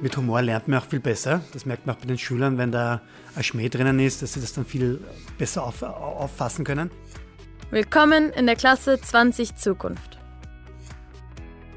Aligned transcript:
Mit 0.00 0.16
Humor 0.16 0.40
lernt 0.42 0.68
man 0.68 0.78
auch 0.78 0.86
viel 0.86 1.00
besser. 1.00 1.42
Das 1.52 1.66
merkt 1.66 1.86
man 1.86 1.96
auch 1.96 2.00
bei 2.00 2.06
den 2.06 2.18
Schülern, 2.18 2.56
wenn 2.56 2.72
da 2.72 3.02
ein 3.34 3.42
Schmäh 3.42 3.68
drinnen 3.68 3.98
ist, 4.00 4.22
dass 4.22 4.34
sie 4.34 4.40
das 4.40 4.52
dann 4.52 4.64
viel 4.64 5.00
besser 5.36 5.64
auf, 5.64 5.82
auffassen 5.82 6.64
können. 6.64 6.90
Willkommen 7.70 8.30
in 8.30 8.46
der 8.46 8.56
Klasse 8.56 9.00
20 9.00 9.56
Zukunft. 9.56 10.18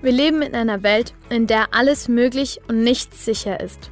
Wir 0.02 0.11
leben 0.11 0.41
in 0.41 0.55
einer 0.55 0.82
Welt, 0.82 1.14
in 1.30 1.46
der 1.46 1.73
alles 1.73 2.07
möglich 2.07 2.62
und 2.68 2.84
nichts 2.84 3.25
sicher 3.25 3.59
ist. 3.59 3.91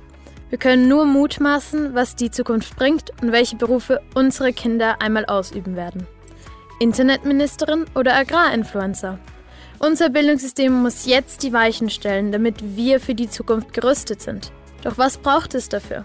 Wir 0.50 0.58
können 0.58 0.88
nur 0.88 1.06
mutmaßen, 1.06 1.94
was 1.94 2.16
die 2.16 2.32
Zukunft 2.32 2.76
bringt 2.76 3.12
und 3.22 3.32
welche 3.32 3.58
Berufe 3.58 4.02
unsere 4.16 4.54
Kinder 4.54 5.02
einmal 5.02 5.26
ausüben 5.26 5.76
werden. 5.76 6.08
Internetministerin 6.80 7.86
oder 7.94 8.16
Agrarinfluencer? 8.16 9.20
Unser 9.82 10.10
Bildungssystem 10.10 10.74
muss 10.74 11.06
jetzt 11.06 11.42
die 11.42 11.54
Weichen 11.54 11.90
stellen, 11.90 12.34
damit 12.34 12.76
wir 12.76 13.00
für 13.00 13.16
die 13.16 13.30
Zukunft 13.30 13.72
gerüstet 13.72 14.22
sind. 14.22 14.52
Doch 14.84 14.98
was 14.98 15.18
braucht 15.18 15.56
es 15.56 15.70
dafür? 15.70 16.04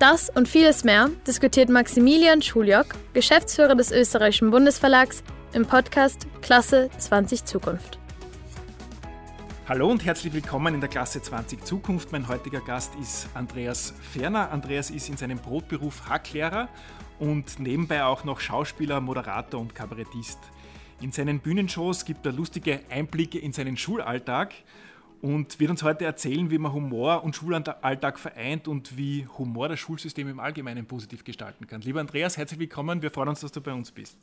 Das 0.00 0.30
und 0.30 0.48
vieles 0.48 0.82
mehr 0.82 1.10
diskutiert 1.24 1.68
Maximilian 1.68 2.42
Schuljock, 2.42 2.86
Geschäftsführer 3.12 3.76
des 3.76 3.92
österreichischen 3.92 4.50
Bundesverlags, 4.50 5.22
im 5.52 5.64
Podcast 5.64 6.26
Klasse 6.42 6.90
20 6.98 7.44
Zukunft. 7.44 8.00
Hallo 9.68 9.88
und 9.88 10.04
herzlich 10.04 10.32
willkommen 10.32 10.74
in 10.74 10.80
der 10.80 10.90
Klasse 10.90 11.22
20 11.22 11.64
Zukunft. 11.64 12.10
Mein 12.10 12.26
heutiger 12.26 12.62
Gast 12.62 12.96
ist 13.00 13.28
Andreas 13.34 13.94
Ferner. 14.12 14.50
Andreas 14.50 14.90
ist 14.90 15.08
in 15.08 15.16
seinem 15.16 15.38
Brotberuf 15.38 16.08
Hacklehrer 16.08 16.68
und 17.20 17.60
nebenbei 17.60 18.02
auch 18.02 18.24
noch 18.24 18.40
Schauspieler, 18.40 19.00
Moderator 19.00 19.60
und 19.60 19.72
Kabarettist. 19.72 20.40
In 21.00 21.12
seinen 21.12 21.40
Bühnenshows 21.40 22.04
gibt 22.04 22.24
er 22.24 22.32
lustige 22.32 22.80
Einblicke 22.88 23.38
in 23.38 23.52
seinen 23.52 23.76
Schulalltag 23.76 24.54
und 25.20 25.58
wird 25.58 25.70
uns 25.70 25.82
heute 25.82 26.04
erzählen, 26.04 26.50
wie 26.50 26.58
man 26.58 26.72
Humor 26.72 27.24
und 27.24 27.36
Schulalltag 27.36 28.18
vereint 28.18 28.68
und 28.68 28.96
wie 28.96 29.26
Humor 29.38 29.68
das 29.68 29.80
Schulsystem 29.80 30.28
im 30.28 30.40
Allgemeinen 30.40 30.86
positiv 30.86 31.24
gestalten 31.24 31.66
kann. 31.66 31.80
Lieber 31.82 32.00
Andreas, 32.00 32.36
herzlich 32.36 32.60
willkommen. 32.60 33.02
Wir 33.02 33.10
freuen 33.10 33.30
uns, 33.30 33.40
dass 33.40 33.52
du 33.52 33.60
bei 33.60 33.72
uns 33.72 33.90
bist. 33.90 34.16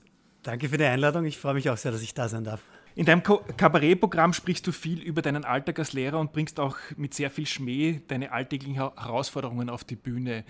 Danke 0.43 0.69
für 0.69 0.77
die 0.77 0.85
Einladung. 0.85 1.25
Ich 1.25 1.37
freue 1.37 1.53
mich 1.53 1.69
auch 1.69 1.77
sehr, 1.77 1.91
dass 1.91 2.01
ich 2.01 2.13
da 2.13 2.27
sein 2.27 2.43
darf. 2.43 2.61
In 2.95 3.05
deinem 3.05 3.21
Kabarettprogramm 3.21 4.33
sprichst 4.33 4.65
du 4.65 4.71
viel 4.71 5.01
über 5.01 5.21
deinen 5.21 5.45
Alltag 5.45 5.79
als 5.79 5.93
Lehrer 5.93 6.19
und 6.19 6.33
bringst 6.33 6.59
auch 6.59 6.77
mit 6.97 7.13
sehr 7.13 7.29
viel 7.29 7.45
Schmäh 7.45 8.01
deine 8.07 8.31
alltäglichen 8.31 8.75
Herausforderungen 8.75 9.69
auf 9.69 9.83
die 9.83 9.95
Bühne. 9.95 10.43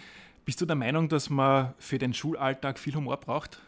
Bist 0.45 0.59
du 0.61 0.65
der 0.65 0.75
Meinung, 0.75 1.07
dass 1.09 1.29
man 1.29 1.73
für 1.77 1.97
den 1.97 2.13
Schulalltag 2.13 2.79
viel 2.79 2.95
Humor 2.95 3.17
braucht? 3.17 3.59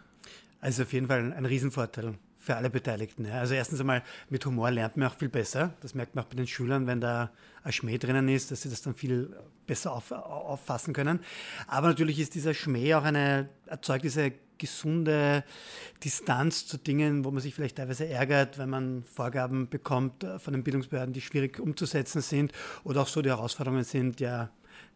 Also 0.60 0.84
auf 0.84 0.94
jeden 0.94 1.08
Fall 1.08 1.34
ein 1.34 1.46
Riesenvorteil 1.46 2.16
für 2.44 2.58
alle 2.58 2.70
Beteiligten. 2.70 3.26
Also 3.26 3.54
erstens 3.54 3.80
einmal, 3.80 4.04
mit 4.30 4.46
Humor 4.46 4.70
lernt 4.70 4.98
man 4.98 5.08
auch 5.08 5.16
viel 5.16 5.30
besser. 5.30 5.74
Das 5.80 5.96
merkt 5.96 6.14
man 6.14 6.26
auch 6.26 6.28
bei 6.28 6.36
den 6.36 6.46
Schülern, 6.46 6.88
wenn 6.88 7.00
da 7.00 7.32
ein 7.64 7.72
Schmäh 7.72 7.98
drinnen 7.98 8.28
ist, 8.28 8.52
dass 8.52 8.64
sie 8.64 8.70
das 8.70 8.82
dann 8.82 8.96
viel 8.96 9.34
besser 9.66 9.94
auf, 9.94 10.12
auffassen 10.12 10.94
können. 10.94 11.22
Aber 11.68 11.88
natürlich 11.88 12.20
ist 12.20 12.36
dieser 12.36 12.54
Schmäh 12.54 12.96
auch 12.96 13.04
eine, 13.04 13.48
erzeugt 13.68 14.04
diese 14.04 14.34
gesunde 14.58 15.46
Distanz 16.04 16.68
zu 16.68 16.78
Dingen, 16.78 17.24
wo 17.24 17.32
man 17.32 17.42
sich 17.42 17.56
vielleicht 17.56 17.78
teilweise 17.78 18.08
ärgert, 18.08 18.58
wenn 18.58 18.70
man 18.70 19.04
Vorgaben 19.04 19.70
bekommt 19.70 20.26
von 20.38 20.54
den 20.54 20.64
Bildungsbehörden, 20.64 21.14
die 21.14 21.22
schwierig 21.22 21.62
umzusetzen 21.62 22.22
sind 22.22 22.52
oder 22.84 23.04
auch 23.04 23.08
so 23.08 23.22
die 23.22 23.30
Herausforderungen 23.30 23.86
sind, 23.86 24.20
ja, 24.20 24.50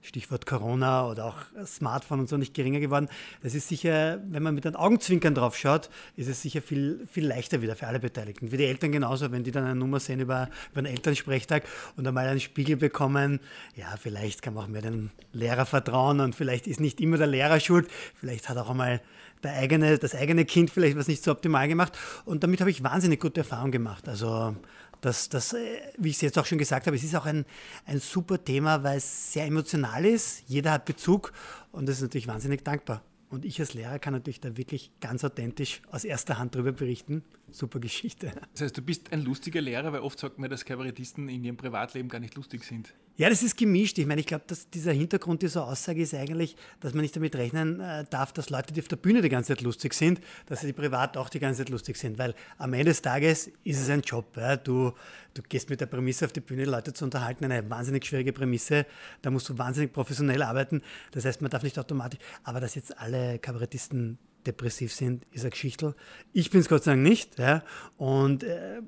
Stichwort 0.08 0.46
Corona 0.46 1.10
oder 1.10 1.26
auch 1.26 1.66
Smartphone 1.66 2.22
und 2.22 2.30
so 2.30 2.38
nicht 2.38 2.54
geringer 2.54 2.80
geworden. 2.80 3.10
Das 3.44 3.54
ist 3.54 3.68
sicher, 3.68 4.20
wenn 4.30 4.42
man 4.42 4.56
mit 4.56 4.66
den 4.66 4.76
Augenzwinkern 4.76 5.36
drauf 5.36 5.58
schaut, 5.58 5.90
ist 6.16 6.28
es 6.28 6.42
sicher 6.42 6.62
viel, 6.62 7.06
viel 7.12 7.28
leichter 7.28 7.62
wieder 7.62 7.76
für 7.76 7.88
alle 7.88 8.00
Beteiligten. 8.00 8.50
Für 8.50 8.58
die 8.58 8.66
Eltern 8.66 8.92
genauso, 8.92 9.32
wenn 9.32 9.44
die 9.44 9.52
dann 9.52 9.66
eine 9.66 9.76
Nummer 9.76 10.00
sehen 10.00 10.20
über, 10.20 10.50
über 10.72 10.80
einen 10.80 10.88
Elternsprechtag 10.88 11.64
und 11.98 12.08
einmal 12.08 12.28
einen 12.28 12.40
Spiegel 12.40 12.78
bekommen, 12.78 13.40
ja, 13.76 13.96
vielleicht 14.02 14.42
kann 14.42 14.54
man 14.54 14.64
auch 14.64 14.70
mehr 14.70 14.82
den 14.82 15.12
Lehrer 15.34 15.66
vertrauen 15.66 16.22
und 16.22 16.36
vielleicht 16.36 16.68
ist 16.68 16.80
nicht 16.80 17.02
immer 17.02 17.18
der 17.18 17.28
Lehrer 17.28 17.60
schuld, 17.60 17.90
vielleicht 18.16 18.50
hat 18.50 18.58
auch 18.58 18.70
einmal 18.70 19.02
der 19.44 19.54
eigene, 19.54 19.98
das 19.98 20.16
eigene 20.16 20.46
Kind 20.46 20.72
vielleicht 20.72 20.98
was 20.98 21.08
nicht 21.08 21.24
so 21.24 21.32
optimal 21.32 21.68
gemacht. 21.68 21.98
Und 22.26 22.44
damit 22.44 22.60
habe 22.60 22.72
ich 22.72 22.84
wahnsinnig 22.84 23.20
gute 23.20 23.42
Erfahrungen 23.42 23.72
gemacht. 23.72 24.08
Also 24.08 24.56
das, 25.02 25.30
das, 25.30 25.54
äh, 25.54 25.80
wie 25.98 26.10
ich 26.10 26.16
es 26.16 26.22
jetzt 26.22 26.38
auch 26.38 26.46
schon 26.46 26.58
gesagt 26.58 26.88
habe, 26.88 26.96
es 26.96 27.04
ist 27.04 27.16
auch 27.16 27.26
ein, 27.26 27.46
ein 27.86 28.00
super 28.00 28.44
Thema, 28.44 28.84
weil 28.84 28.98
es 28.98 29.34
sehr 29.34 29.46
emotional 29.46 30.06
ist. 30.06 30.44
Jeder 30.48 30.72
hat 30.72 30.86
Bezug 30.86 31.34
und 31.72 31.88
das 31.88 31.98
ist 31.98 32.04
natürlich 32.04 32.28
wahnsinnig 32.28 32.64
dankbar. 32.64 33.02
Und 33.30 33.44
ich 33.44 33.60
als 33.60 33.74
Lehrer 33.74 34.00
kann 34.00 34.14
natürlich 34.14 34.40
da 34.40 34.56
wirklich 34.56 34.92
ganz 35.02 35.24
authentisch 35.24 35.82
aus 35.92 36.06
erster 36.06 36.38
Hand 36.38 36.56
darüber 36.56 36.72
berichten. 36.72 37.24
Super 37.52 37.80
Geschichte. 37.80 38.32
Das 38.54 38.62
heißt, 38.62 38.78
du 38.78 38.82
bist 38.82 39.14
ein 39.14 39.24
lustiger 39.24 39.62
Lehrer, 39.62 39.94
weil 39.94 40.02
oft 40.02 40.20
sagt 40.20 40.38
man, 40.38 40.50
dass 40.50 40.66
Kabarettisten 40.66 41.30
in 41.30 41.44
ihrem 41.44 41.58
Privatleben 41.58 42.10
gar 42.10 42.20
nicht 42.20 42.36
lustig 42.36 42.64
sind. 42.64 42.94
Ja, 43.16 43.30
das 43.30 43.42
ist 43.42 43.58
gemischt. 43.58 43.98
Ich 43.98 44.06
meine, 44.06 44.22
ich 44.22 44.28
glaube, 44.28 44.44
dass 44.46 44.70
dieser 44.70 44.92
Hintergrund 44.92 45.42
dieser 45.42 45.66
Aussage 45.66 46.02
ist 46.04 46.14
eigentlich, 46.14 46.56
dass 46.82 46.94
man 46.94 47.02
nicht 47.02 47.16
damit 47.16 47.36
rechnen 47.36 47.80
äh, 47.80 48.06
darf, 48.08 48.32
dass 48.32 48.52
Leute, 48.52 48.74
die 48.74 48.80
auf 48.80 48.88
der 48.90 48.98
Bühne 48.98 49.24
die 49.24 49.30
ganze 49.30 49.56
Zeit 49.56 49.62
lustig 49.62 49.96
sind, 49.96 50.22
dass 50.46 50.62
sie 50.62 50.72
privat 50.72 51.18
auch 51.18 51.30
die 51.30 51.40
ganze 51.40 51.62
Zeit 51.62 51.70
lustig 51.70 51.98
sind. 51.98 52.20
Weil 52.20 52.36
am 52.60 52.74
Ende 52.74 52.92
des 52.92 53.02
Tages 53.02 53.50
ist 53.64 53.82
es 53.82 53.90
ein 53.90 54.02
Job. 54.02 54.38
Ja? 54.38 54.56
Du, 54.56 54.92
du 55.34 55.42
gehst 55.42 55.70
mit 55.72 55.82
der 55.82 55.88
Prämisse 55.88 56.26
auf 56.26 56.32
die 56.32 56.42
Bühne, 56.42 56.66
Leute 56.66 56.94
zu 56.94 57.06
unterhalten, 57.06 57.46
eine 57.46 57.68
wahnsinnig 57.68 58.06
schwierige 58.06 58.34
Prämisse. 58.34 58.86
Da 59.24 59.32
musst 59.32 59.50
du 59.50 59.58
wahnsinnig 59.58 59.94
professionell 59.94 60.44
arbeiten. 60.44 60.84
Das 61.12 61.26
heißt, 61.26 61.42
man 61.42 61.50
darf 61.50 61.64
nicht 61.64 61.80
automatisch. 61.80 62.20
Aber 62.44 62.60
dass 62.60 62.76
jetzt 62.76 63.00
alle 63.00 63.40
Kabarettisten 63.40 64.20
depressiv 64.48 64.94
sind, 64.94 65.26
ist 65.32 65.42
eine 65.42 65.52
Geschichte. 65.52 65.96
Ich 66.34 66.50
bin 66.50 66.62
es 66.62 66.70
Gott 66.70 66.84
sei 66.84 66.92
Dank 66.92 67.04
nicht. 67.04 67.38
Ja? 67.38 67.64
Und 67.98 68.44
äh, 68.44 68.82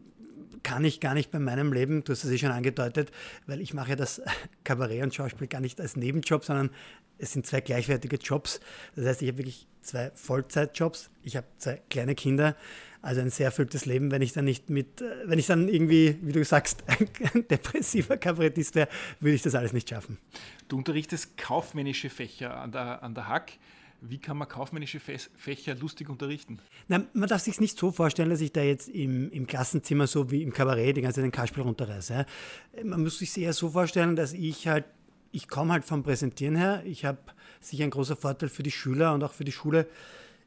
kann 0.64 0.84
ich 0.84 1.00
gar 1.00 1.14
nicht 1.14 1.32
bei 1.32 1.40
meinem 1.40 1.74
Leben, 1.74 2.04
du 2.04 2.12
hast 2.12 2.24
es 2.24 2.32
eh 2.32 2.38
schon 2.38 2.52
angedeutet, 2.52 3.12
weil 3.48 3.62
ich 3.62 3.74
mache 3.74 3.92
ja 3.92 3.96
das 3.96 4.22
Kabarett 4.64 5.04
und 5.04 5.14
Schauspiel 5.14 5.48
gar 5.48 5.62
nicht 5.62 5.80
als 5.80 5.96
Nebenjob, 5.96 6.44
sondern 6.44 6.72
es 7.18 7.34
sind 7.34 7.46
zwei 7.46 7.62
gleichwertige 7.62 8.16
Jobs. 8.16 8.60
Das 8.96 9.06
heißt, 9.06 9.22
ich 9.22 9.28
habe 9.28 9.40
wirklich 9.40 9.68
zwei 9.82 10.12
Vollzeitjobs. 10.16 11.10
Ich 11.24 11.36
habe 11.36 11.48
zwei 11.58 11.82
kleine 11.90 12.16
Kinder. 12.16 12.56
Also 13.02 13.22
ein 13.22 13.30
sehr 13.30 13.46
erfülltes 13.46 13.86
Leben, 13.86 14.12
wenn 14.12 14.22
ich 14.22 14.34
dann 14.34 14.44
nicht 14.44 14.70
mit, 14.70 15.02
äh, 15.02 15.06
wenn 15.26 15.40
ich 15.40 15.48
dann 15.48 15.70
irgendwie, 15.70 16.18
wie 16.22 16.34
du 16.34 16.44
sagst, 16.44 16.84
ein 17.34 17.48
depressiver 17.48 18.18
Kabarettist 18.18 18.76
wäre, 18.76 18.90
würde 19.22 19.36
ich 19.36 19.42
das 19.42 19.56
alles 19.56 19.72
nicht 19.72 19.90
schaffen. 19.90 20.18
Du 20.68 20.78
unterrichtest 20.78 21.38
kaufmännische 21.38 22.10
Fächer 22.10 22.58
an 22.58 22.74
der, 22.74 23.02
an 23.02 23.16
der 23.16 23.28
Hack. 23.30 23.54
Wie 24.02 24.18
kann 24.18 24.38
man 24.38 24.48
kaufmännische 24.48 25.00
Fächer 25.00 25.76
lustig 25.76 26.10
unterrichten? 26.10 26.60
Na, 26.88 27.04
man 27.14 27.28
darf 27.28 27.42
sich 27.42 27.60
nicht 27.60 27.78
so 27.78 27.92
vorstellen, 27.92 28.30
dass 28.30 28.40
ich 28.40 28.54
da 28.54 28.62
jetzt 28.62 28.88
im, 28.88 29.30
im 29.32 29.46
Klassenzimmer 29.46 30.08
so 30.08 30.32
wie 30.32 30.42
im 30.42 30.54
Kabarett 30.54 30.96
die 30.96 31.02
ganze 31.02 31.16
Zeit 31.16 31.26
den 31.26 31.32
Kasperl 31.32 31.64
runterreiße. 31.64 32.26
Man 32.84 33.04
muss 33.04 33.20
sich 33.20 33.38
eher 33.38 33.52
so 33.52 33.70
vorstellen, 33.70 34.16
dass 34.16 34.32
ich 34.32 34.68
halt, 34.68 34.86
ich 35.32 35.50
komme 35.50 35.74
halt 35.74 35.84
vom 35.84 36.04
Präsentieren 36.04 36.56
her. 36.56 36.82
Ich 36.86 37.04
habe 37.04 37.20
sicher 37.60 37.84
einen 37.84 37.92
großen 37.92 38.16
Vorteil 38.16 38.48
für 38.48 38.64
die 38.64 38.72
Schüler 38.72 39.14
und 39.14 39.24
auch 39.24 39.34
für 39.34 39.44
die 39.44 39.52
Schule. 39.52 39.88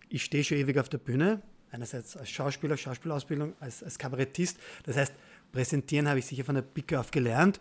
Ich 0.08 0.24
stehe 0.24 0.44
schon 0.44 0.56
ewig 0.56 0.78
auf 0.78 0.88
der 0.88 0.98
Bühne. 0.98 1.42
Einerseits 1.70 2.16
als 2.16 2.30
Schauspieler, 2.30 2.76
Schauspielausbildung, 2.76 3.54
als, 3.60 3.82
als 3.82 3.98
Kabarettist. 3.98 4.58
Das 4.84 4.96
heißt, 4.96 5.12
Präsentieren 5.52 6.08
habe 6.08 6.18
ich 6.18 6.26
sicher 6.26 6.44
von 6.44 6.54
der 6.54 6.62
Picke 6.62 6.98
auf 6.98 7.10
gelernt 7.10 7.60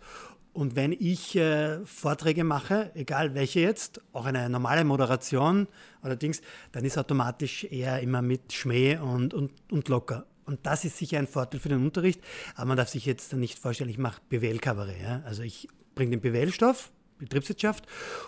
und 0.52 0.76
wenn 0.76 0.92
ich 0.92 1.34
äh, 1.36 1.84
Vorträge 1.86 2.44
mache, 2.44 2.90
egal 2.94 3.34
welche 3.34 3.60
jetzt, 3.60 4.02
auch 4.12 4.26
eine 4.26 4.50
normale 4.50 4.84
Moderation 4.84 5.66
oder 6.02 6.14
Dings, 6.14 6.42
dann 6.72 6.84
ist 6.84 6.98
automatisch 6.98 7.64
eher 7.64 8.00
immer 8.00 8.20
mit 8.20 8.52
Schmäh 8.52 8.98
und, 8.98 9.32
und, 9.32 9.52
und 9.70 9.88
locker. 9.88 10.26
Und 10.44 10.66
das 10.66 10.84
ist 10.84 10.98
sicher 10.98 11.18
ein 11.18 11.26
Vorteil 11.26 11.60
für 11.60 11.70
den 11.70 11.82
Unterricht, 11.84 12.20
aber 12.54 12.66
man 12.66 12.76
darf 12.76 12.88
sich 12.88 13.06
jetzt 13.06 13.32
nicht 13.32 13.58
vorstellen, 13.58 13.88
ich 13.88 13.98
mache 13.98 14.20
BWL-Kabarett. 14.28 15.00
Ja? 15.02 15.22
Also 15.24 15.42
ich 15.42 15.68
bringe 15.94 16.18
den 16.18 16.20
BWL-Stoff, 16.20 16.90
Betriebswirtschaft, 17.18 17.86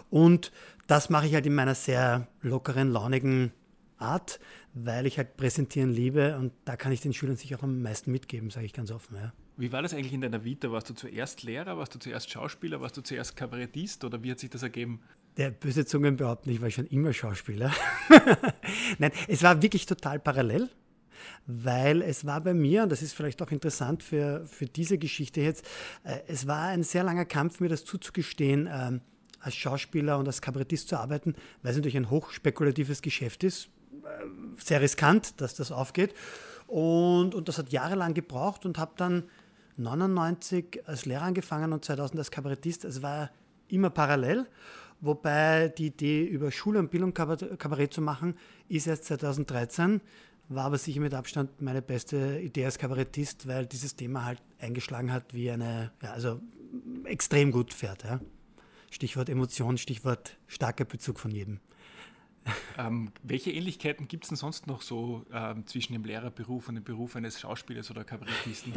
und 0.09 0.51
das 0.87 1.11
mache 1.11 1.27
ich 1.27 1.35
halt 1.35 1.47
in 1.47 1.55
meiner 1.55 1.75
sehr 1.75 2.29
lockeren, 2.41 2.91
launigen 2.91 3.53
Art, 3.99 4.41
weil 4.73 5.07
ich 5.07 5.19
halt 5.19 5.37
präsentieren 5.37 5.91
liebe 5.93 6.39
und 6.39 6.53
da 6.65 6.77
kann 6.77 6.93
ich 6.93 7.01
den 7.01 7.13
Schülern 7.13 7.37
sicher 7.37 7.59
auch 7.59 7.63
am 7.63 7.83
meisten 7.83 8.13
mitgeben, 8.13 8.51
sage 8.51 8.67
ich 8.67 8.73
ganz 8.73 8.91
offen. 8.91 9.17
Ja. 9.17 9.33
Wie 9.57 9.71
war 9.71 9.83
das 9.83 9.95
eigentlich 9.95 10.13
in 10.13 10.21
deiner 10.21 10.45
Vita? 10.45 10.73
Warst 10.73 10.91
du 10.91 10.95
zuerst 10.95 11.45
Lehrer, 11.45 11.79
warst 11.79 11.95
du 11.95 12.01
zuerst 12.01 12.29
Schauspieler, 12.29 12.81
warst 12.81 12.97
du 12.97 13.03
zuerst 13.03 13.37
Kabarettist 13.37 14.03
oder 14.03 14.21
wie 14.23 14.33
hat 14.33 14.41
sich 14.41 14.51
das 14.51 14.65
ergeben? 14.65 15.01
Der 15.37 15.51
böse 15.51 15.87
Zungen 15.87 16.17
behaupten, 16.17 16.51
ich 16.51 16.61
war 16.61 16.71
schon 16.71 16.87
immer 16.87 17.13
Schauspieler. 17.13 17.73
Nein, 18.99 19.13
es 19.29 19.45
war 19.45 19.63
wirklich 19.63 19.87
total 19.87 20.19
parallel, 20.19 20.69
weil 21.47 22.03
es 22.03 22.25
war 22.25 22.41
bei 22.41 22.53
mir, 22.53 22.83
und 22.83 22.91
das 22.91 23.01
ist 23.01 23.13
vielleicht 23.13 23.41
auch 23.43 23.53
interessant 23.53 24.03
für, 24.03 24.45
für 24.47 24.67
diese 24.67 24.99
Geschichte 24.99 25.41
jetzt, 25.41 25.65
äh, 26.03 26.19
es 26.27 26.49
war 26.49 26.69
ein 26.69 26.83
sehr 26.83 27.05
langer 27.05 27.25
Kampf, 27.25 27.61
mir 27.61 27.69
das 27.69 27.85
zuzugestehen, 27.85 28.67
äh, 28.67 28.99
als 29.39 29.55
Schauspieler 29.55 30.19
und 30.19 30.27
als 30.27 30.43
Kabarettist 30.43 30.89
zu 30.89 30.97
arbeiten, 30.97 31.35
weil 31.63 31.71
es 31.71 31.77
natürlich 31.77 31.97
ein 31.97 32.11
hochspekulatives 32.11 33.03
Geschäft 33.03 33.45
ist. 33.45 33.69
Äh, 34.03 34.27
sehr 34.59 34.81
riskant, 34.81 35.41
dass 35.41 35.55
das 35.55 35.71
aufgeht. 35.71 36.13
Und, 36.67 37.35
und 37.35 37.49
das 37.49 37.59
hat 37.59 37.71
jahrelang 37.71 38.15
gebraucht 38.15 38.67
und 38.67 38.79
habe 38.79 38.95
dann 38.97 39.25
99 39.77 40.83
als 40.87 41.05
Lehrer 41.07 41.23
angefangen 41.23 41.73
und 41.73 41.85
2000 41.85 42.19
als 42.19 42.31
Kabarettist. 42.31 42.85
Es 42.85 43.03
war 43.03 43.31
immer 43.69 43.91
parallel, 43.91 44.47
wobei 45.01 45.69
die 45.69 45.87
Idee 45.87 46.25
über 46.25 46.51
Schule 46.51 46.79
und 46.79 46.91
Bildung 46.91 47.15
Kabarett 47.15 47.93
zu 47.93 48.01
machen, 48.01 48.35
ist 48.69 48.87
erst 48.87 49.05
2013 49.05 50.01
war 50.49 50.67
aber 50.67 50.79
sicher 50.79 51.01
mit 51.01 51.15
Abstand 51.15 51.61
meine 51.61 51.83
beste 51.83 52.41
Idee 52.41 52.67
als 52.67 52.79
Kabarettist, 52.79 53.47
weil 53.47 53.67
dieses 53.67 53.97
Thema 53.97 54.25
halt 54.25 54.43
eingeschlagen 54.59 55.13
hat 55.13 55.33
wie 55.35 55.51
eine, 55.51 55.93
ja, 56.03 56.13
also 56.13 56.41
extrem 57.05 57.51
gut 57.51 57.73
fährt. 57.73 58.05
Ja. 58.05 58.21
Stichwort 58.91 59.29
Emotion, 59.29 59.79
Stichwort 59.79 60.37
starker 60.47 60.85
Bezug 60.85 61.19
von 61.19 61.31
jedem. 61.31 61.61
Ähm, 62.77 63.13
welche 63.23 63.51
Ähnlichkeiten 63.51 64.09
gibt 64.09 64.25
es 64.25 64.29
denn 64.29 64.37
sonst 64.37 64.67
noch 64.67 64.83
so 64.83 65.25
ähm, 65.33 65.67
zwischen 65.67 65.93
dem 65.93 66.05
Lehrerberuf 66.05 66.69
und 66.69 66.75
dem 66.75 66.85
Beruf 66.85 67.17
eines 67.17 67.41
Schauspielers 67.41 67.91
oder 67.91 68.05
Kabarettisten? 68.05 68.73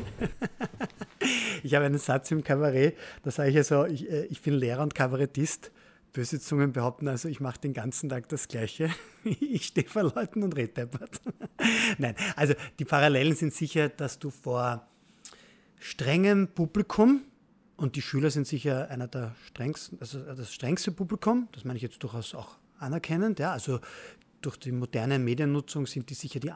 ich 1.63 1.73
habe 1.75 1.85
einen 1.85 1.97
Satz 1.97 2.31
im 2.31 2.43
Kabarett, 2.43 2.95
da 3.23 3.31
sage 3.31 3.49
ich 3.49 3.55
ja 3.55 3.63
so, 3.63 3.85
ich, 3.85 4.09
äh, 4.09 4.25
ich 4.25 4.41
bin 4.41 4.53
Lehrer 4.53 4.83
und 4.83 4.95
Kabarettist. 4.95 5.71
Böse 6.13 6.39
Zungen 6.39 6.71
behaupten 6.71 7.07
also, 7.07 7.27
ich 7.27 7.39
mache 7.39 7.59
den 7.59 7.73
ganzen 7.73 8.09
Tag 8.09 8.29
das 8.29 8.47
Gleiche. 8.47 8.89
Ich 9.23 9.65
stehe 9.65 9.87
vor 9.87 10.03
Leuten 10.03 10.41
und 10.41 10.55
rede 10.55 10.73
deppert. 10.73 11.19
Nein, 11.97 12.15
also 12.37 12.53
die 12.79 12.85
Parallelen 12.85 13.35
sind 13.35 13.53
sicher, 13.53 13.89
dass 13.89 14.19
du 14.19 14.29
vor 14.29 14.87
strengem 15.79 16.47
Publikum, 16.47 17.23
und 17.75 17.95
die 17.95 18.01
Schüler 18.01 18.31
sind 18.31 18.47
sicher 18.47 18.89
einer 18.89 19.07
der 19.07 19.35
strengsten, 19.45 19.99
also 19.99 20.19
das 20.19 20.51
strengste 20.53 20.91
Publikum, 20.91 21.47
das 21.51 21.63
meine 21.63 21.77
ich 21.77 21.83
jetzt 21.83 22.01
durchaus 22.01 22.33
auch 22.33 22.57
anerkennend, 22.79 23.39
ja, 23.39 23.51
also 23.51 23.79
durch 24.41 24.57
die 24.57 24.71
moderne 24.71 25.19
Mediennutzung 25.19 25.87
sind 25.87 26.09
die 26.09 26.13
sicher 26.13 26.39
die 26.39 26.51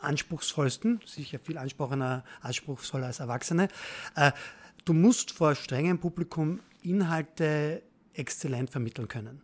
anspruchsvollsten, 0.00 1.00
sicher 1.04 1.38
viel 1.38 1.58
anspruchsvoller 1.58 3.06
als 3.06 3.20
Erwachsene. 3.20 3.68
Äh, 4.14 4.32
du 4.84 4.92
musst 4.92 5.32
vor 5.32 5.54
strengem 5.54 5.98
Publikum 5.98 6.60
Inhalte 6.82 7.82
exzellent 8.14 8.70
vermitteln 8.70 9.08
können. 9.08 9.42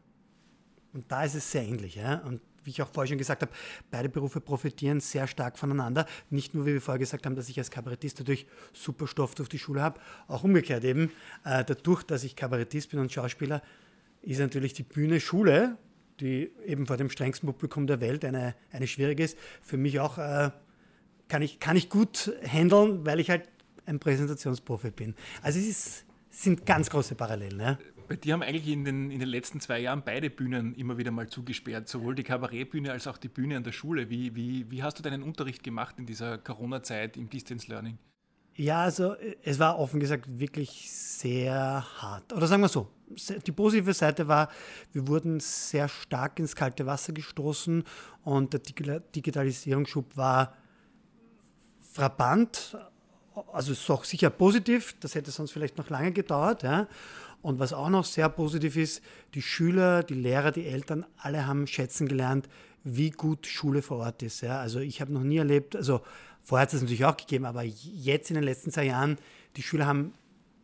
Und 0.93 1.11
da 1.11 1.25
ist 1.25 1.35
es 1.35 1.51
sehr 1.51 1.63
ähnlich. 1.63 1.97
Ja? 1.97 2.19
Und 2.19 2.41
wie 2.65 2.71
ich 2.71 2.83
auch 2.83 2.89
vorher 2.89 3.09
schon 3.09 3.19
gesagt 3.19 3.43
habe, 3.43 3.53
beide 3.91 4.09
Berufe 4.09 4.41
profitieren 4.41 5.01
sehr 5.01 5.27
stark 5.27 5.59
voneinander. 5.59 6.07
Nicht 6.31 6.55
nur, 6.55 6.67
wie 6.67 6.75
wir 6.75 6.81
vorher 6.81 6.99
gesagt 6.99 7.27
haben, 7.27 7.35
dass 7.35 7.49
ich 7.49 7.59
als 7.59 7.71
Kabarettist 7.71 8.21
natürlich 8.21 8.47
super 8.73 9.07
Stoff 9.07 9.35
durch 9.35 9.49
die 9.49 9.59
Schule 9.59 9.83
habe, 9.83 10.01
auch 10.29 10.45
umgekehrt 10.45 10.85
eben. 10.85 11.11
Äh, 11.45 11.65
dadurch, 11.65 12.03
dass 12.05 12.25
ich 12.25 12.37
Kabarettist 12.37 12.91
bin 12.91 13.01
und 13.01 13.13
Schauspieler, 13.13 13.63
ist 14.21 14.39
natürlich 14.39 14.73
die 14.75 14.85
Bühne 14.85 15.19
Schule, 15.19 15.77
die 16.23 16.51
eben 16.65 16.87
vor 16.87 16.97
dem 16.97 17.11
strengsten 17.11 17.49
Publikum 17.49 17.87
der 17.87 18.01
Welt 18.01 18.25
eine, 18.25 18.55
eine 18.71 18.87
schwierige 18.87 19.25
ist, 19.25 19.37
für 19.61 19.77
mich 19.77 19.99
auch, 20.01 20.19
äh, 20.19 20.51
kann, 21.29 21.43
ich, 21.43 21.59
kann 21.59 21.77
ich 21.77 21.89
gut 21.89 22.33
handeln, 22.47 23.05
weil 23.05 23.21
ich 23.21 23.29
halt 23.29 23.49
ein 23.87 23.99
Präsentationsprofi 23.99 24.93
bin. 24.93 25.15
Also 25.43 25.59
es 25.59 25.67
ist, 25.67 26.07
sind 26.31 26.65
ganz 26.65 26.89
große 26.89 27.17
Parallelen. 27.17 27.61
Ja? 27.61 27.79
Bei 28.09 28.17
dir 28.17 28.35
haben 28.35 28.43
eigentlich 28.43 28.69
in 28.69 28.85
den, 28.85 29.11
in 29.11 29.19
den 29.19 29.29
letzten 29.29 29.61
zwei 29.61 29.81
Jahren 29.81 30.03
beide 30.05 30.31
Bühnen 30.31 30.75
immer 30.75 30.97
wieder 30.97 31.11
mal 31.11 31.29
zugesperrt, 31.29 31.89
sowohl 31.89 32.15
die 32.15 32.23
Kabarettbühne 32.23 32.93
als 32.93 33.07
auch 33.07 33.19
die 33.19 33.29
Bühne 33.29 33.57
an 33.57 33.65
der 33.65 33.73
Schule. 33.73 34.09
Wie, 34.09 34.35
wie, 34.37 34.71
wie 34.71 34.83
hast 34.83 34.99
du 34.99 35.03
deinen 35.03 35.23
Unterricht 35.23 35.63
gemacht 35.63 35.97
in 35.99 36.07
dieser 36.07 36.39
Corona-Zeit 36.39 37.17
im 37.17 37.29
Distance 37.29 37.69
Learning? 37.69 37.99
Ja, 38.55 38.83
also 38.83 39.15
es 39.43 39.59
war 39.59 39.79
offen 39.79 39.99
gesagt 39.99 40.27
wirklich 40.39 40.91
sehr 40.91 41.85
hart. 42.01 42.33
Oder 42.33 42.47
sagen 42.47 42.63
wir 42.63 42.69
so, 42.69 42.89
die 43.47 43.53
positive 43.53 43.95
Seite 43.95 44.29
war, 44.29 44.51
wir 44.93 45.07
wurden 45.09 45.41
sehr 45.41 45.89
stark 45.89 46.39
ins 46.39 46.55
kalte 46.55 46.85
Wasser 46.87 47.13
gestoßen 47.13 47.85
und 48.25 48.53
der 48.53 48.61
Digitalisierungsschub 49.15 50.17
war 50.17 50.55
frappant. 51.93 52.77
Also 53.53 53.73
ist 53.73 53.91
auch 53.91 54.05
sicher 54.05 54.31
positiv, 54.31 54.95
das 55.01 55.15
hätte 55.15 55.31
sonst 55.31 55.53
vielleicht 55.53 55.79
noch 55.79 55.89
lange 55.89 56.13
gedauert. 56.13 56.63
Ja. 56.63 56.89
Und 57.41 57.59
was 57.59 57.73
auch 57.73 57.89
noch 57.89 58.05
sehr 58.05 58.29
positiv 58.29 58.77
ist, 58.77 59.03
die 59.35 59.43
Schüler, 59.43 60.03
die 60.03 60.15
Lehrer, 60.15 60.53
die 60.53 60.67
Eltern, 60.67 61.07
alle 61.17 61.47
haben 61.47 61.67
schätzen 61.67 62.07
gelernt, 62.07 62.49
wie 62.85 63.11
gut 63.11 63.47
Schule 63.47 63.81
vor 63.81 63.99
Ort 63.99 64.23
ist. 64.23 64.43
Ja. 64.43 64.61
Also 64.61 64.81
ich 64.81 65.01
habe 65.01 65.13
noch 65.13 65.23
nie 65.23 65.39
erlebt, 65.39 65.75
also 65.75 66.03
vorher 66.43 66.63
hat 66.63 66.75
es 66.75 66.81
natürlich 66.81 67.05
auch 67.05 67.17
gegeben, 67.17 67.45
aber 67.45 67.63
jetzt 67.63 68.31
in 68.31 68.35
den 68.35 68.45
letzten 68.45 68.71
zwei 68.71 68.85
Jahren, 68.85 69.19
die 69.57 69.63
Schüler 69.63 69.87
haben 69.87 70.15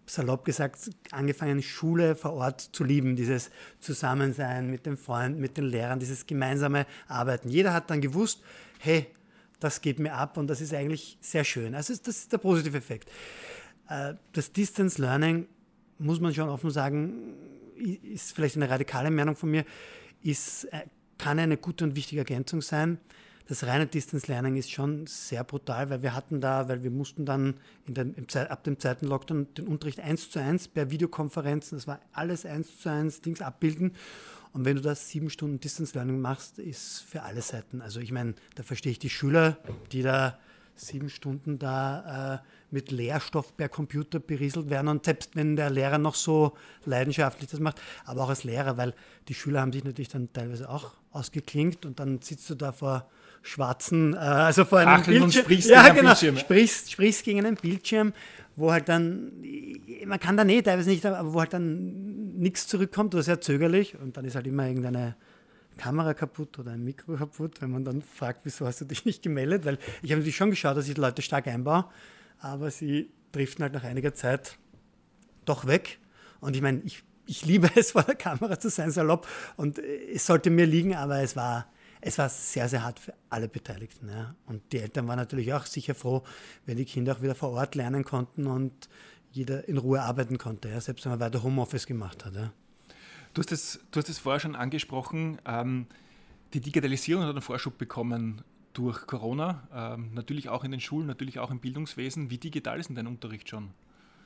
salopp 0.07 0.45
gesagt 0.45 0.91
angefangen, 1.11 1.63
Schule 1.63 2.15
vor 2.15 2.33
Ort 2.33 2.61
zu 2.61 2.85
lieben, 2.85 3.17
dieses 3.17 3.51
Zusammensein 3.81 4.71
mit 4.71 4.87
den 4.87 4.97
Freunden, 4.97 5.41
mit 5.41 5.57
den 5.57 5.65
Lehrern, 5.65 6.01
dieses 6.01 6.27
gemeinsame 6.27 6.87
Arbeiten. 7.07 7.49
Jeder 7.49 7.73
hat 7.73 7.91
dann 7.91 8.01
gewusst, 8.01 8.43
hey, 8.79 9.07
das 9.61 9.81
geht 9.81 9.99
mir 9.99 10.15
ab 10.15 10.37
und 10.37 10.47
das 10.49 10.61
ist 10.61 10.73
eigentlich 10.73 11.19
sehr 11.21 11.45
schön. 11.45 11.75
Also 11.75 11.95
das 11.95 12.17
ist 12.17 12.33
der 12.33 12.39
positive 12.39 12.77
Effekt. 12.77 13.11
Äh, 13.89 14.15
das 14.33 14.53
Distance 14.53 15.01
Learning 15.01 15.47
muss 15.99 16.21
man 16.21 16.33
schon 16.33 16.49
offen 16.49 16.71
sagen, 16.71 17.35
ist 18.03 18.33
vielleicht 18.33 18.57
eine 18.57 18.71
radikale 18.71 19.11
Meinung 19.11 19.37
von 19.37 19.51
mir, 19.51 19.65
ist, 20.23 20.65
äh, 20.65 20.83
kann 21.19 21.39
eine 21.39 21.57
gute 21.57 21.85
und 21.85 21.97
wichtige 21.97 22.21
Ergänzung 22.21 22.63
sein. 22.63 22.99
Das 23.49 23.65
reine 23.65 23.87
Distance 23.87 24.31
Learning 24.31 24.57
ist 24.57 24.71
schon 24.71 25.07
sehr 25.07 25.43
brutal, 25.43 25.89
weil 25.89 26.03
wir 26.03 26.15
hatten 26.15 26.43
da, 26.43 26.69
weil 26.69 26.83
wir 26.83 26.91
mussten 26.91 27.25
dann 27.25 27.55
den, 27.87 28.15
ab 28.35 28.63
dem 28.65 28.79
zweiten 28.79 29.07
Lockdown 29.07 29.47
den 29.55 29.67
Unterricht 29.67 30.01
eins 30.01 30.31
zu 30.31 30.39
eins 30.39 30.69
per 30.69 30.91
Videokonferenzen, 30.91 31.79
das 31.79 31.87
war 31.87 31.99
alles 32.13 32.45
eins 32.45 32.79
zu 32.79 32.91
eins 32.91 33.23
Dings 33.23 33.41
abbilden. 33.41 33.93
Und 34.53 34.67
wenn 34.67 34.77
du 34.77 34.83
das 34.83 35.09
sieben 35.09 35.31
Stunden 35.31 35.61
Distance 35.61 35.95
Learning 35.95 36.21
machst, 36.21 36.59
ist 36.59 37.01
für 37.01 37.23
alle 37.23 37.41
Seiten. 37.41 37.81
Also 37.81 38.01
ich 38.01 38.13
meine, 38.13 38.35
da 38.55 38.63
verstehe 38.63 38.93
ich 38.93 38.99
die 38.99 39.09
Schüler, 39.09 39.57
die 39.93 40.03
da 40.03 40.39
sieben 40.75 41.09
Stunden 41.09 41.59
da 41.59 42.35
äh, 42.35 42.39
mit 42.71 42.91
Lehrstoff 42.91 43.57
per 43.57 43.71
Computer 43.71 44.21
berieselt 44.21 44.69
werden. 44.69 44.89
Und 44.89 45.07
selbst 45.07 45.37
wenn 45.37 45.57
der 45.57 45.71
Lehrer 45.71 45.99
noch 45.99 46.15
so 46.15 46.55
leidenschaftlich 46.85 47.49
das 47.51 47.61
macht, 47.61 47.81
aber 48.05 48.25
auch 48.25 48.29
als 48.29 48.45
Lehrer, 48.45 48.77
weil 48.77 48.95
die 49.29 49.35
Schüler 49.35 49.63
haben 49.63 49.73
sich 49.73 49.85
natürlich 49.85 50.09
dann 50.09 50.33
teilweise 50.35 50.69
auch 50.69 50.93
ausgeklingt 51.13 51.87
und 51.87 51.99
dann 51.99 52.21
sitzt 52.21 52.49
du 52.51 52.55
da 52.55 52.73
vor 52.73 53.09
schwarzen, 53.43 54.15
äh, 54.15 54.19
also 54.19 54.65
vor 54.65 54.79
einem 54.79 55.03
Bildschirm. 55.03 55.25
Und 55.25 55.35
sprichst 55.35 55.71
ja, 55.71 55.89
genau, 55.89 56.11
Bildschirm. 56.11 56.37
Sprichst, 56.39 56.93
sprichst 56.93 57.25
gegen 57.25 57.45
einen 57.45 57.57
Bildschirm, 57.57 58.13
wo 58.57 58.73
halt 58.73 58.89
dann, 58.89 59.33
man 60.07 60.19
kann 60.19 60.37
da 60.37 60.45
nicht, 60.45 60.65
teilweise 60.65 60.91
nicht, 60.91 61.05
aber 61.07 61.33
wo 61.33 61.41
halt 61.41 61.53
dann 61.53 62.37
nichts 62.39 62.67
zurückkommt 62.67 63.15
oder 63.15 63.23
sehr 63.23 63.41
zögerlich 63.41 63.97
und 63.99 64.17
dann 64.17 64.25
ist 64.25 64.35
halt 64.35 64.47
immer 64.47 64.67
irgendeine 64.67 65.17
Kamera 65.77 66.13
kaputt 66.13 66.59
oder 66.59 66.73
ein 66.73 66.85
Mikro 66.85 67.15
kaputt, 67.17 67.63
wenn 67.63 67.71
man 67.71 67.85
dann 67.85 68.03
fragt, 68.03 68.41
wieso 68.45 68.67
hast 68.67 68.81
du 68.81 68.85
dich 68.85 69.05
nicht 69.05 69.23
gemeldet, 69.23 69.65
weil 69.65 69.79
ich 70.03 70.11
habe 70.11 70.21
natürlich 70.21 70.37
schon 70.37 70.51
geschaut, 70.51 70.77
dass 70.77 70.89
ich 70.89 70.95
die 70.95 71.01
Leute 71.01 71.23
stark 71.23 71.47
einbaue, 71.47 71.85
aber 72.41 72.71
sie 72.71 73.11
driften 73.33 73.63
halt 73.63 73.75
nach 73.75 73.85
einiger 73.85 74.13
Zeit 74.13 74.59
doch 75.45 75.67
weg 75.67 75.99
und 76.41 76.57
ich 76.57 76.63
meine, 76.63 76.83
ich, 76.85 77.05
ich 77.27 77.47
liebe 77.47 77.71
es, 77.77 77.93
vor 77.93 78.03
der 78.03 78.17
Kamera 78.17 78.59
zu 78.59 78.71
sein, 78.71 78.91
salopp 78.91 79.27
und 79.57 79.79
es 79.79 80.27
sollte 80.27 80.51
mir 80.51 80.67
liegen, 80.67 80.95
aber 80.97 81.21
es 81.21 81.37
war 81.37 81.67
es 82.01 82.19
war 82.19 82.29
sehr, 82.29 82.69
sehr 82.69 82.85
hart 82.85 82.99
für 82.99 83.15
alle 83.31 83.49
Beteiligten. 83.49 84.09
Ja. 84.09 84.35
Und 84.47 84.73
die 84.73 84.79
Eltern 84.79 85.09
waren 85.09 85.19
natürlich 85.19 85.53
auch 85.53 85.67
sicher 85.67 85.95
froh, 85.95 86.23
wenn 86.67 86.77
die 86.77 86.85
Kinder 86.85 87.17
auch 87.17 87.23
wieder 87.23 87.35
vor 87.35 87.51
Ort 87.51 87.75
lernen 87.75 88.05
konnten 88.05 88.47
und 88.47 88.89
jeder 89.33 89.69
in 89.69 89.79
Ruhe 89.79 90.03
arbeiten 90.03 90.39
konnte, 90.39 90.69
ja, 90.69 90.81
selbst 90.81 91.05
wenn 91.05 91.13
man 91.13 91.21
weiter 91.21 91.43
Homeoffice 91.43 91.87
gemacht 91.87 92.25
hat. 92.25 92.35
Ja. 92.35 92.53
Du, 93.35 93.43
hast 93.43 93.53
es, 93.53 93.81
du 93.91 94.01
hast 94.01 94.09
es 94.09 94.19
vorher 94.19 94.41
schon 94.41 94.57
angesprochen, 94.57 95.39
ähm, 95.47 95.87
die 96.55 96.61
Digitalisierung 96.61 97.25
hat 97.25 97.31
einen 97.31 97.43
Vorschub 97.43 97.77
bekommen 97.77 98.43
durch 98.73 99.07
Corona, 99.07 99.69
ähm, 99.75 100.15
natürlich 100.15 100.49
auch 100.49 100.65
in 100.65 100.71
den 100.71 100.81
Schulen, 100.81 101.07
natürlich 101.07 101.39
auch 101.39 101.51
im 101.51 101.61
Bildungswesen. 101.61 102.31
Wie 102.31 102.39
digital 102.39 102.81
ist 102.81 102.89
denn 102.89 102.97
dein 102.97 103.07
Unterricht 103.07 103.49
schon, 103.49 103.71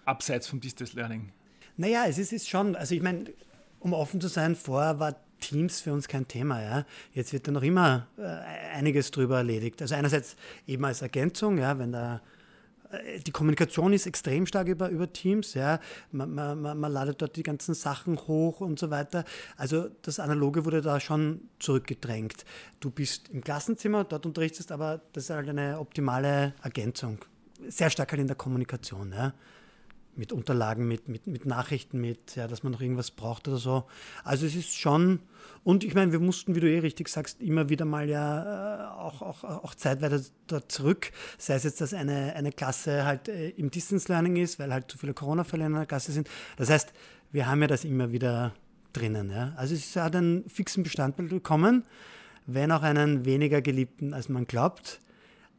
abseits 0.05 0.47
vom 0.47 0.61
Distance 0.61 0.95
Learning? 0.95 1.33
Naja, 1.77 2.05
es 2.07 2.19
ist, 2.19 2.33
ist 2.33 2.49
schon, 2.49 2.77
also 2.77 2.95
ich 2.95 3.03
meine, 3.03 3.33
um 3.81 3.93
offen 3.93 4.21
zu 4.21 4.29
sein, 4.29 4.55
vorher 4.55 5.01
war 5.01 5.17
Teams 5.43 5.83
für 5.83 5.93
uns 5.93 6.09
kein 6.09 6.27
Thema. 6.27 6.63
Ja. 6.63 6.87
Jetzt 7.13 7.33
wird 7.35 7.47
da 7.47 7.53
noch 7.53 7.63
immer 7.63 8.07
äh, 8.17 8.23
einiges 8.75 9.11
drüber 9.11 9.39
erledigt. 9.39 9.83
Also 9.83 9.95
einerseits 9.95 10.37
eben 10.67 10.85
als 10.85 11.03
Ergänzung, 11.03 11.59
ja, 11.59 11.79
wenn 11.79 11.93
da 11.93 12.23
äh, 12.91 13.19
die 13.21 13.33
Kommunikation 13.33 13.93
ist 13.93 14.07
extrem 14.07 14.47
stark 14.47 14.69
über, 14.69 14.89
über 14.89 15.13
Teams. 15.13 15.55
Ja. 15.55 15.81
Man, 16.13 16.35
man, 16.35 16.63
man, 16.63 16.93
ladet 16.93 17.21
dort 17.21 17.37
die 17.37 17.43
ganzen 17.43 17.75
Sachen 17.75 18.17
hoch 18.17 18.61
und 18.61 18.79
so 18.79 18.89
weiter. 18.91 19.25
Also 19.57 19.89
das 20.03 20.19
Analoge 20.19 20.65
wurde 20.65 20.81
da 20.81 21.01
schon 21.01 21.43
zurückgedrängt. 21.59 22.45
Du 22.81 22.91
bist 22.91 23.29
im 23.29 23.43
Klassenzimmer, 23.43 24.05
dort 24.05 24.25
unterrichtest, 24.25 24.73
aber 24.73 25.03
das 25.13 25.25
ist 25.25 25.31
halt 25.31 25.49
eine 25.49 25.79
optimale 25.79 26.55
Ergänzung. 26.63 27.19
Sehr 27.69 27.91
stark 27.91 28.13
halt 28.13 28.21
in 28.21 28.29
der 28.29 28.37
Kommunikation. 28.37 29.13
Ja 29.13 29.35
mit 30.15 30.33
Unterlagen, 30.33 30.87
mit, 30.87 31.09
mit, 31.09 31.27
mit 31.27 31.47
Nachrichten, 31.47 32.01
mit, 32.01 32.37
ja, 32.37 32.47
dass 32.47 32.63
man 32.63 32.73
noch 32.73 32.81
irgendwas 32.81 33.11
braucht 33.11 33.49
oder 33.49 33.57
so. 33.57 33.85
Also 34.25 34.47
es 34.47 34.55
ist 34.55 34.77
schon, 34.77 35.21
und 35.65 35.85
ich 35.85 35.95
meine, 35.95 36.11
wir 36.13 36.19
mussten, 36.19 36.55
wie 36.55 36.61
du 36.61 36.69
eh 36.69 36.81
richtig 36.81 37.09
sagst, 37.09 37.41
immer 37.41 37.69
wieder 37.69 37.85
mal 37.85 38.09
ja 38.09 38.91
äh, 38.91 39.01
auch, 39.01 39.23
auch, 39.23 39.45
auch 39.45 39.75
zeitweise 39.75 40.31
da 40.49 40.67
zurück, 40.69 41.13
sei 41.39 41.55
es 41.55 41.65
jetzt, 41.65 41.81
dass 41.81 41.95
eine, 41.95 42.35
eine 42.35 42.51
Klasse 42.51 43.05
halt 43.05 43.29
äh, 43.29 43.51
im 43.51 43.71
Distance 43.71 44.11
Learning 44.11 44.37
ist, 44.37 44.59
weil 44.59 44.73
halt 44.73 44.91
zu 44.91 44.99
viele 44.99 45.15
Corona-Fälle 45.15 45.67
in 45.67 45.75
einer 45.75 45.87
Klasse 45.87 46.11
sind. 46.13 46.29
Das 46.57 46.69
heißt, 46.69 46.93
wir 47.31 47.47
haben 47.47 47.61
ja 47.63 47.69
das 47.69 47.85
immer 47.85 48.11
wieder 48.11 48.55
drinnen. 48.93 49.31
Ja. 49.31 49.53
Also 49.57 49.75
es 49.75 49.95
hat 49.95 50.17
einen 50.17 50.49
fixen 50.49 50.83
Bestandteil 50.83 51.27
bekommen, 51.27 51.85
wenn 52.47 52.73
auch 52.73 52.83
einen 52.83 53.25
weniger 53.25 53.63
geliebten, 53.63 54.15
als 54.15 54.29
man 54.29 54.47
glaubt, 54.47 55.01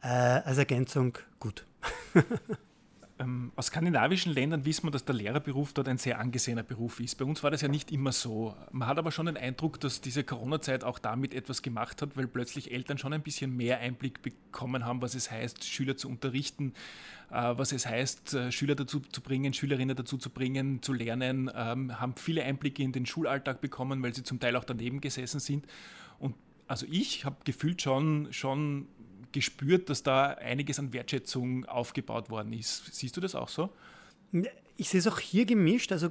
äh, 0.02 0.08
als 0.08 0.58
Ergänzung 0.58 1.18
gut. 1.40 1.66
Ähm, 3.20 3.52
aus 3.56 3.68
skandinavischen 3.68 4.34
Ländern 4.34 4.66
wissen 4.66 4.88
wir, 4.88 4.92
dass 4.92 5.06
der 5.06 5.14
Lehrerberuf 5.14 5.74
dort 5.74 5.88
ein 5.88 6.00
sehr 6.00 6.20
angesehener 6.20 6.64
Beruf 6.64 7.00
ist. 7.00 7.16
Bei 7.16 7.26
uns 7.26 7.44
war 7.44 7.52
das 7.52 7.62
ja 7.62 7.68
nicht 7.68 7.92
immer 7.92 8.12
so. 8.12 8.56
Man 8.72 8.88
hat 8.88 8.98
aber 8.98 9.12
schon 9.12 9.28
den 9.28 9.38
Eindruck, 9.38 9.80
dass 9.80 10.02
diese 10.02 10.24
Corona-Zeit 10.24 10.84
auch 10.84 10.98
damit 10.98 11.36
etwas 11.36 11.62
gemacht 11.62 12.02
hat, 12.02 12.18
weil 12.18 12.28
plötzlich 12.28 12.72
Eltern 12.72 12.98
schon 12.98 13.14
ein 13.14 13.22
bisschen 13.22 13.56
mehr 13.56 13.80
Einblick 13.80 14.24
bekommen 14.24 14.86
haben, 14.86 15.04
was 15.04 15.14
es 15.14 15.30
heißt, 15.30 15.64
Schüler 15.64 15.96
zu 15.96 16.10
unterrichten, 16.10 16.74
äh, 17.30 17.36
was 17.56 17.72
es 17.72 17.86
heißt, 17.86 18.34
äh, 18.34 18.52
Schüler 18.52 18.74
dazu 18.74 19.00
zu 19.00 19.22
bringen, 19.22 19.54
Schülerinnen 19.54 19.96
dazu 19.96 20.18
zu 20.18 20.32
bringen, 20.32 20.82
zu 20.82 20.92
lernen, 20.92 21.52
ähm, 21.54 22.00
haben 22.00 22.16
viele 22.16 22.44
Einblicke 22.44 22.82
in 22.82 22.94
den 22.94 23.06
Schulalltag 23.06 23.62
bekommen, 23.62 24.02
weil 24.02 24.16
sie 24.16 24.24
zum 24.24 24.40
Teil 24.40 24.56
auch 24.56 24.64
daneben 24.64 25.02
gesessen 25.02 25.40
sind. 25.40 25.68
Und 26.18 26.34
also 26.68 26.88
ich 26.90 27.26
habe 27.26 27.36
gefühlt 27.44 27.82
schon, 27.84 28.34
schon 28.34 28.88
gespürt, 29.34 29.90
dass 29.90 30.04
da 30.04 30.28
einiges 30.28 30.80
an 30.80 30.94
Wertschätzung 30.94 31.66
aufgebaut 31.66 32.30
worden 32.30 32.54
ist. 32.54 32.94
Siehst 32.96 33.18
du 33.18 33.22
das 33.22 33.36
auch 33.36 33.50
so? 33.50 33.70
Ich 34.78 34.90
sehe 34.90 35.00
es 35.00 35.08
auch 35.08 35.20
hier 35.20 35.46
gemischt. 35.46 35.92
Also 35.92 36.10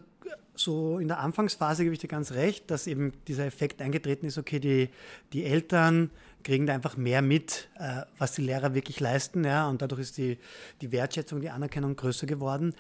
so 0.55 0.99
in 0.99 1.09
der 1.09 1.21
Anfangsphase 1.21 1.85
gebe 1.85 1.95
ich 1.95 2.01
dir 2.01 2.09
ganz 2.09 2.33
recht, 2.33 2.71
dass 2.71 2.87
eben 2.87 3.13
dieser 3.27 3.47
Effekt 3.47 3.81
eingetreten 3.81 4.27
ist, 4.27 4.39
okay, 4.39 4.61
die, 4.61 4.91
die 5.33 5.45
Eltern 5.45 6.11
kriegen 6.45 6.67
da 6.67 6.75
einfach 6.75 6.97
mehr 6.97 7.23
mit, 7.23 7.69
äh, 7.79 8.03
was 8.19 8.33
die 8.33 8.43
Lehrer 8.43 8.75
wirklich 8.75 9.01
leisten, 9.01 9.45
ja, 9.45 9.69
und 9.69 9.81
dadurch 9.81 10.03
ist 10.03 10.19
die, 10.19 10.39
die 10.81 10.93
Wertschätzung, 10.93 11.41
die 11.41 11.51
Anerkennung 11.51 11.97
größer 11.97 12.27
geworden. 12.27 12.75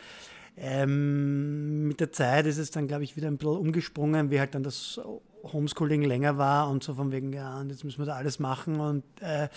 Ähm, 0.56 1.88
mit 1.88 2.00
der 2.00 2.12
Zeit 2.12 2.46
ist 2.46 2.58
es 2.58 2.70
dann, 2.70 2.86
glaube 2.86 3.04
ich, 3.04 3.16
wieder 3.16 3.28
ein 3.28 3.38
bisschen 3.38 3.56
umgesprungen, 3.56 4.30
wie 4.30 4.38
halt 4.38 4.54
dann 4.54 4.62
das 4.62 5.00
Homeschooling 5.44 6.02
länger 6.02 6.36
war 6.36 6.68
und 6.68 6.84
so 6.84 6.94
von 6.94 7.10
wegen, 7.10 7.32
ja, 7.32 7.58
und 7.58 7.70
jetzt 7.70 7.84
müssen 7.84 8.00
wir 8.00 8.06
da 8.06 8.16
alles 8.16 8.38
machen 8.38 8.80
und 8.80 9.04
äh, 9.20 9.48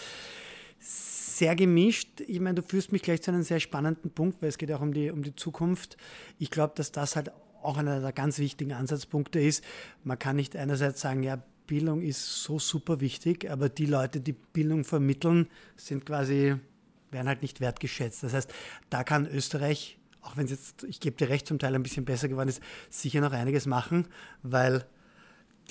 sehr 0.86 1.56
gemischt. 1.56 2.22
Ich 2.22 2.40
meine, 2.40 2.56
du 2.56 2.62
führst 2.62 2.92
mich 2.92 3.02
gleich 3.02 3.22
zu 3.22 3.32
einem 3.32 3.44
sehr 3.44 3.60
spannenden 3.60 4.12
Punkt, 4.12 4.42
weil 4.42 4.50
es 4.50 4.58
geht 4.58 4.72
auch 4.72 4.82
um 4.82 4.94
die, 4.94 5.10
um 5.10 5.24
die 5.24 5.36
Zukunft. 5.36 5.98
Ich 6.40 6.52
glaube, 6.52 6.74
dass 6.76 6.92
das 6.92 7.16
halt 7.16 7.32
auch 7.62 7.78
einer 7.78 8.00
der 8.00 8.14
ganz 8.14 8.38
wichtigen 8.40 8.74
Ansatzpunkte 8.74 9.40
ist. 9.40 9.64
Man 10.04 10.20
kann 10.20 10.36
nicht 10.36 10.56
einerseits 10.56 11.02
sagen, 11.02 11.24
ja, 11.24 11.44
Bildung 11.68 12.02
ist 12.02 12.44
so 12.44 12.60
super 12.60 13.02
wichtig, 13.02 13.50
aber 13.50 13.70
die 13.70 13.88
Leute, 13.88 14.22
die 14.22 14.34
Bildung 14.34 14.84
vermitteln, 14.84 15.48
sind 15.76 16.06
quasi, 16.06 16.56
werden 17.10 17.28
halt 17.28 17.42
nicht 17.42 17.60
wertgeschätzt. 17.60 18.22
Das 18.24 18.34
heißt, 18.34 18.54
da 18.92 19.04
kann 19.04 19.28
Österreich, 19.28 19.98
auch 20.22 20.38
wenn 20.38 20.46
es 20.46 20.52
jetzt, 20.52 20.84
ich 20.84 21.00
gebe 21.00 21.18
dir 21.18 21.30
recht, 21.30 21.48
zum 21.48 21.58
Teil 21.58 21.74
ein 21.74 21.82
bisschen 21.82 22.06
besser 22.06 22.28
geworden 22.28 22.50
ist, 22.50 22.62
sicher 22.92 23.20
noch 23.20 23.34
einiges 23.34 23.66
machen, 23.66 24.08
weil 24.44 24.86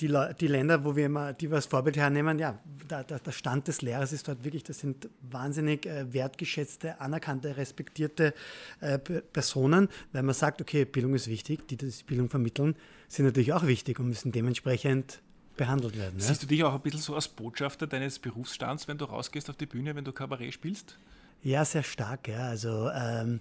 die, 0.01 0.13
die, 0.39 0.47
Länder, 0.47 0.83
wo 0.83 0.95
wir 0.95 1.05
immer, 1.05 1.33
die 1.33 1.49
wir 1.49 1.55
als 1.55 1.65
Vorbild 1.65 1.97
hernehmen, 1.97 2.39
ja, 2.39 2.59
der, 2.89 3.03
der, 3.03 3.19
der 3.19 3.31
Stand 3.31 3.67
des 3.67 3.81
Lehrers 3.81 4.13
ist 4.13 4.27
dort 4.27 4.43
wirklich, 4.43 4.63
das 4.63 4.79
sind 4.79 5.09
wahnsinnig 5.21 5.85
äh, 5.85 6.11
wertgeschätzte, 6.13 6.99
anerkannte, 6.99 7.57
respektierte 7.57 8.33
äh, 8.81 8.97
Personen, 8.97 9.89
weil 10.11 10.23
man 10.23 10.35
sagt, 10.35 10.61
okay, 10.61 10.85
Bildung 10.85 11.15
ist 11.15 11.27
wichtig, 11.27 11.67
die 11.67 11.77
das 11.77 12.03
Bildung 12.03 12.29
vermitteln, 12.29 12.75
sind 13.07 13.25
natürlich 13.25 13.53
auch 13.53 13.65
wichtig 13.65 13.99
und 13.99 14.07
müssen 14.07 14.31
dementsprechend 14.31 15.21
behandelt 15.57 15.97
werden. 15.97 16.19
Siehst 16.19 16.41
ja? 16.41 16.47
du 16.47 16.47
dich 16.47 16.63
auch 16.63 16.73
ein 16.73 16.81
bisschen 16.81 16.99
so 16.99 17.15
als 17.15 17.27
Botschafter 17.27 17.87
deines 17.87 18.19
Berufsstands, 18.19 18.87
wenn 18.87 18.97
du 18.97 19.05
rausgehst 19.05 19.49
auf 19.49 19.55
die 19.55 19.65
Bühne, 19.65 19.95
wenn 19.95 20.03
du 20.03 20.11
Kabarett 20.11 20.53
spielst? 20.53 20.97
Ja, 21.45 21.63
sehr 21.63 21.83
stark. 21.83 22.27
Ja. 22.27 22.49
Also 22.49 22.89
ähm, 22.89 23.39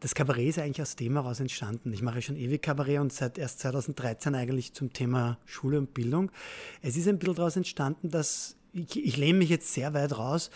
das 0.00 0.14
Kabarett 0.14 0.48
ist 0.48 0.58
eigentlich 0.58 0.80
aus 0.80 0.96
dem 0.96 1.12
heraus 1.12 1.40
entstanden. 1.40 1.92
Ich 1.92 2.02
mache 2.02 2.22
schon 2.22 2.36
ewig 2.36 2.62
Kabarett 2.62 3.00
und 3.00 3.12
seit 3.12 3.36
erst 3.36 3.60
2013 3.60 4.34
eigentlich 4.34 4.72
zum 4.72 4.92
Thema 4.92 5.38
Schule 5.44 5.78
und 5.78 5.92
Bildung. 5.92 6.30
Es 6.80 6.96
ist 6.96 7.06
ein 7.06 7.18
bisschen 7.18 7.34
daraus 7.34 7.56
entstanden, 7.56 8.10
dass 8.10 8.56
ich, 8.72 9.04
ich 9.04 9.16
lehne 9.18 9.38
mich 9.38 9.50
jetzt 9.50 9.72
sehr 9.74 9.92
weit 9.92 10.16
raus, 10.16 10.50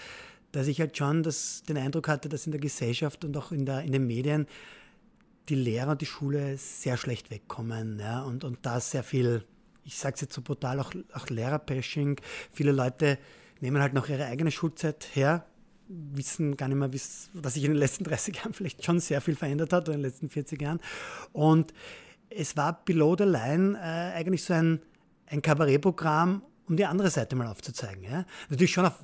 dass 0.52 0.66
ich 0.66 0.80
halt 0.80 0.96
schon 0.96 1.22
das, 1.22 1.62
den 1.68 1.76
Eindruck 1.76 2.08
hatte, 2.08 2.28
dass 2.28 2.46
in 2.46 2.52
der 2.52 2.60
Gesellschaft 2.60 3.24
und 3.24 3.36
auch 3.36 3.52
in, 3.52 3.66
der, 3.66 3.82
in 3.82 3.92
den 3.92 4.06
Medien 4.06 4.46
die 5.50 5.56
Lehrer 5.56 5.92
und 5.92 6.00
die 6.00 6.06
Schule 6.06 6.56
sehr 6.56 6.96
schlecht 6.96 7.30
wegkommen 7.30 7.98
ja, 7.98 8.22
und, 8.22 8.44
und 8.44 8.58
da 8.62 8.80
sehr 8.80 9.02
viel, 9.02 9.44
ich 9.84 9.98
sage 9.98 10.14
es 10.14 10.20
jetzt 10.22 10.34
so 10.34 10.40
brutal, 10.40 10.80
auch, 10.80 10.92
auch 11.12 11.28
Lehrer-Bashing. 11.28 12.18
Viele 12.50 12.72
Leute 12.72 13.18
nehmen 13.60 13.82
halt 13.82 13.92
noch 13.92 14.08
ihre 14.08 14.24
eigene 14.24 14.50
Schulzeit 14.50 15.08
her, 15.12 15.44
wissen 15.88 16.56
gar 16.56 16.68
nicht 16.68 16.78
mehr, 16.78 16.88
dass 16.88 17.54
sich 17.54 17.64
in 17.64 17.72
den 17.72 17.78
letzten 17.78 18.04
30 18.04 18.36
Jahren 18.36 18.52
vielleicht 18.52 18.84
schon 18.84 19.00
sehr 19.00 19.20
viel 19.20 19.36
verändert 19.36 19.72
hat 19.72 19.88
oder 19.88 19.94
in 19.94 20.02
den 20.02 20.10
letzten 20.10 20.28
40 20.28 20.60
Jahren. 20.60 20.80
Und 21.32 21.72
es 22.30 22.56
war 22.56 22.84
below 22.84 23.14
the 23.16 23.24
line 23.24 23.78
äh, 23.78 24.16
eigentlich 24.16 24.42
so 24.44 24.54
ein, 24.54 24.80
ein 25.26 25.42
Kabarettprogramm, 25.42 26.42
um 26.66 26.76
die 26.76 26.84
andere 26.84 27.10
Seite 27.10 27.36
mal 27.36 27.46
aufzuzeigen. 27.46 28.02
Ja? 28.02 28.24
Natürlich 28.48 28.72
schon 28.72 28.86
auf 28.86 28.98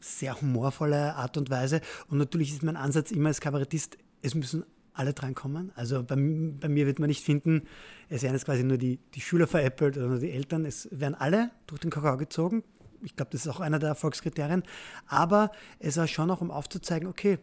sehr 0.00 0.40
humorvolle 0.40 1.14
Art 1.14 1.36
und 1.36 1.50
Weise. 1.50 1.80
Und 2.08 2.18
natürlich 2.18 2.52
ist 2.52 2.62
mein 2.62 2.76
Ansatz 2.76 3.10
immer 3.10 3.28
als 3.28 3.40
Kabarettist, 3.40 3.96
es 4.22 4.34
müssen 4.34 4.64
alle 4.92 5.12
drankommen. 5.12 5.72
Also 5.74 6.02
bei, 6.02 6.14
bei, 6.14 6.68
mir 6.68 6.86
wird 6.86 6.98
man 6.98 7.08
nicht 7.08 7.22
finden, 7.22 7.62
es 8.08 8.22
werden 8.22 8.34
jetzt 8.34 8.46
quasi 8.46 8.64
nur 8.64 8.78
die, 8.78 8.98
die 9.14 9.20
Schüler 9.20 9.46
veräppelt 9.46 9.96
oder 9.96 10.06
nur 10.06 10.18
die 10.18 10.30
Eltern. 10.30 10.64
Es 10.64 10.88
werden 10.90 11.14
alle 11.14 11.50
durch 11.66 11.80
den 11.80 11.90
Kakao 11.90 12.16
gezogen, 12.16 12.62
ich 13.02 13.16
glaube, 13.16 13.30
das 13.32 13.42
ist 13.42 13.48
auch 13.48 13.60
einer 13.60 13.78
der 13.78 13.90
Erfolgskriterien. 13.90 14.62
Aber 15.06 15.50
es 15.78 15.96
war 15.96 16.06
schon 16.06 16.30
auch, 16.30 16.40
um 16.40 16.50
aufzuzeigen, 16.50 17.08
okay, 17.08 17.38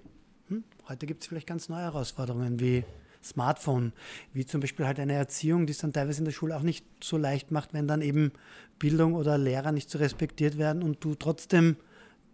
hm, 0.48 0.64
heute 0.88 1.06
gibt 1.06 1.22
es 1.22 1.28
vielleicht 1.28 1.48
ganz 1.48 1.70
neue 1.70 1.84
Herausforderungen 1.84 2.60
wie 2.60 2.84
Smartphone, 3.24 3.94
wie 4.34 4.46
zum 4.46 4.62
Beispiel 4.62 4.86
halt 4.86 5.00
eine 5.00 5.14
Erziehung, 5.14 5.66
die 5.66 5.72
es 5.72 5.80
dann 5.80 5.94
teilweise 5.94 6.20
in 6.20 6.26
der 6.26 6.32
Schule 6.32 6.56
auch 6.56 6.62
nicht 6.62 6.86
so 7.02 7.18
leicht 7.18 7.52
macht, 7.52 7.74
wenn 7.74 7.88
dann 7.88 8.02
eben 8.02 8.32
Bildung 8.80 9.14
oder 9.14 9.38
Lehrer 9.38 9.72
nicht 9.72 9.90
so 9.90 9.98
respektiert 9.98 10.58
werden 10.58 10.84
und 10.84 11.04
du 11.04 11.16
trotzdem 11.16 11.78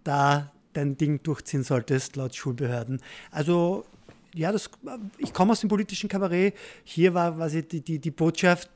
da 0.04 0.52
dein 0.74 0.98
Ding 0.98 1.22
durchziehen 1.24 1.64
solltest, 1.64 2.16
laut 2.16 2.36
Schulbehörden. 2.36 3.02
Also 3.32 3.86
ja, 4.34 4.52
das, 4.52 4.70
ich 5.18 5.34
komme 5.34 5.52
aus 5.52 5.62
dem 5.62 5.70
politischen 5.70 6.10
Kabarett. 6.10 6.56
Hier 6.84 7.14
war 7.14 7.36
quasi 7.36 7.64
die, 7.64 7.82
die, 7.82 8.00
die 8.00 8.12
Botschaft, 8.12 8.70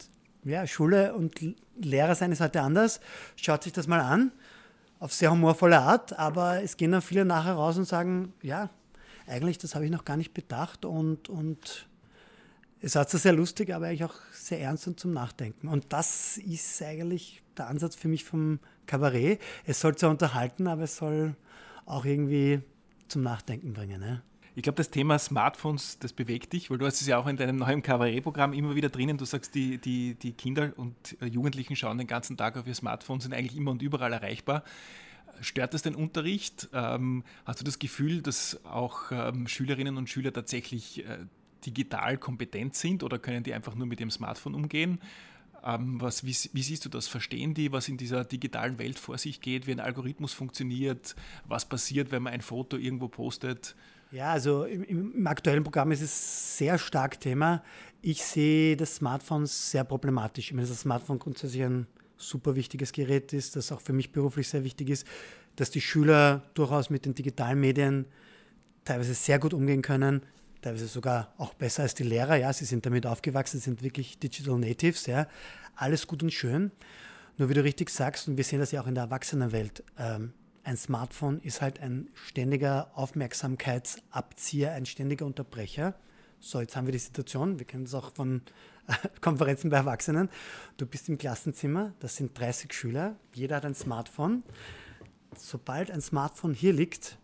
ja, 0.44 0.66
Schule 0.66 1.14
und 1.14 1.40
Lehrer 1.76 2.16
sein 2.16 2.32
ist 2.32 2.42
heute 2.42 2.62
anders. 2.62 3.00
Schaut 3.36 3.64
sich 3.64 3.74
das 3.74 3.88
mal 3.88 4.00
an, 4.00 4.32
auf 5.00 5.14
sehr 5.14 5.32
humorvolle 5.32 5.80
Art, 5.80 6.18
aber 6.18 6.64
es 6.64 6.78
gehen 6.78 6.92
dann 6.92 7.02
viele 7.02 7.26
nachher 7.26 7.54
raus 7.54 7.78
und 7.78 7.86
sagen, 7.86 8.34
ja, 8.42 8.70
eigentlich, 9.28 9.58
das 9.58 9.76
habe 9.76 9.86
ich 9.86 9.92
noch 9.92 10.06
gar 10.06 10.18
nicht 10.18 10.34
bedacht 10.34 10.86
und, 10.86 11.30
und 11.30 11.88
es 12.82 12.96
hat 12.96 13.10
sehr 13.10 13.34
lustig, 13.34 13.74
aber 13.74 13.88
eigentlich 13.88 14.04
auch 14.04 14.16
sehr 14.34 14.60
ernst 14.60 14.88
und 14.88 15.00
zum 15.00 15.14
Nachdenken. 15.14 15.70
Und 15.70 15.94
das 15.94 16.38
ist 16.38 16.82
eigentlich 16.82 17.42
der 17.58 17.68
Ansatz 17.68 17.96
für 17.96 18.10
mich 18.10 18.26
vom 18.26 18.60
Kabarett. 18.86 19.40
Es 19.66 19.80
soll 19.80 19.96
zwar 19.96 20.10
unterhalten, 20.10 20.68
aber 20.68 20.84
es 20.84 20.98
soll 20.98 21.36
auch 21.86 22.04
irgendwie 22.04 22.62
zum 23.08 23.24
Nachdenken 23.24 23.74
bringen. 23.74 24.02
Ne? 24.02 24.22
Ich 24.56 24.62
glaube, 24.62 24.76
das 24.76 24.92
Thema 24.92 25.18
Smartphones, 25.18 25.98
das 25.98 26.14
bewegt 26.14 26.54
dich, 26.54 26.70
weil 26.70 26.78
du 26.78 26.86
hast 26.86 27.02
es 27.02 27.08
ja 27.08 27.18
auch 27.18 27.26
in 27.26 27.38
deinem 27.38 27.56
neuen 27.56 27.82
Kabarettprogramm 27.82 28.54
immer 28.54 28.76
wieder 28.76 28.90
drinnen. 28.90 29.18
Du 29.18 29.26
sagst, 29.26 29.56
die, 29.56 29.80
die, 29.80 30.14
die 30.14 30.34
Kinder 30.34 30.74
und 30.76 31.18
Jugendlichen 31.22 31.76
schauen 31.76 31.98
den 31.98 32.06
ganzen 32.06 32.38
Tag 32.38 32.56
auf 32.56 32.68
ihr 32.68 32.76
Smartphone, 32.76 33.20
sind 33.20 33.34
eigentlich 33.34 33.58
immer 33.58 33.72
und 33.72 33.82
überall 33.82 34.14
erreichbar. 34.14 34.64
Stört 35.42 35.74
das 35.74 35.82
den 35.82 35.96
Unterricht? 35.96 36.70
Ähm, 36.72 37.24
hast 37.46 37.62
du 37.62 37.64
das 37.64 37.80
Gefühl, 37.80 38.22
dass 38.22 38.64
auch 38.64 39.12
ähm, 39.12 39.48
Schülerinnen 39.48 39.98
und 39.98 40.08
Schüler 40.08 40.32
tatsächlich 40.32 41.04
äh, 41.04 41.26
digital 41.66 42.20
kompetent 42.20 42.76
sind 42.76 43.02
oder 43.02 43.18
können 43.18 43.42
die 43.42 43.56
einfach 43.56 43.74
nur 43.74 43.88
mit 43.88 44.00
ihrem 44.00 44.12
Smartphone 44.12 44.54
umgehen? 44.54 45.00
Ähm, 45.64 46.00
was, 46.00 46.26
wie, 46.26 46.36
wie, 46.54 46.62
siehst 46.62 46.86
du 46.86 46.90
das? 46.90 47.08
Verstehen 47.08 47.56
die, 47.56 47.72
was 47.72 47.90
in 47.90 47.98
dieser 47.98 48.24
digitalen 48.24 48.78
Welt 48.78 49.00
vor 49.00 49.18
sich 49.18 49.42
geht, 49.42 49.66
wie 49.66 49.72
ein 49.72 49.80
Algorithmus 49.80 50.32
funktioniert, 50.32 51.16
was 51.46 51.68
passiert, 51.68 52.12
wenn 52.12 52.22
man 52.22 52.34
ein 52.34 52.42
Foto 52.42 52.78
irgendwo 52.78 53.08
postet? 53.08 53.76
Ja, 54.14 54.32
also 54.32 54.66
im, 54.66 54.84
im, 54.84 55.26
aktuellen 55.26 55.64
Programm 55.64 55.92
ist 55.92 56.04
es 56.04 56.58
sehr 56.60 56.78
stark 56.78 57.20
Thema. 57.20 57.64
Ich 58.04 58.22
sehe 58.22 58.78
das 58.78 58.98
Smartphone 58.98 59.48
sehr 59.48 59.84
problematisch. 59.84 60.46
Ich 60.46 60.54
meine, 60.54 60.62
dass 60.62 60.70
das 60.70 60.82
Smartphone 60.82 61.18
grundsätzlich 61.18 61.64
ein 61.64 61.88
super 62.16 62.56
wichtiges 62.56 62.92
Gerät 62.92 63.34
ist, 63.34 63.56
das 63.56 63.72
auch 63.72 63.82
für 63.82 63.92
mich 63.92 64.12
beruflich 64.12 64.48
sehr 64.48 64.64
wichtig 64.64 64.92
ist, 64.92 65.08
dass 65.56 65.72
die 65.72 65.82
Schüler 65.82 66.44
durchaus 66.54 66.92
mit 66.92 67.06
den 67.06 67.16
digitalen 67.16 67.60
Medien 67.60 68.06
teilweise 68.86 69.16
sehr 69.16 69.40
gut 69.40 69.52
umgehen 69.52 69.82
können, 69.82 70.22
teilweise 70.62 70.86
sogar 70.86 71.34
auch 71.40 71.56
besser 71.56 71.82
als 71.82 71.96
die 71.96 72.04
Lehrer. 72.04 72.36
Ja, 72.36 72.54
sie 72.54 72.66
sind 72.66 72.86
damit 72.86 73.08
aufgewachsen, 73.08 73.60
sind 73.60 73.82
wirklich 73.82 74.20
Digital 74.20 74.60
Natives. 74.60 75.08
Ja, 75.08 75.28
alles 75.76 76.06
gut 76.06 76.22
und 76.22 76.32
schön. 76.32 76.72
Nur 77.40 77.50
wie 77.50 77.56
du 77.56 77.64
richtig 77.64 77.90
sagst, 77.90 78.28
und 78.28 78.38
wir 78.38 78.44
sehen 78.44 78.60
das 78.60 78.72
ja 78.72 78.82
auch 78.84 78.88
in 78.88 78.94
der 78.94 79.06
Erwachsenenwelt, 79.06 79.84
ähm, 79.98 80.34
ein 80.64 80.78
Smartphone 80.78 81.42
ist 81.42 81.62
halt 81.62 81.80
ein 81.80 82.10
ständiger 82.14 82.92
Aufmerksamkeitsabzieher, 82.96 84.72
ein 84.72 84.86
ständiger 84.86 85.26
Unterbrecher. 85.26 85.96
So, 86.40 86.60
jetzt 86.60 86.76
haben 86.76 86.88
wir 86.88 86.92
die 86.92 87.00
Situation, 87.00 87.60
wir 87.60 87.66
kennen 87.66 87.86
das 87.86 87.94
auch 87.94 88.14
von 88.14 88.42
Konferenzen 89.22 89.70
bei 89.70 89.78
Erwachsenen. 89.78 90.30
Du 90.78 90.86
bist 90.86 91.10
im 91.10 91.18
Klassenzimmer, 91.18 91.94
das 92.00 92.16
sind 92.16 92.38
30 92.38 92.74
Schüler, 92.74 93.16
jeder 93.34 93.58
hat 93.58 93.66
ein 93.66 93.76
Smartphone. 93.76 94.44
Sobald 95.36 95.90
ein 95.92 96.02
Smartphone 96.02 96.54
hier 96.54 96.74
liegt, 96.74 97.18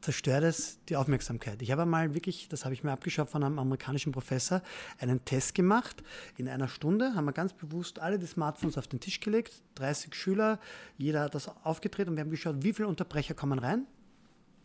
zerstört 0.00 0.44
es 0.44 0.78
die 0.88 0.96
Aufmerksamkeit. 0.96 1.60
Ich 1.62 1.70
habe 1.70 1.84
mal 1.86 2.14
wirklich, 2.14 2.48
das 2.48 2.64
habe 2.64 2.74
ich 2.74 2.84
mir 2.84 2.92
abgeschaut 2.92 3.28
von 3.28 3.42
einem 3.42 3.58
amerikanischen 3.58 4.12
Professor, 4.12 4.62
einen 4.98 5.24
Test 5.24 5.54
gemacht. 5.54 6.02
In 6.36 6.48
einer 6.48 6.68
Stunde 6.68 7.14
haben 7.14 7.24
wir 7.24 7.32
ganz 7.32 7.52
bewusst 7.52 7.98
alle 7.98 8.18
die 8.18 8.26
Smartphones 8.26 8.78
auf 8.78 8.86
den 8.86 9.00
Tisch 9.00 9.20
gelegt, 9.20 9.62
30 9.74 10.14
Schüler, 10.14 10.60
jeder 10.96 11.22
hat 11.22 11.34
das 11.34 11.50
aufgedreht 11.64 12.08
und 12.08 12.16
wir 12.16 12.22
haben 12.22 12.30
geschaut, 12.30 12.56
wie 12.62 12.72
viele 12.72 12.88
Unterbrecher 12.88 13.34
kommen 13.34 13.58
rein, 13.58 13.86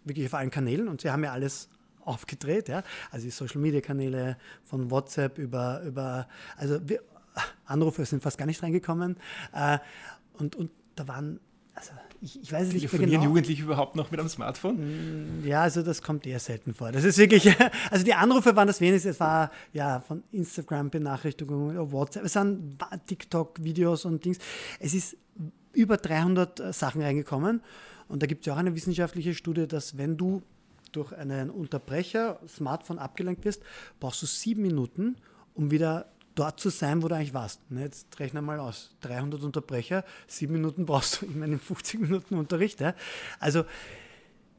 wirklich 0.04 0.25
auf 0.28 0.34
allen 0.36 0.52
Kanälen 0.52 0.88
und 0.88 1.02
sie 1.02 1.10
haben 1.10 1.24
ja 1.24 1.32
alles 1.32 1.70
aufgedreht. 2.02 2.70
Ja? 2.70 2.84
Also 3.12 3.25
die 3.25 3.32
Social-Media-Kanäle 3.32 4.38
von 4.63 4.92
WhatsApp 4.92 5.38
über, 5.38 5.82
über 5.82 6.28
also 6.58 6.80
wir, 6.88 7.02
Anrufe 7.66 8.06
sind 8.06 8.22
fast 8.22 8.38
gar 8.38 8.46
nicht 8.46 8.62
reingekommen. 8.62 9.18
Äh, 9.54 9.80
und, 10.34 10.56
und 10.56 10.72
da 10.96 11.08
waren, 11.08 11.40
also 11.75 11.92
ich, 12.22 12.42
ich 12.42 12.51
weiß 12.51 12.68
es 12.68 12.74
nicht 12.74 12.94
mehr 12.94 13.08
genau. 13.08 13.24
Jugendliche 13.24 13.63
überhaupt 13.63 13.96
noch 13.96 14.10
mit 14.10 14.20
einem 14.20 14.30
Smartphone? 14.30 15.42
Mm, 15.42 15.46
ja, 15.46 15.62
also 15.62 15.82
das 15.82 16.01
kommt 16.01 16.25
eher 16.25 16.39
selten 16.39 16.74
vor. 16.74 16.92
Das 16.92 17.03
ist 17.03 17.18
wirklich, 17.18 17.53
also 17.92 18.06
die 18.06 18.13
Anrufe 18.13 18.56
waren 18.56 18.68
das 18.68 18.80
wenigste. 18.80 19.10
Es 19.10 19.20
war 19.20 19.51
ja 19.74 20.00
von 20.00 20.24
Instagram 20.32 20.89
Benachrichtigungen, 20.89 21.92
WhatsApp, 21.92 22.24
es 22.24 22.36
waren 22.36 22.77
TikTok-Videos 23.08 24.06
und 24.06 24.24
Dings. 24.24 24.38
Es 24.80 24.94
ist 24.94 25.18
über 25.74 25.98
300 25.98 26.60
äh, 26.60 26.74
Sachen 26.74 27.01
reingekommen. 27.01 27.62
Und 28.08 28.22
da 28.22 28.27
gibt 28.27 28.42
es 28.42 28.46
ja 28.46 28.53
auch 28.53 28.58
eine 28.58 28.75
wissenschaftliche 28.75 29.34
Studie, 29.34 29.68
dass 29.68 29.98
wenn 29.98 30.18
du 30.18 30.44
durch 30.92 31.12
einen 31.13 31.50
Unterbrecher, 31.50 32.39
Smartphone 32.48 33.00
abgelenkt 33.00 33.44
wirst, 33.46 33.63
brauchst 34.00 34.22
du 34.22 34.27
sieben 34.27 34.62
Minuten, 34.62 35.18
um 35.56 35.72
wieder 35.72 36.12
dort 36.36 36.60
zu 36.60 36.70
sein, 36.70 37.04
wo 37.04 37.08
du 37.08 37.16
eigentlich 37.16 37.34
warst. 37.34 37.62
Jetzt 37.70 38.20
rechne 38.20 38.42
mal 38.42 38.60
aus. 38.60 38.96
300 39.02 39.42
Unterbrecher, 39.44 40.04
sieben 40.28 40.54
Minuten 40.54 40.86
brauchst 40.86 41.22
du 41.22 41.25
in 41.25 41.40
meinen 41.40 41.60
50 41.60 42.00
Minuten 42.00 42.36
Unterricht. 42.36 42.84
Also, 43.40 43.66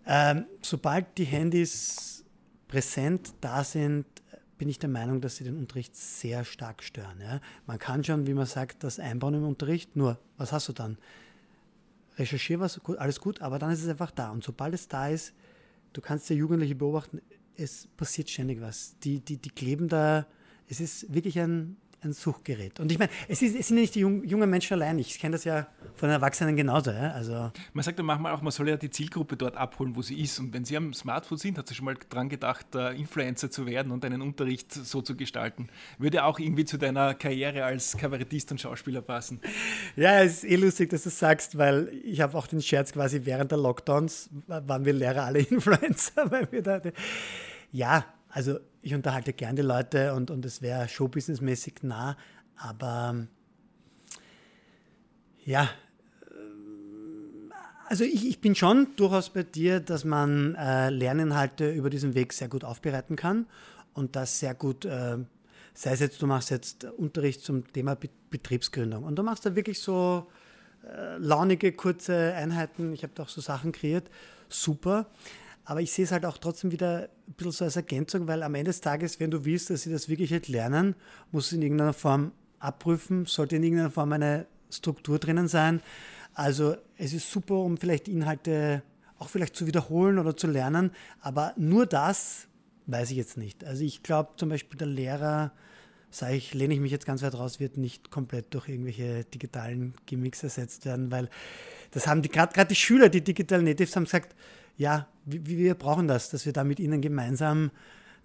ähm, 0.06 0.46
sobald 0.62 1.18
die 1.18 1.24
Handys 1.24 2.24
präsent 2.68 3.34
da 3.40 3.64
sind, 3.64 4.06
bin 4.58 4.68
ich 4.68 4.78
der 4.78 4.88
Meinung, 4.88 5.20
dass 5.20 5.36
sie 5.36 5.44
den 5.44 5.58
Unterricht 5.58 5.96
sehr 5.96 6.44
stark 6.44 6.82
stören. 6.82 7.22
Man 7.66 7.78
kann 7.78 8.04
schon, 8.04 8.26
wie 8.26 8.34
man 8.34 8.46
sagt, 8.46 8.84
das 8.84 8.98
einbauen 8.98 9.34
im 9.34 9.44
Unterricht, 9.44 9.96
nur 9.96 10.18
was 10.36 10.52
hast 10.52 10.68
du 10.68 10.72
dann? 10.72 10.98
Recherchiere 12.16 12.60
was, 12.60 12.80
alles 12.96 13.20
gut, 13.20 13.42
aber 13.42 13.58
dann 13.58 13.72
ist 13.72 13.82
es 13.82 13.88
einfach 13.88 14.12
da. 14.12 14.30
Und 14.30 14.44
sobald 14.44 14.74
es 14.74 14.86
da 14.86 15.08
ist, 15.08 15.34
du 15.92 16.00
kannst 16.00 16.30
ja 16.30 16.36
Jugendliche 16.36 16.76
beobachten, 16.76 17.20
es 17.56 17.88
passiert 17.96 18.30
ständig 18.30 18.60
was. 18.60 18.96
Die, 19.00 19.20
die, 19.20 19.36
die 19.36 19.50
kleben 19.50 19.88
da 19.88 20.26
es 20.68 20.80
ist 20.80 21.12
wirklich 21.12 21.38
ein, 21.38 21.76
ein 22.04 22.12
Suchgerät. 22.12 22.80
Und 22.80 22.92
ich 22.92 22.98
meine, 22.98 23.10
es, 23.28 23.42
ist, 23.42 23.56
es 23.56 23.68
sind 23.68 23.78
ja 23.78 23.82
nicht 23.82 23.94
die 23.94 24.00
jungen 24.00 24.48
Menschen 24.48 24.74
allein. 24.74 24.98
Ich 24.98 25.18
kenne 25.18 25.32
das 25.32 25.44
ja 25.44 25.66
von 25.94 26.10
Erwachsenen 26.10 26.56
genauso. 26.56 26.90
Ja? 26.90 27.12
Also 27.12 27.50
man 27.72 27.82
sagt 27.82 27.98
ja 27.98 28.04
manchmal 28.04 28.32
auch, 28.32 28.42
man 28.42 28.52
soll 28.52 28.68
ja 28.68 28.76
die 28.76 28.90
Zielgruppe 28.90 29.36
dort 29.36 29.56
abholen, 29.56 29.96
wo 29.96 30.02
sie 30.02 30.20
ist. 30.20 30.38
Und 30.38 30.52
wenn 30.52 30.64
sie 30.64 30.76
am 30.76 30.92
Smartphone 30.92 31.38
sind, 31.38 31.58
hat 31.58 31.68
sie 31.68 31.74
schon 31.74 31.86
mal 31.86 31.96
dran 32.08 32.28
gedacht, 32.28 32.66
Influencer 32.74 33.50
zu 33.50 33.66
werden 33.66 33.92
und 33.92 34.04
deinen 34.04 34.22
Unterricht 34.22 34.72
so 34.72 35.02
zu 35.02 35.16
gestalten. 35.16 35.68
Würde 35.98 36.24
auch 36.24 36.38
irgendwie 36.38 36.64
zu 36.64 36.78
deiner 36.78 37.14
Karriere 37.14 37.64
als 37.64 37.96
Kabarettist 37.96 38.50
und 38.52 38.60
Schauspieler 38.60 39.02
passen. 39.02 39.40
Ja, 39.96 40.22
es 40.22 40.44
ist 40.44 40.44
eh 40.44 40.56
lustig, 40.56 40.90
dass 40.90 41.02
du 41.02 41.08
das 41.08 41.18
sagst, 41.18 41.58
weil 41.58 41.90
ich 42.04 42.20
habe 42.20 42.36
auch 42.36 42.46
den 42.46 42.60
Scherz 42.60 42.92
quasi 42.92 43.20
während 43.24 43.50
der 43.50 43.58
Lockdowns, 43.58 44.30
waren 44.46 44.84
wir 44.84 44.92
Lehrer 44.92 45.24
alle 45.24 45.38
Influencer, 45.40 46.30
weil 46.30 46.50
wir 46.50 46.62
da... 46.62 46.80
Ja, 47.72 48.04
also 48.34 48.58
ich 48.82 48.92
unterhalte 48.94 49.32
gerne 49.32 49.54
die 49.54 49.66
Leute 49.66 50.12
und, 50.12 50.30
und 50.32 50.44
es 50.44 50.60
wäre 50.60 50.88
showbusinessmäßig 50.88 51.82
nah, 51.82 52.16
aber 52.56 53.26
ja, 55.44 55.70
also 57.86 58.02
ich, 58.02 58.26
ich, 58.26 58.40
bin 58.40 58.56
schon 58.56 58.88
durchaus 58.96 59.30
bei 59.30 59.44
dir, 59.44 59.78
dass 59.78 60.04
man 60.04 60.56
äh, 60.56 60.90
Lerninhalte 60.90 61.70
über 61.70 61.90
diesen 61.90 62.14
Weg 62.14 62.32
sehr 62.32 62.48
gut 62.48 62.64
aufbereiten 62.64 63.14
kann 63.14 63.46
und 63.92 64.16
das 64.16 64.40
sehr 64.40 64.54
gut, 64.54 64.84
äh, 64.84 65.18
sei 65.74 65.92
es 65.92 66.00
jetzt, 66.00 66.20
du 66.20 66.26
machst 66.26 66.50
jetzt 66.50 66.84
Unterricht 66.84 67.42
zum 67.42 67.72
Thema 67.72 67.94
Be 67.94 68.08
Betriebsgründung 68.30 69.04
und 69.04 69.14
du 69.14 69.22
machst 69.22 69.46
da 69.46 69.54
wirklich 69.54 69.78
so 69.78 70.26
äh, 70.82 71.18
launige, 71.18 71.70
kurze 71.70 72.34
Einheiten, 72.34 72.92
ich 72.94 73.04
habe 73.04 73.12
da 73.14 73.22
auch 73.22 73.28
so 73.28 73.40
Sachen 73.40 73.70
kreiert, 73.70 74.10
super. 74.48 75.06
Aber 75.64 75.80
ich 75.80 75.92
sehe 75.92 76.04
es 76.04 76.12
halt 76.12 76.26
auch 76.26 76.38
trotzdem 76.38 76.72
wieder 76.72 77.08
ein 77.26 77.32
bisschen 77.34 77.52
so 77.52 77.64
als 77.64 77.76
Ergänzung, 77.76 78.26
weil 78.26 78.42
am 78.42 78.54
Ende 78.54 78.70
des 78.70 78.80
Tages, 78.80 79.18
wenn 79.20 79.30
du 79.30 79.44
willst, 79.44 79.70
dass 79.70 79.82
sie 79.82 79.92
das 79.92 80.08
wirklich 80.08 80.32
halt 80.32 80.48
lernen, 80.48 80.94
muss 81.32 81.46
es 81.46 81.52
in 81.52 81.62
irgendeiner 81.62 81.94
Form 81.94 82.32
abprüfen, 82.58 83.26
sollte 83.26 83.56
in 83.56 83.62
irgendeiner 83.62 83.90
Form 83.90 84.12
eine 84.12 84.46
Struktur 84.70 85.18
drinnen 85.18 85.48
sein. 85.48 85.80
Also 86.34 86.76
es 86.98 87.12
ist 87.12 87.30
super, 87.30 87.54
um 87.54 87.76
vielleicht 87.76 88.08
Inhalte 88.08 88.82
auch 89.18 89.28
vielleicht 89.28 89.56
zu 89.56 89.66
wiederholen 89.66 90.18
oder 90.18 90.36
zu 90.36 90.46
lernen, 90.46 90.90
aber 91.20 91.54
nur 91.56 91.86
das 91.86 92.48
weiß 92.86 93.10
ich 93.10 93.16
jetzt 93.16 93.36
nicht. 93.36 93.64
Also 93.64 93.84
ich 93.84 94.02
glaube 94.02 94.32
zum 94.36 94.48
Beispiel 94.48 94.76
der 94.76 94.88
Lehrer, 94.88 95.52
sage 96.10 96.34
ich, 96.34 96.52
lehne 96.52 96.74
ich 96.74 96.80
mich 96.80 96.92
jetzt 96.92 97.06
ganz 97.06 97.22
weit 97.22 97.34
raus, 97.34 97.60
wird 97.60 97.76
nicht 97.76 98.10
komplett 98.10 98.52
durch 98.52 98.68
irgendwelche 98.68 99.24
digitalen 99.24 99.94
Gimmicks 100.06 100.42
ersetzt 100.42 100.84
werden, 100.84 101.10
weil 101.10 101.30
das 101.92 102.06
haben 102.06 102.22
die 102.22 102.28
gerade 102.28 102.66
die 102.66 102.74
Schüler, 102.74 103.08
die 103.08 103.22
Digital 103.22 103.62
Natives 103.62 103.94
haben 103.96 104.04
gesagt, 104.04 104.34
ja, 104.76 105.06
wir, 105.24 105.74
brauchen 105.74 106.08
das, 106.08 106.30
dass 106.30 106.46
wir 106.46 106.52
da 106.52 106.64
mit 106.64 106.80
ihnen 106.80 107.00
gemeinsam 107.00 107.70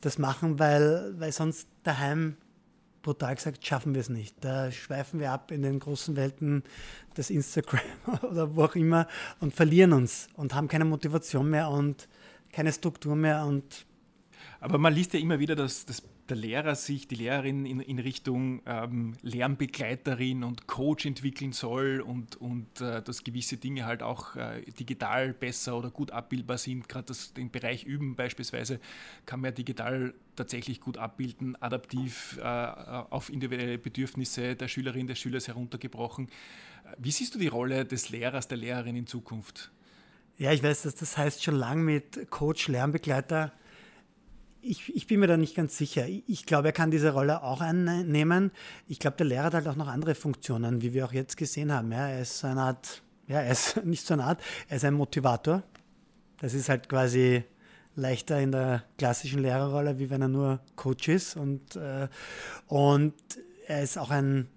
das 0.02 0.18
machen, 0.18 0.60
weil, 0.60 1.14
weil 1.18 1.32
sonst 1.32 1.68
daheim 1.84 2.38
brutal 3.02 3.36
gesagt 3.36 3.66
schaffen 3.66 3.94
wir 3.94 4.02
es 4.02 4.10
nicht. 4.10 4.36
Da 4.42 4.72
schweifen 4.72 5.20
wir 5.20 5.32
ab 5.32 5.52
in 5.52 5.62
den 5.62 5.80
großen 5.80 6.16
Welten 6.16 6.64
des 7.16 7.30
Instagram 7.30 7.82
oder 8.30 8.56
wo 8.56 8.64
auch 8.64 8.76
immer 8.76 9.08
und 9.40 9.54
verlieren 9.54 9.94
uns 9.94 10.28
und 10.36 10.54
haben 10.54 10.68
keine 10.68 10.86
Motivation 10.86 11.50
mehr 11.50 11.70
und 11.70 12.08
keine 12.52 12.74
Struktur 12.74 13.16
mehr 13.16 13.46
und 13.46 13.86
aber 14.62 14.78
man 14.78 14.94
liest 14.94 15.14
ja 15.14 15.20
immer 15.20 15.40
wieder, 15.40 15.56
dass 15.56 15.86
das 15.86 16.04
der 16.30 16.38
Lehrer 16.38 16.76
sich, 16.76 17.08
die 17.08 17.16
Lehrerin 17.16 17.66
in, 17.66 17.80
in 17.80 18.00
Richtung 18.00 18.62
ähm, 18.66 19.16
Lernbegleiterin 19.22 20.44
und 20.44 20.68
Coach 20.68 21.06
entwickeln 21.06 21.52
soll 21.52 22.02
und, 22.02 22.36
und 22.38 22.82
äh, 22.82 23.02
dass 23.02 23.24
gewisse 23.24 23.58
Dinge 23.58 23.86
halt 23.86 24.04
auch 24.04 24.36
äh, 24.36 24.62
digital 24.80 25.34
besser 25.34 25.78
oder 25.78 25.90
gut 25.90 26.12
abbildbar 26.12 26.58
sind. 26.58 26.88
Gerade 26.88 27.14
den 27.36 27.52
Bereich 27.52 27.84
Üben 27.84 28.16
beispielsweise 28.16 28.80
kann 29.26 29.42
man 29.42 29.50
ja 29.50 29.56
digital 29.56 30.14
tatsächlich 30.36 30.80
gut 30.80 30.98
abbilden, 30.98 31.62
adaptiv 31.62 32.40
äh, 32.42 32.44
auf 32.44 33.30
individuelle 33.30 33.78
Bedürfnisse 33.78 34.56
der 34.56 34.68
Schülerin, 34.68 35.08
des 35.08 35.20
Schülers 35.20 35.48
heruntergebrochen. 35.48 36.30
Wie 36.98 37.12
siehst 37.12 37.36
du 37.36 37.40
die 37.40 37.48
Rolle 37.48 37.86
des 37.86 38.10
Lehrers, 38.10 38.48
der 38.48 38.58
Lehrerin 38.58 38.96
in 38.96 39.08
Zukunft? 39.08 39.72
Ja, 40.38 40.54
ich 40.54 40.64
weiß, 40.64 40.84
dass 40.84 40.96
das 40.96 41.18
heißt 41.18 41.44
schon 41.44 41.56
lange 41.56 41.84
mit 41.84 42.30
Coach, 42.30 42.70
Lernbegleiter 42.70 43.52
ich, 44.62 44.96
ich, 44.96 45.08
bin 45.08 45.20
mir 45.20 45.28
da 45.28 45.38
nicht 45.38 45.56
ganz 45.56 45.78
sicher. 45.78 46.06
Ich 46.08 46.46
glaube, 46.46 46.70
er 46.70 46.72
kann 46.72 46.92
diese 46.92 47.14
Rolle 47.14 47.44
auch 47.44 47.62
einnehmen. 47.62 48.52
Ich 48.88 49.00
glaube, 49.00 49.18
der 49.18 49.26
Lehrer 49.26 49.46
hat 49.46 49.54
halt 49.54 49.68
auch 49.68 49.76
noch 49.76 49.88
andere 49.88 50.16
Funktionen, 50.16 50.82
wie 50.82 50.94
wir 50.94 51.06
auch 51.06 51.14
jetzt 51.14 51.38
gesehen 51.38 51.72
haben. 51.72 51.92
Ja, 51.92 52.08
er 52.08 52.22
ist 52.22 52.40
so 52.40 52.48
eine 52.48 52.62
Art, 52.62 53.02
ja, 53.28 53.42
er 53.42 53.52
ist 53.52 53.78
nicht 53.86 54.06
so 54.06 54.14
eine 54.14 54.26
Art, 54.26 54.42
er 54.68 54.78
ist 54.78 54.86
ein 54.86 54.94
Motivator. 54.94 55.64
Das 56.40 56.54
ist 56.54 56.70
halt 56.70 56.90
quasi 56.90 57.44
leichter 57.96 58.40
in 58.40 58.52
der 58.52 58.84
klassischen 58.98 59.42
Lehrerrolle, 59.42 60.00
wie 60.00 60.10
wenn 60.10 60.22
er 60.22 60.28
nur 60.28 60.60
Coach 60.76 61.10
ist. 61.10 61.36
Und, 61.36 61.76
äh, 61.76 62.08
und 62.68 63.14
er 63.68 63.84
ist 63.84 63.98
auch 63.98 64.10
ein, 64.10 64.48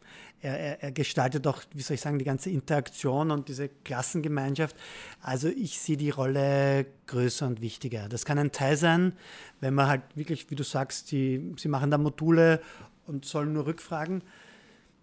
er, 0.42 0.59
er, 0.59 0.83
er, 0.83 0.92
gestaltet 0.92 1.46
auch, 1.46 1.62
wie 1.72 1.83
soll 1.83 1.94
ich 1.94 2.00
sagen, 2.00 2.18
die 2.18 2.24
ganze 2.24 2.50
Interaktion 2.50 3.31
und 3.31 3.48
diese 3.48 3.68
Klassengemeinschaft. 3.68 4.76
Also 5.20 5.48
ich 5.48 5.78
sehe 5.78 5.96
die 5.96 6.11
Rolle 6.11 6.87
größer 7.07 7.46
und 7.46 7.61
wichtiger. 7.61 8.09
Das 8.09 8.24
kann 8.24 8.38
ein 8.38 8.50
Teil 8.50 8.76
sein, 8.76 9.12
wenn 9.61 9.72
man 9.72 9.87
halt 9.87 10.02
wirklich, 10.14 10.50
wie 10.50 10.57
du 10.57 10.64
sagst, 10.64 11.12
die, 11.12 11.55
sie 11.57 11.68
machen 11.68 11.90
da 11.90 11.98
Module 11.98 12.61
und 13.07 13.24
sollen 13.24 13.52
nur 13.52 13.66
Rückfragen. 13.66 14.22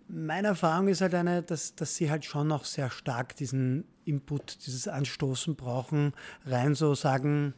Meine 0.10 0.50
Erfahrung 0.50 0.90
ist 0.90 1.02
halt 1.02 1.16
eine, 1.16 1.42
dass, 1.42 1.74
dass 1.76 1.96
sie 1.96 2.12
halt 2.12 2.26
schon 2.26 2.48
noch 2.48 2.66
sehr 2.66 2.90
stark 2.90 3.36
diesen 3.38 3.86
Input, 4.04 4.66
dieses 4.66 4.88
Anstoßen 4.88 5.56
brauchen, 5.56 6.14
rein 6.46 6.76
so 6.76 6.96
sagen, 6.96 7.54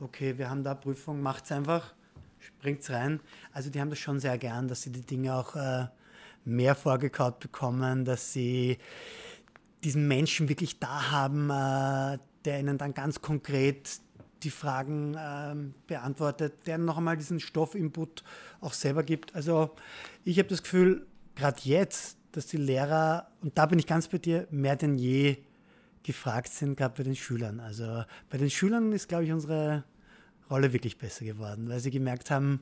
okay, 0.00 0.38
wir 0.38 0.48
haben 0.48 0.64
da 0.64 0.74
Prüfung, 0.74 1.20
macht's 1.20 1.52
einfach, 1.52 1.94
springt's 2.38 2.90
rein. 2.90 3.20
Also 3.52 3.68
die 3.68 3.80
haben 3.80 3.90
das 3.90 3.98
schon 3.98 4.20
sehr 4.20 4.38
gern, 4.38 4.68
dass 4.68 4.82
sie 4.82 4.92
die 4.92 5.02
Dinge 5.02 5.34
auch 5.34 5.56
äh, 5.56 5.86
mehr 6.48 6.74
vorgekaut 6.74 7.40
bekommen, 7.40 8.04
dass 8.04 8.32
sie 8.32 8.78
diesen 9.84 10.08
Menschen 10.08 10.48
wirklich 10.48 10.80
da 10.80 11.10
haben, 11.10 11.50
äh, 11.50 12.18
der 12.44 12.60
ihnen 12.60 12.78
dann 12.78 12.94
ganz 12.94 13.20
konkret 13.20 14.00
die 14.42 14.50
Fragen 14.50 15.14
äh, 15.14 15.54
beantwortet, 15.86 16.66
der 16.66 16.78
noch 16.78 16.98
einmal 16.98 17.16
diesen 17.16 17.40
Stoffinput 17.40 18.22
auch 18.60 18.72
selber 18.72 19.02
gibt. 19.02 19.34
Also 19.34 19.74
ich 20.24 20.38
habe 20.38 20.48
das 20.48 20.62
Gefühl, 20.62 21.06
gerade 21.34 21.60
jetzt, 21.64 22.18
dass 22.32 22.46
die 22.46 22.56
Lehrer, 22.56 23.28
und 23.40 23.58
da 23.58 23.66
bin 23.66 23.78
ich 23.78 23.86
ganz 23.86 24.08
bei 24.08 24.18
dir, 24.18 24.46
mehr 24.50 24.76
denn 24.76 24.96
je 24.96 25.38
gefragt 26.02 26.48
sind, 26.48 26.76
gerade 26.76 26.94
bei 26.96 27.02
den 27.02 27.16
Schülern. 27.16 27.60
Also 27.60 28.04
bei 28.30 28.38
den 28.38 28.50
Schülern 28.50 28.92
ist, 28.92 29.08
glaube 29.08 29.24
ich, 29.24 29.32
unsere 29.32 29.84
Rolle 30.50 30.72
wirklich 30.72 30.98
besser 30.98 31.24
geworden, 31.24 31.68
weil 31.68 31.80
sie 31.80 31.90
gemerkt 31.90 32.30
haben, 32.30 32.60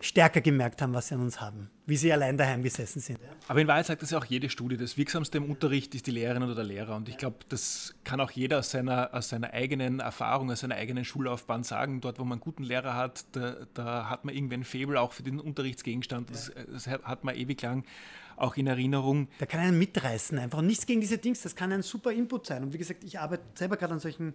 stärker 0.00 0.40
gemerkt 0.40 0.80
haben, 0.80 0.94
was 0.94 1.08
sie 1.08 1.14
an 1.14 1.20
uns 1.20 1.40
haben, 1.40 1.70
wie 1.86 1.96
sie 1.96 2.12
allein 2.12 2.36
daheim 2.36 2.62
gesessen 2.62 3.00
sind. 3.00 3.18
Aber 3.48 3.60
in 3.60 3.68
Wahrheit 3.68 3.86
sagt 3.86 4.02
das 4.02 4.10
ja 4.10 4.18
auch 4.18 4.24
jede 4.24 4.48
Studie, 4.48 4.76
das 4.76 4.96
Wirksamste 4.96 5.38
im 5.38 5.50
Unterricht 5.50 5.94
ist 5.94 6.06
die 6.06 6.10
Lehrerin 6.10 6.42
oder 6.42 6.54
der 6.54 6.64
Lehrer. 6.64 6.96
Und 6.96 7.08
ich 7.08 7.18
glaube, 7.18 7.38
das 7.48 7.94
kann 8.02 8.20
auch 8.20 8.30
jeder 8.30 8.60
aus 8.60 8.70
seiner, 8.70 9.12
aus 9.12 9.28
seiner 9.28 9.52
eigenen 9.52 10.00
Erfahrung, 10.00 10.50
aus 10.50 10.60
seiner 10.60 10.76
eigenen 10.76 11.04
Schullaufbahn 11.04 11.64
sagen. 11.64 12.00
Dort, 12.00 12.18
wo 12.18 12.24
man 12.24 12.36
einen 12.36 12.40
guten 12.40 12.62
Lehrer 12.62 12.96
hat, 12.96 13.24
da, 13.32 13.56
da 13.74 14.08
hat 14.08 14.24
man 14.24 14.34
irgendwie 14.34 14.54
ein 14.54 14.64
Faible 14.64 14.98
auch 14.98 15.12
für 15.12 15.22
den 15.22 15.38
Unterrichtsgegenstand. 15.38 16.30
Das, 16.30 16.50
das 16.72 16.86
hat 16.86 17.24
man 17.24 17.36
ewig 17.36 17.60
lang 17.60 17.84
auch 18.36 18.56
in 18.56 18.66
Erinnerung. 18.66 19.28
Da 19.38 19.46
kann 19.46 19.60
einen 19.60 19.78
mitreißen, 19.78 20.38
einfach 20.38 20.62
nichts 20.62 20.86
gegen 20.86 21.02
diese 21.02 21.18
Dings, 21.18 21.42
das 21.42 21.54
kann 21.54 21.72
ein 21.72 21.82
super 21.82 22.10
Input 22.10 22.46
sein. 22.46 22.62
Und 22.62 22.72
wie 22.72 22.78
gesagt, 22.78 23.04
ich 23.04 23.18
arbeite 23.18 23.42
selber 23.54 23.76
gerade 23.76 23.92
an 23.92 24.00
solchen 24.00 24.32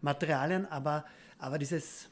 Materialien, 0.00 0.66
aber, 0.66 1.04
aber 1.38 1.58
dieses 1.58 2.08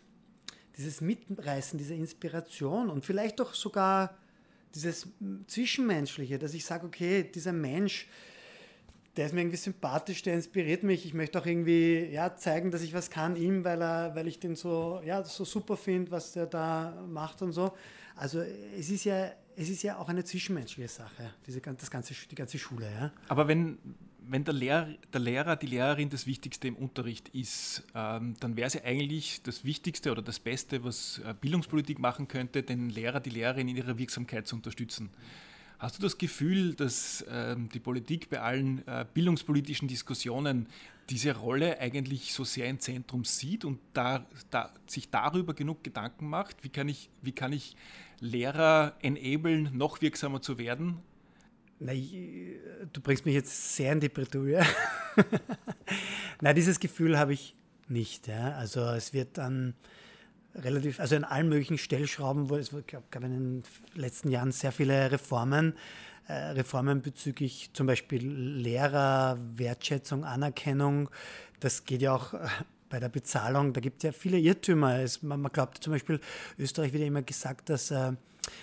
dieses 0.77 1.01
Mitreißen, 1.01 1.79
diese 1.79 1.95
Inspiration 1.95 2.91
und 2.91 3.05
vielleicht 3.05 3.41
auch 3.41 3.55
sogar 3.55 4.17
dieses 4.75 5.09
Zwischenmenschliche, 5.47 6.39
dass 6.39 6.55
ich 6.55 6.65
sage, 6.65 6.87
okay, 6.87 7.23
dieser 7.23 7.53
Mensch, 7.53 8.09
der 9.17 9.27
ist 9.27 9.33
mir 9.33 9.43
irgendwie 9.43 9.57
sympathisch, 9.57 10.23
der 10.23 10.35
inspiriert 10.35 10.83
mich. 10.83 11.07
Ich 11.07 11.15
möchte 11.15 11.41
auch 11.41 11.47
irgendwie 11.47 12.07
ja, 12.11 12.35
zeigen, 12.35 12.73
dass 12.73 12.83
ich 12.83 12.93
was 12.93 13.11
kann 13.11 13.37
ihm, 13.37 13.63
weil, 13.65 13.81
er, 13.81 14.15
weil 14.17 14.27
ich 14.27 14.41
den 14.41 14.57
so, 14.57 15.01
ja, 15.05 15.23
so 15.23 15.45
super 15.45 15.77
finde, 15.77 16.11
was 16.11 16.33
der 16.33 16.47
da 16.47 17.05
macht 17.09 17.41
und 17.43 17.53
so. 17.53 17.73
Also 18.17 18.41
es 18.77 18.91
ist 18.91 19.05
ja, 19.05 19.31
es 19.57 19.69
ist 19.69 19.83
ja 19.83 19.99
auch 19.99 20.09
eine 20.09 20.25
zwischenmenschliche 20.25 20.89
Sache, 20.89 21.33
diese, 21.47 21.61
das 21.61 21.91
ganze, 21.91 22.15
die 22.29 22.35
ganze 22.35 22.59
Schule. 22.59 22.91
Ja. 22.91 23.13
Aber 23.29 23.47
wenn, 23.47 23.79
wenn 24.29 24.45
der, 24.45 24.55
Lehr, 24.55 24.89
der 25.13 25.21
Lehrer, 25.21 25.57
die 25.57 25.67
Lehrerin 25.67 26.11
das 26.11 26.27
Wichtigste 26.27 26.69
im 26.69 26.77
Unterricht 26.77 27.29
ist, 27.31 27.83
ähm, 27.95 28.35
dann 28.41 28.57
wäre 28.57 28.67
es 28.67 28.75
ja 28.75 28.85
eigentlich 28.85 29.43
das 29.43 29.65
Wichtigste 29.65 30.11
oder 30.11 30.23
das 30.23 30.41
Beste, 30.41 30.85
was 30.85 31.19
äh, 31.19 31.35
Bildungspolitik 31.41 31.99
machen 31.99 32.29
könnte, 32.29 32.63
den 32.63 32.91
Lehrer, 32.91 33.21
die 33.21 33.31
Lehrerin 33.31 33.69
in 33.69 33.77
ihrer 33.77 33.99
Wirksamkeit 33.99 34.47
zu 34.47 34.57
unterstützen. 34.57 35.11
Hast 35.79 35.99
du 35.99 36.03
das 36.03 36.17
Gefühl, 36.17 36.75
dass 36.75 37.25
ähm, 37.29 37.69
die 37.69 37.81
Politik 37.81 38.31
bei 38.31 38.41
allen 38.41 38.87
äh, 38.87 39.05
bildungspolitischen 39.13 39.89
Diskussionen 39.89 40.67
diese 41.11 41.37
Rolle 41.37 41.79
eigentlich 41.79 42.33
so 42.33 42.45
sehr 42.45 42.69
im 42.69 42.81
Zentrum 42.81 43.25
sieht 43.25 43.65
und 43.65 43.79
da, 43.93 44.25
da, 44.51 44.73
sich 44.87 45.11
darüber 45.11 45.53
genug 45.53 45.85
Gedanken 45.85 46.29
macht? 46.29 46.65
Wie 46.65 46.71
kann 46.71 46.89
ich, 46.89 47.11
wie 47.23 47.33
kann 47.33 47.53
ich 47.53 47.77
Lehrer 48.21 48.97
enablen, 49.03 49.71
noch 49.77 50.01
wirksamer 50.01 50.41
zu 50.41 50.59
werden? 50.59 51.03
Na, 51.81 51.93
du 51.93 53.01
bringst 53.01 53.27
mich 53.27 53.35
jetzt 53.35 53.77
sehr 53.77 53.93
in 53.93 54.01
die 54.01 54.09
Bredouille. 54.09 54.65
Na, 56.41 56.53
dieses 56.53 56.81
Gefühl 56.81 57.19
habe 57.19 57.33
ich 57.33 57.57
nicht. 57.89 58.29
Ja. 58.29 58.53
Also 58.53 58.81
es 58.91 59.13
wird 59.13 59.39
dann 59.39 59.75
relativ, 60.55 61.01
also 61.01 61.17
in 61.17 61.25
allen 61.25 61.49
möglichen 61.49 61.79
Stellschrauben, 61.79 62.49
wo 62.49 62.57
es 62.57 62.71
gab, 62.87 63.11
gab 63.11 63.25
in 63.25 63.33
den 63.33 63.63
letzten 63.95 64.31
Jahren 64.31 64.53
sehr 64.53 64.73
viele 64.73 65.11
Reformen, 65.11 65.75
äh, 66.29 66.33
Reformen 66.33 67.03
bezüglich 67.03 67.71
zum 67.73 67.87
Beispiel 67.87 68.27
Lehrer, 68.27 69.39
Wertschätzung, 69.57 70.25
Anerkennung. 70.25 71.11
Das 71.61 71.85
geht 71.85 72.03
ja 72.03 72.15
auch 72.15 72.35
äh, 72.35 72.47
bei 72.89 73.01
der 73.01 73.09
Bezahlung, 73.09 73.73
da 73.73 73.81
gibt 73.81 73.99
es 73.99 74.03
ja 74.05 74.13
viele 74.13 74.39
Irrtümer. 74.39 75.01
Es, 75.01 75.23
man, 75.23 75.41
man, 75.41 75.51
glaubt 75.51 75.83
zum 75.83 75.93
Beispiel, 75.93 76.21
Österreich 76.59 76.93
wird 76.93 77.01
ja 77.01 77.09
immer 77.09 77.23
gesagt, 77.23 77.69
dass, 77.69 77.91
äh, 77.91 78.13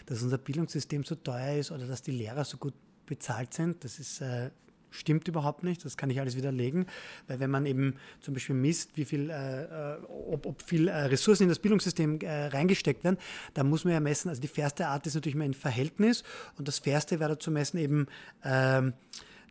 dass 0.06 0.22
unser 0.22 0.38
Bildungssystem 0.38 1.04
so 1.04 1.16
teuer 1.16 1.58
ist 1.58 1.72
oder 1.72 1.86
dass 1.86 2.02
die 2.02 2.12
Lehrer 2.12 2.46
so 2.46 2.58
gut 2.58 2.74
bezahlt 3.12 3.54
sind. 3.54 3.84
Das 3.84 4.00
ist 4.00 4.22
äh, 4.22 4.52
stimmt 4.92 5.28
überhaupt 5.28 5.64
nicht. 5.64 5.84
Das 5.84 5.98
kann 5.98 6.10
ich 6.10 6.20
alles 6.20 6.38
widerlegen, 6.38 6.86
weil 7.28 7.42
wenn 7.42 7.50
man 7.50 7.66
eben 7.66 7.96
zum 8.22 8.34
Beispiel 8.34 8.56
misst, 8.56 8.96
wie 8.96 9.06
viel, 9.06 9.30
äh, 9.30 9.64
äh, 9.64 9.98
ob, 10.30 10.46
ob, 10.46 10.62
viel 10.62 10.88
äh, 10.88 10.96
Ressourcen 11.06 11.44
in 11.44 11.50
das 11.50 11.60
Bildungssystem 11.60 12.20
äh, 12.22 12.48
reingesteckt 12.48 13.04
werden, 13.04 13.18
dann 13.54 13.70
muss 13.70 13.84
man 13.84 13.94
ja 13.94 14.00
messen. 14.00 14.30
Also 14.30 14.42
die 14.42 14.48
fairste 14.48 14.88
Art 14.88 15.06
ist 15.08 15.16
natürlich 15.16 15.36
mal 15.36 15.46
ein 15.46 15.54
Verhältnis 15.54 16.24
und 16.58 16.68
das 16.68 16.80
fairste 16.80 17.20
wäre 17.20 17.38
zu 17.38 17.52
messen 17.52 17.80
eben 17.80 18.08
ähm, 18.44 18.94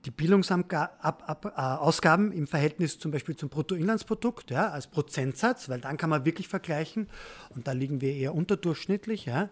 die 0.07 0.11
Bildungsausgaben 0.11 2.33
äh, 2.33 2.35
im 2.35 2.47
Verhältnis 2.47 2.99
zum 2.99 3.11
Beispiel 3.11 3.37
zum 3.37 3.51
Bruttoinlandsprodukt, 3.51 4.51
ja, 4.51 4.71
als 4.71 4.87
Prozentsatz, 4.87 5.69
weil 5.69 5.81
dann 5.81 5.99
kann 5.99 6.09
man 6.09 6.25
wirklich 6.25 6.49
vergleichen 6.49 7.09
und 7.51 7.69
da 7.69 7.73
liegen 7.73 8.01
wir 8.01 8.15
eher 8.15 8.35
unterdurchschnittlich. 8.35 9.27
Ja. 9.27 9.51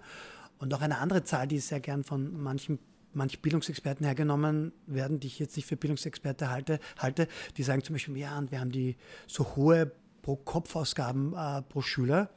Und 0.59 0.73
auch 0.73 0.81
eine 0.81 0.99
andere 0.99 1.23
Zahl, 1.23 1.47
die 1.47 1.59
sehr 1.59 1.81
gern 1.81 2.03
von 2.03 2.43
manchen 2.43 2.79
manche 3.13 3.39
Bildungsexperten 3.39 4.05
hergenommen 4.05 4.73
werden, 4.87 5.21
die 5.21 5.27
ich 5.27 5.39
jetzt 5.39 5.57
nicht 5.57 5.67
für 5.67 5.77
Bildungsexperte 5.77 6.51
halte, 6.51 6.79
halte 6.99 7.29
die 7.57 7.63
sagen 7.63 7.83
zum 7.83 7.95
Beispiel, 7.95 8.17
ja, 8.17 8.39
und 8.39 8.51
wir 8.51 8.61
haben 8.61 8.73
die 8.73 8.97
so 9.27 9.57
hohe 9.57 9.93
Pro-Kopf-Ausgaben 10.23 11.35
äh, 11.35 11.63
pro 11.63 11.81
Schüler. 11.81 12.31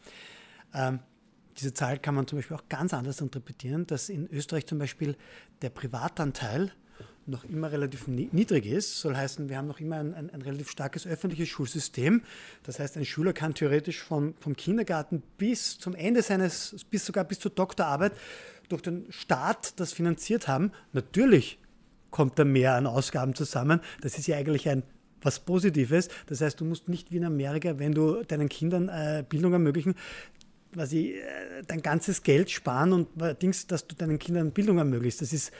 Ähm, 0.74 1.00
diese 1.58 1.74
Zahl 1.74 2.00
kann 2.00 2.16
man 2.16 2.28
zum 2.28 2.40
Beispiel 2.40 2.56
auch 2.56 2.70
ganz 2.70 2.94
anders 2.94 3.20
interpretieren, 3.22 3.86
dass 3.86 4.10
in 4.10 4.28
Österreich 4.28 4.66
zum 4.66 4.80
Beispiel 4.80 5.18
der 5.62 5.70
Privatanteil 5.70 6.72
noch 7.32 7.44
immer 7.46 7.72
relativ 7.72 8.08
niedrig 8.08 8.66
ist. 8.66 9.00
Soll 9.00 9.16
heißen, 9.16 9.50
wir 9.50 9.58
haben 9.58 9.68
noch 9.68 9.80
immer 9.80 9.98
ein, 9.98 10.14
ein, 10.14 10.30
ein, 10.30 10.42
relativ 10.42 10.70
starkes 10.70 11.08
öffentliches 11.08 11.50
Schulsystem. 11.50 12.22
Das 12.64 12.80
heißt, 12.80 12.98
ein 12.98 13.06
Schüler 13.06 13.34
kann 13.34 13.56
theoretisch 13.56 14.02
vom, 14.04 14.36
vom 14.40 14.56
Kindergarten 14.56 15.24
bis 15.38 15.80
zum 15.80 15.96
Ende 15.96 16.22
seines, 16.22 16.86
bis 16.90 17.06
sogar 17.06 17.24
bis 17.24 17.40
zur 17.40 17.52
Doktorarbeit 17.52 18.14
durch 18.70 18.82
den 18.82 19.06
Staat 19.10 19.80
das 19.80 19.92
finanziert 19.94 20.48
haben, 20.48 20.72
natürlich 20.94 21.60
kommt 22.10 22.38
da 22.38 22.46
mehr 22.46 22.76
an 22.76 22.88
Ausgaben 22.88 23.36
zusammen. 23.36 23.82
Das 24.02 24.18
ist 24.18 24.28
ja 24.28 24.38
eigentlich 24.38 24.70
ein 24.70 24.84
was 25.24 25.40
Positives. 25.40 26.10
Das 26.28 26.42
heißt, 26.42 26.60
du 26.60 26.66
musst 26.66 26.90
nicht 26.90 27.12
wie 27.12 27.18
in 27.18 27.26
Amerika, 27.26 27.78
wenn 27.80 27.94
du 27.94 28.24
deinen 28.24 28.50
Kindern 28.50 28.90
äh, 28.90 29.24
Bildung 29.28 29.54
ermöglichen, 29.54 29.96
quasi 30.74 31.12
äh, 31.12 31.64
dein 31.68 31.82
ganzes 31.82 32.24
Geld 32.24 32.50
sparen 32.50 32.94
und 32.94 33.22
äh, 33.22 33.36
Dings, 33.36 33.68
dass 33.68 33.88
du 33.88 33.96
deinen 33.96 34.20
Kindern 34.20 34.52
Bildung 34.52 34.78
ermöglicht. 34.78 35.22
Das 35.22 35.32
ist 35.32 35.52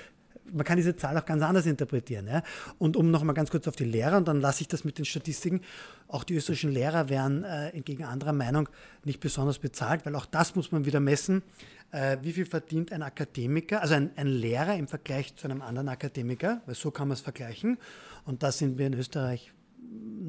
man 0.54 0.66
kann 0.66 0.78
diese 0.78 0.96
Zahl 0.96 1.18
auch 1.18 1.26
ganz 1.26 1.42
anders 1.44 1.66
interpretieren. 1.66 2.28
Ja? 2.28 2.44
Und 2.78 2.98
um 2.98 3.12
noch 3.12 3.24
mal 3.24 3.34
ganz 3.34 3.52
kurz 3.52 3.68
auf 3.68 3.76
die 3.76 3.86
Lehrer, 3.86 4.18
und 4.18 4.28
dann 4.28 4.42
lasse 4.42 4.62
ich 4.62 4.68
das 4.68 4.84
mit 4.84 4.98
den 4.98 5.06
Statistiken, 5.06 5.62
auch 6.08 6.24
die 6.24 6.36
österreichischen 6.36 6.72
Lehrer 6.72 7.10
werden 7.10 7.44
äh, 7.44 7.70
entgegen 7.70 8.04
anderer 8.04 8.34
Meinung 8.34 8.70
nicht 9.04 9.20
besonders 9.20 9.60
bezahlt, 9.60 10.06
weil 10.06 10.16
auch 10.16 10.26
das 10.26 10.56
muss 10.56 10.72
man 10.72 10.86
wieder 10.86 11.00
messen. 11.00 11.44
Äh, 11.92 12.18
wie 12.22 12.34
viel 12.34 12.46
verdient 12.46 12.92
ein 12.92 13.04
Akademiker, 13.04 13.82
also 13.82 13.96
ein, 13.96 14.12
ein 14.16 14.28
Lehrer 14.28 14.76
im 14.76 14.88
Vergleich 14.88 15.36
zu 15.36 15.46
einem 15.46 15.62
anderen 15.62 15.90
Akademiker, 15.90 16.62
weil 16.66 16.76
so 16.76 16.92
kann 16.92 17.08
man 17.08 17.16
es 17.16 17.22
vergleichen. 17.22 17.78
Und 18.26 18.44
da 18.44 18.52
sind 18.52 18.78
wir 18.78 18.88
in 18.88 18.94
Österreich 18.94 19.52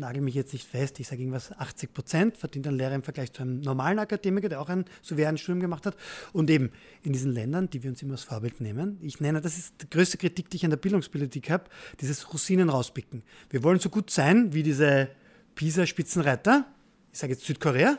nagel 0.03 0.21
mich 0.21 0.35
jetzt 0.35 0.53
nicht 0.53 0.67
fest, 0.67 1.01
ich 1.01 1.09
sage 1.09 1.23
irgendwas, 1.23 1.53
80 1.53 1.93
Prozent 1.93 2.37
verdient 2.37 2.67
ein 2.67 2.75
Lehrer 2.75 2.95
im 2.95 3.03
Vergleich 3.03 3.33
zu 3.33 3.43
einem 3.43 3.61
normalen 3.61 3.99
Akademiker, 3.99 4.49
der 4.49 4.61
auch 4.61 4.69
ein 4.69 4.85
so 5.01 5.17
wie 5.17 5.25
ein 5.25 5.39
Studium 5.39 5.61
gemacht 5.61 5.87
hat. 5.87 5.97
Und 6.33 6.51
eben 6.51 6.71
in 7.03 7.13
diesen 7.13 7.33
Ländern, 7.33 7.71
die 7.71 7.83
wir 7.83 7.91
uns 7.91 8.03
immer 8.03 8.13
als 8.13 8.25
Vorbild 8.25 8.61
nehmen, 8.61 8.99
ich 9.01 9.21
nenne, 9.21 9.41
das 9.41 9.57
ist 9.57 9.75
die 9.83 9.91
größte 9.91 10.19
Kritik, 10.19 10.51
die 10.51 10.57
ich 10.59 10.65
an 10.65 10.71
der 10.71 10.77
Bildungspolitik 10.77 11.51
habe, 11.51 11.65
dieses 12.01 12.33
Rosinen 12.33 12.69
rauspicken. 12.69 13.23
Wir 13.51 13.63
wollen 13.63 13.79
so 13.79 13.89
gut 13.89 14.11
sein 14.11 14.53
wie 14.53 14.63
diese 14.63 15.09
PISA-Spitzenreiter, 15.55 16.67
ich 17.13 17.19
sage 17.19 17.35
jetzt 17.35 17.45
Südkorea, 17.45 17.99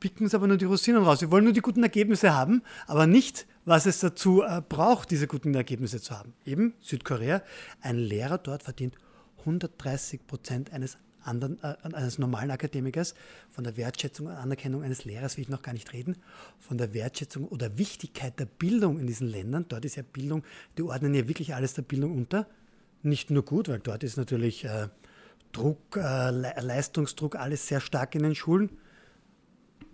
picken 0.00 0.24
uns 0.26 0.34
aber 0.34 0.46
nur 0.46 0.56
die 0.56 0.64
Rosinen 0.64 1.02
raus. 1.02 1.20
Wir 1.20 1.30
wollen 1.30 1.44
nur 1.44 1.52
die 1.52 1.60
guten 1.60 1.82
Ergebnisse 1.82 2.34
haben, 2.34 2.62
aber 2.86 3.06
nicht, 3.06 3.46
was 3.64 3.86
es 3.86 4.00
dazu 4.00 4.42
äh, 4.42 4.62
braucht, 4.66 5.10
diese 5.10 5.26
guten 5.26 5.54
Ergebnisse 5.54 6.00
zu 6.00 6.16
haben. 6.16 6.34
Eben 6.44 6.74
Südkorea, 6.80 7.42
ein 7.80 7.96
Lehrer 7.96 8.38
dort 8.38 8.62
verdient 8.62 8.94
130 9.40 10.26
Prozent 10.26 10.72
eines 10.72 10.98
anderen, 11.22 11.62
äh, 11.62 11.76
eines 11.82 12.18
normalen 12.18 12.50
Akademikers, 12.50 13.14
von 13.50 13.64
der 13.64 13.76
Wertschätzung 13.76 14.26
und 14.26 14.32
Anerkennung 14.32 14.82
eines 14.82 15.04
Lehrers 15.04 15.36
will 15.36 15.42
ich 15.42 15.48
noch 15.48 15.62
gar 15.62 15.72
nicht 15.72 15.92
reden, 15.92 16.16
von 16.58 16.78
der 16.78 16.94
Wertschätzung 16.94 17.46
oder 17.48 17.78
Wichtigkeit 17.78 18.38
der 18.38 18.46
Bildung 18.46 18.98
in 18.98 19.06
diesen 19.06 19.28
Ländern. 19.28 19.66
Dort 19.68 19.84
ist 19.84 19.96
ja 19.96 20.02
Bildung, 20.02 20.42
die 20.76 20.82
ordnen 20.82 21.14
ja 21.14 21.28
wirklich 21.28 21.54
alles 21.54 21.74
der 21.74 21.82
Bildung 21.82 22.16
unter. 22.16 22.46
Nicht 23.02 23.30
nur 23.30 23.44
gut, 23.44 23.68
weil 23.68 23.78
dort 23.78 24.02
ist 24.02 24.16
natürlich 24.16 24.64
äh, 24.64 24.88
Druck, 25.52 25.96
äh, 25.96 26.30
Leistungsdruck, 26.30 27.36
alles 27.36 27.66
sehr 27.66 27.80
stark 27.80 28.14
in 28.14 28.22
den 28.22 28.34
Schulen. 28.34 28.70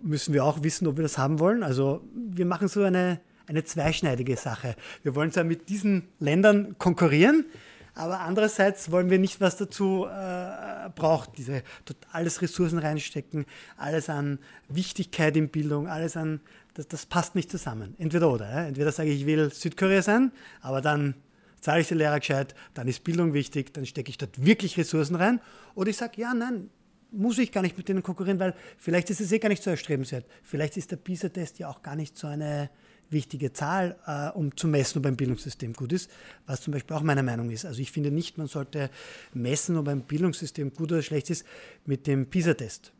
Müssen 0.02 0.34
wir 0.34 0.44
auch 0.44 0.62
wissen, 0.62 0.86
ob 0.86 0.96
wir 0.96 1.02
das 1.02 1.18
haben 1.18 1.38
wollen. 1.38 1.62
Also 1.62 2.02
wir 2.14 2.46
machen 2.46 2.68
so 2.68 2.82
eine, 2.82 3.20
eine 3.46 3.64
zweischneidige 3.64 4.36
Sache. 4.36 4.76
Wir 5.02 5.14
wollen 5.14 5.32
zwar 5.32 5.44
mit 5.44 5.68
diesen 5.68 6.08
Ländern 6.18 6.76
konkurrieren, 6.78 7.46
aber 7.94 8.20
andererseits 8.20 8.90
wollen 8.90 9.08
wir 9.08 9.18
nicht, 9.18 9.40
was 9.40 9.56
dazu 9.56 10.06
äh, 10.06 10.90
braucht, 10.94 11.38
diese 11.38 11.62
alles 12.10 12.42
Ressourcen 12.42 12.78
reinstecken, 12.78 13.46
alles 13.76 14.08
an 14.08 14.38
Wichtigkeit 14.68 15.36
in 15.36 15.48
Bildung, 15.48 15.86
alles 15.88 16.16
an, 16.16 16.40
das, 16.74 16.88
das 16.88 17.06
passt 17.06 17.34
nicht 17.34 17.50
zusammen. 17.50 17.94
Entweder 17.98 18.30
oder. 18.30 18.50
Ja? 18.50 18.66
Entweder 18.66 18.90
sage 18.90 19.10
ich, 19.10 19.20
ich 19.20 19.26
will 19.26 19.50
Südkorea 19.50 20.02
sein, 20.02 20.32
aber 20.60 20.80
dann 20.80 21.14
zahle 21.60 21.80
ich 21.80 21.88
den 21.88 21.98
Lehrer 21.98 22.18
gescheit, 22.18 22.54
dann 22.74 22.88
ist 22.88 23.04
Bildung 23.04 23.32
wichtig, 23.32 23.72
dann 23.72 23.86
stecke 23.86 24.10
ich 24.10 24.18
dort 24.18 24.44
wirklich 24.44 24.76
Ressourcen 24.76 25.14
rein. 25.14 25.40
Oder 25.74 25.90
ich 25.90 25.96
sage, 25.96 26.20
ja, 26.20 26.34
nein, 26.34 26.68
muss 27.10 27.38
ich 27.38 27.52
gar 27.52 27.62
nicht 27.62 27.78
mit 27.78 27.88
denen 27.88 28.02
konkurrieren, 28.02 28.40
weil 28.40 28.54
vielleicht 28.76 29.08
ist 29.10 29.20
es 29.20 29.30
eh 29.30 29.38
gar 29.38 29.48
nicht 29.48 29.62
so 29.62 29.70
erstrebenswert. 29.70 30.26
Vielleicht 30.42 30.76
ist 30.76 30.90
der 30.90 30.96
PISA-Test 30.96 31.60
ja 31.60 31.68
auch 31.68 31.82
gar 31.82 31.94
nicht 31.94 32.18
so 32.18 32.26
eine 32.26 32.70
wichtige 33.10 33.52
Zahl, 33.52 33.96
äh, 34.06 34.36
um 34.36 34.56
zu 34.56 34.68
messen, 34.68 34.98
ob 34.98 35.06
ein 35.06 35.16
Bildungssystem 35.16 35.72
gut 35.72 35.92
ist, 35.92 36.10
was 36.46 36.60
zum 36.60 36.72
Beispiel 36.72 36.96
auch 36.96 37.02
meine 37.02 37.22
Meinung 37.22 37.50
ist. 37.50 37.64
Also 37.64 37.80
ich 37.80 37.92
finde 37.92 38.10
nicht, 38.10 38.38
man 38.38 38.46
sollte 38.46 38.90
messen, 39.32 39.76
ob 39.76 39.88
ein 39.88 40.02
Bildungssystem 40.02 40.72
gut 40.72 40.92
oder 40.92 41.02
schlecht 41.02 41.30
ist, 41.30 41.44
mit 41.86 42.06
dem 42.06 42.26
PISA-Test. 42.26 42.92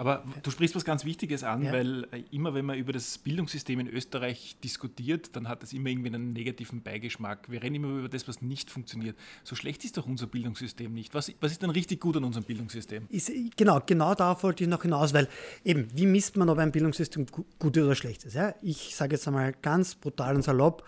Aber 0.00 0.24
du 0.42 0.50
sprichst 0.50 0.74
was 0.74 0.86
ganz 0.86 1.04
Wichtiges 1.04 1.44
an, 1.44 1.62
ja. 1.62 1.72
weil 1.72 2.04
äh, 2.04 2.22
immer 2.30 2.54
wenn 2.54 2.64
man 2.64 2.78
über 2.78 2.90
das 2.90 3.18
Bildungssystem 3.18 3.80
in 3.80 3.86
Österreich 3.86 4.56
diskutiert, 4.64 5.36
dann 5.36 5.46
hat 5.46 5.62
das 5.62 5.74
immer 5.74 5.90
irgendwie 5.90 6.08
einen 6.08 6.32
negativen 6.32 6.80
Beigeschmack. 6.80 7.50
Wir 7.50 7.62
reden 7.62 7.74
immer 7.74 7.98
über 7.98 8.08
das, 8.08 8.26
was 8.26 8.40
nicht 8.40 8.70
funktioniert. 8.70 9.14
So 9.44 9.56
schlecht 9.56 9.84
ist 9.84 9.98
doch 9.98 10.06
unser 10.06 10.26
Bildungssystem 10.26 10.90
nicht. 10.90 11.12
Was, 11.12 11.30
was 11.42 11.52
ist 11.52 11.60
denn 11.60 11.68
richtig 11.68 12.00
gut 12.00 12.16
an 12.16 12.24
unserem 12.24 12.46
Bildungssystem? 12.46 13.08
Ist, 13.10 13.30
genau, 13.58 13.82
genau 13.84 14.14
darauf 14.14 14.42
wollte 14.42 14.64
ich 14.64 14.70
noch 14.70 14.80
hinaus, 14.80 15.12
weil 15.12 15.28
eben, 15.66 15.86
wie 15.94 16.06
misst 16.06 16.34
man, 16.38 16.48
ob 16.48 16.56
ein 16.56 16.72
Bildungssystem 16.72 17.26
gut 17.58 17.76
oder 17.76 17.94
schlecht 17.94 18.24
ist? 18.24 18.32
Ja? 18.32 18.54
Ich 18.62 18.96
sage 18.96 19.16
jetzt 19.16 19.28
einmal 19.28 19.52
ganz 19.60 19.96
brutal 19.96 20.34
und 20.34 20.40
salopp, 20.40 20.82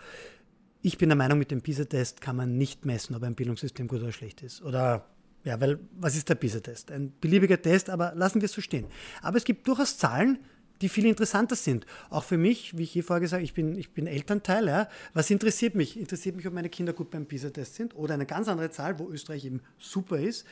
ich 0.81 0.97
bin 0.97 1.09
der 1.09 1.15
Meinung, 1.15 1.37
mit 1.37 1.51
dem 1.51 1.61
PISA-Test 1.61 2.19
kann 2.19 2.35
man 2.35 2.57
nicht 2.57 2.83
messen, 2.83 3.15
ob 3.15 3.21
ein 3.21 3.35
Bildungssystem 3.35 3.87
gut 3.87 4.01
oder 4.01 4.11
schlecht 4.11 4.41
ist. 4.41 4.63
Oder 4.63 5.05
ja, 5.43 5.59
weil 5.59 5.79
was 5.97 6.15
ist 6.15 6.29
der 6.29 6.35
PISA-Test? 6.35 6.91
Ein 6.91 7.13
beliebiger 7.19 7.61
Test, 7.61 7.89
aber 7.89 8.13
lassen 8.15 8.41
wir 8.41 8.45
es 8.45 8.53
so 8.53 8.61
stehen. 8.61 8.85
Aber 9.21 9.37
es 9.37 9.43
gibt 9.43 9.67
durchaus 9.67 9.97
Zahlen, 9.97 10.39
die 10.81 10.89
viel 10.89 11.05
interessanter 11.05 11.55
sind. 11.55 11.85
Auch 12.09 12.23
für 12.23 12.37
mich, 12.37 12.77
wie 12.77 12.83
ich 12.83 12.91
hier 12.91 13.03
vorher 13.03 13.21
gesagt 13.21 13.39
habe, 13.39 13.45
ich 13.45 13.53
bin, 13.53 13.77
ich 13.77 13.91
bin 13.91 14.07
Elternteil. 14.07 14.67
Ja. 14.67 14.89
Was 15.13 15.29
interessiert 15.29 15.75
mich? 15.75 15.99
Interessiert 15.99 16.35
mich, 16.35 16.47
ob 16.47 16.53
meine 16.53 16.69
Kinder 16.69 16.93
gut 16.93 17.09
beim 17.09 17.25
PISA-Test 17.25 17.75
sind 17.75 17.95
oder 17.95 18.13
eine 18.13 18.25
ganz 18.25 18.47
andere 18.47 18.69
Zahl, 18.69 18.99
wo 18.99 19.09
Österreich 19.09 19.45
eben 19.45 19.61
super 19.77 20.19
ist. 20.19 20.45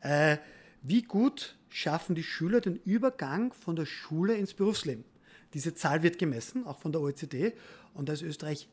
Äh, 0.00 0.38
wie 0.82 1.02
gut 1.02 1.56
schaffen 1.68 2.14
die 2.14 2.22
Schüler 2.22 2.60
den 2.60 2.76
Übergang 2.76 3.52
von 3.52 3.76
der 3.76 3.86
Schule 3.86 4.34
ins 4.34 4.54
Berufsleben? 4.54 5.04
Diese 5.54 5.74
Zahl 5.74 6.02
wird 6.02 6.18
gemessen, 6.18 6.66
auch 6.66 6.78
von 6.78 6.92
der 6.92 7.00
OECD, 7.00 7.54
und 7.94 8.08
da 8.08 8.12
ist 8.12 8.22
Österreich 8.22 8.68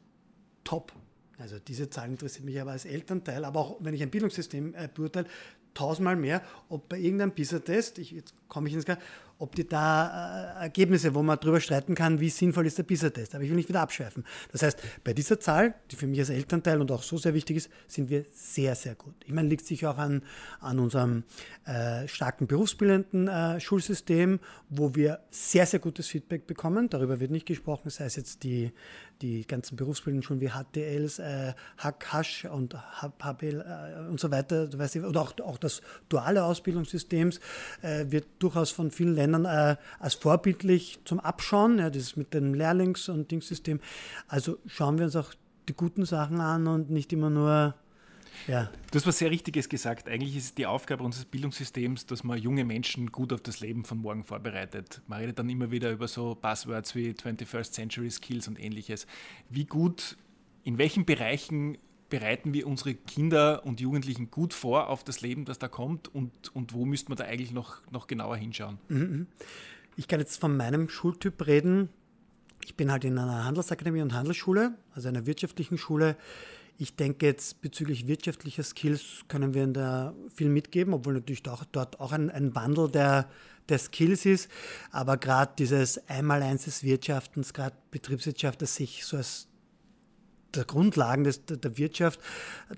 top. 0.64 0.94
Also 1.38 1.60
diese 1.60 1.90
Zahl 1.90 2.10
interessiert 2.10 2.46
mich 2.46 2.60
aber 2.60 2.72
als 2.72 2.86
Elternteil, 2.86 3.46
aber 3.46 3.60
auch 3.60 3.78
wenn 3.80 3.94
ich 3.94 4.04
ein 4.04 4.10
Bildungssystem 4.10 4.74
äh, 4.76 4.90
beurteile, 4.94 5.28
tausendmal 5.76 6.16
mehr, 6.16 6.42
ob 6.70 6.90
bei 6.90 6.98
irgendeinem 6.98 7.32
PISA-Test, 7.32 8.00
jetzt 8.00 8.34
komme 8.48 8.68
ich 8.68 8.74
ins 8.74 8.86
Gar, 8.86 8.98
ob 9.38 9.56
die 9.56 9.68
da 9.68 10.56
äh, 10.60 10.64
Ergebnisse, 10.64 11.14
wo 11.14 11.22
man 11.22 11.38
darüber 11.40 11.60
streiten 11.60 11.94
kann, 11.94 12.20
wie 12.20 12.30
sinnvoll 12.30 12.66
ist 12.66 12.78
der 12.78 12.84
PISA-Test. 12.84 13.36
Aber 13.36 13.44
ich 13.44 13.50
will 13.50 13.58
nicht 13.58 13.68
wieder 13.68 13.82
abschweifen. 13.82 14.24
Das 14.52 14.64
heißt, 14.64 14.80
bei 15.04 15.14
dieser 15.14 15.40
Zahl, 15.40 15.76
die 15.92 15.98
für 15.98 16.08
mich 16.08 16.20
als 16.20 16.30
Elternteil 16.30 16.80
und 16.80 16.90
auch 16.92 17.04
so 17.04 17.18
sehr 17.18 17.34
wichtig 17.34 17.58
ist, 17.58 17.70
sind 17.88 18.10
wir 18.10 18.24
sehr, 18.32 18.76
sehr 18.76 18.96
gut. 18.96 19.14
Ich 19.26 19.34
meine, 19.34 19.50
liegt 19.50 19.66
sich 19.66 19.86
auch 19.86 19.98
an, 19.98 20.24
an 20.62 20.80
unserem 20.80 21.24
äh, 21.66 22.08
starken 22.08 22.48
berufsbildenden 22.48 23.28
äh, 23.28 23.60
Schulsystem, 23.60 24.40
wo 24.70 24.96
wir 24.96 25.20
sehr, 25.32 25.66
sehr 25.66 25.80
gutes 25.80 26.08
Feedback 26.08 26.48
bekommen. 26.48 26.90
Darüber 26.90 27.20
wird 27.20 27.32
nicht 27.32 27.46
gesprochen, 27.46 27.90
sei 27.90 28.06
es 28.06 28.16
jetzt 28.16 28.44
die, 28.44 28.72
die 29.22 29.46
ganzen 29.46 29.76
berufsbildenden 29.76 30.24
Schulen 30.24 30.40
wie 30.40 30.52
HTLs, 30.52 31.20
äh, 31.20 31.54
Hack, 31.78 32.14
Hasch 32.14 32.46
und 32.46 32.74
HBL 33.02 33.62
äh, 33.62 34.10
und 34.10 34.20
so 34.20 34.32
weiter, 34.32 34.70
oder 35.08 35.22
auch, 35.22 35.34
auch 35.42 35.58
das 35.58 35.82
duale 36.08 36.44
Ausbildungssystem 36.44 37.32
äh, 37.82 38.06
wird 38.08 38.28
durchaus 38.40 38.72
von 38.72 38.92
vielen 38.92 39.14
Ländern 39.14 39.25
äh, 39.34 39.76
als 40.00 40.14
vorbildlich 40.14 41.00
zum 41.06 41.20
Abschauen, 41.20 41.80
ja, 41.80 41.90
das 41.90 42.16
mit 42.16 42.34
dem 42.34 42.54
Lehrlings- 42.54 43.10
und 43.10 43.32
Dingssystem. 43.32 43.80
Also 44.28 44.58
schauen 44.68 44.98
wir 44.98 45.06
uns 45.06 45.16
auch 45.16 45.34
die 45.68 45.74
guten 45.74 46.06
Sachen 46.06 46.40
an 46.40 46.68
und 46.68 46.90
nicht 46.92 47.12
immer 47.12 47.30
nur 47.30 47.74
ja. 48.48 48.70
Du 48.92 48.98
hast 48.98 49.08
was 49.08 49.18
sehr 49.18 49.32
Richtiges 49.32 49.70
gesagt. 49.70 50.08
Eigentlich 50.08 50.36
ist 50.36 50.44
es 50.44 50.56
die 50.56 50.66
Aufgabe 50.66 51.04
unseres 51.04 51.26
Bildungssystems, 51.26 52.06
dass 52.06 52.24
man 52.24 52.38
junge 52.38 52.66
Menschen 52.66 53.12
gut 53.12 53.34
auf 53.34 53.42
das 53.42 53.60
Leben 53.60 53.86
von 53.86 54.00
morgen 54.00 54.24
vorbereitet. 54.24 55.02
Man 55.08 55.20
redet 55.20 55.40
dann 55.40 55.50
immer 55.50 55.72
wieder 55.72 55.92
über 55.92 56.08
so 56.08 56.36
Buzzwords 56.36 56.96
wie 56.96 57.12
21st 57.12 57.72
Century 57.72 58.12
Skills 58.12 58.48
und 58.48 58.60
ähnliches. 58.60 59.08
Wie 59.50 59.66
gut, 59.66 60.18
in 60.64 60.78
welchen 60.78 61.06
Bereichen 61.06 61.78
bereiten 62.10 62.54
wir 62.54 62.68
unsere 62.68 62.94
Kinder 62.94 63.66
und 63.66 63.80
Jugendlichen 63.80 64.30
gut 64.32 64.54
vor 64.54 64.90
auf 64.90 65.04
das 65.04 65.22
Leben, 65.22 65.46
das 65.46 65.60
da 65.60 65.68
kommt 65.68 66.14
und, 66.14 66.56
und 66.56 66.74
wo 66.74 66.86
müsste 66.86 67.10
man 67.10 67.18
da 67.18 67.26
eigentlich 67.26 67.52
noch, 67.52 67.82
noch 67.92 68.08
genauer 68.08 68.38
hinschauen? 68.38 68.78
Mhm, 68.90 69.00
mhm. 69.00 69.28
Ich 69.98 70.08
kann 70.08 70.20
jetzt 70.20 70.40
von 70.40 70.56
meinem 70.56 70.90
Schultyp 70.90 71.46
reden. 71.48 71.90
Ich 72.64 72.76
bin 72.76 72.92
halt 72.92 73.06
in 73.06 73.18
einer 73.18 73.46
Handelsakademie 73.46 74.02
und 74.02 74.14
Handelsschule, 74.14 74.76
also 74.94 75.08
einer 75.08 75.26
wirtschaftlichen 75.26 75.78
Schule. 75.78 76.18
Ich 76.78 76.96
denke 76.96 77.26
jetzt 77.26 77.62
bezüglich 77.62 78.06
wirtschaftlicher 78.06 78.64
Skills 78.64 79.24
können 79.30 79.54
wir 79.54 79.66
da 79.68 80.14
viel 80.34 80.50
mitgeben, 80.50 80.94
obwohl 80.94 81.14
natürlich 81.14 81.44
dort 81.44 82.00
auch 82.00 82.12
ein, 82.12 82.30
ein 82.30 82.54
Wandel 82.54 82.92
der, 82.92 83.30
der 83.70 83.80
Skills 83.80 84.26
ist. 84.26 84.50
Aber 84.92 85.16
gerade 85.16 85.54
dieses 85.58 86.10
Einmaleins 86.10 86.66
des 86.66 86.84
Wirtschaftens, 86.84 87.54
gerade 87.54 87.76
Betriebswirtschaft, 87.92 88.62
das 88.62 88.76
sich 88.76 89.06
so 89.06 89.16
als 89.16 89.48
der 90.56 90.66
Grundlagen 90.66 91.24
des, 91.24 91.46
der 91.46 91.78
Wirtschaft, 91.78 92.20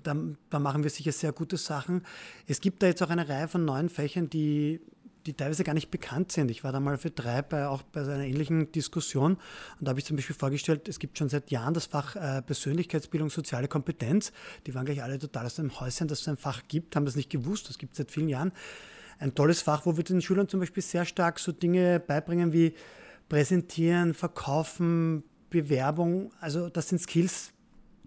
da, 0.02 0.16
da, 0.50 0.58
machen 0.58 0.82
wir 0.82 0.90
sicher 0.90 1.12
sehr 1.12 1.32
gute 1.32 1.56
Sachen. 1.56 2.02
Es 2.46 2.60
gibt 2.60 2.82
da 2.82 2.86
jetzt 2.86 3.02
auch 3.02 3.10
eine 3.10 3.28
Reihe 3.28 3.48
von 3.48 3.64
neuen 3.64 3.88
Fächern, 3.88 4.28
die 4.30 4.80
die 5.28 5.34
teilweise 5.34 5.62
gar 5.62 5.74
nicht 5.74 5.90
bekannt 5.90 6.32
sind. 6.32 6.50
Ich 6.50 6.64
war 6.64 6.72
da 6.72 6.80
mal 6.80 6.96
für 6.96 7.10
drei 7.10 7.42
bei, 7.42 7.68
auch 7.68 7.82
bei 7.82 8.00
einer 8.00 8.24
ähnlichen 8.24 8.72
Diskussion 8.72 9.34
und 9.78 9.86
da 9.86 9.90
habe 9.90 10.00
ich 10.00 10.06
zum 10.06 10.16
Beispiel 10.16 10.34
vorgestellt, 10.34 10.88
es 10.88 10.98
gibt 10.98 11.18
schon 11.18 11.28
seit 11.28 11.50
Jahren 11.50 11.74
das 11.74 11.86
Fach 11.86 12.16
äh, 12.16 12.40
Persönlichkeitsbildung, 12.40 13.28
soziale 13.28 13.68
Kompetenz. 13.68 14.32
Die 14.66 14.74
waren 14.74 14.86
gleich 14.86 15.02
alle 15.02 15.18
total 15.18 15.46
aus 15.46 15.56
dem 15.56 15.78
Häuschen, 15.78 16.08
dass 16.08 16.22
es 16.22 16.28
ein 16.28 16.38
Fach 16.38 16.62
gibt, 16.68 16.96
haben 16.96 17.04
das 17.04 17.14
nicht 17.14 17.30
gewusst, 17.30 17.68
das 17.68 17.76
gibt 17.76 17.92
es 17.92 17.98
seit 17.98 18.10
vielen 18.10 18.28
Jahren. 18.28 18.52
Ein 19.18 19.34
tolles 19.34 19.60
Fach, 19.60 19.84
wo 19.84 19.96
wir 19.96 20.04
den 20.04 20.22
Schülern 20.22 20.48
zum 20.48 20.60
Beispiel 20.60 20.82
sehr 20.82 21.04
stark 21.04 21.38
so 21.38 21.52
Dinge 21.52 22.00
beibringen 22.00 22.52
wie 22.52 22.74
präsentieren, 23.28 24.14
verkaufen, 24.14 25.24
Bewerbung. 25.50 26.32
Also 26.40 26.68
das 26.68 26.88
sind 26.88 27.00
Skills, 27.00 27.52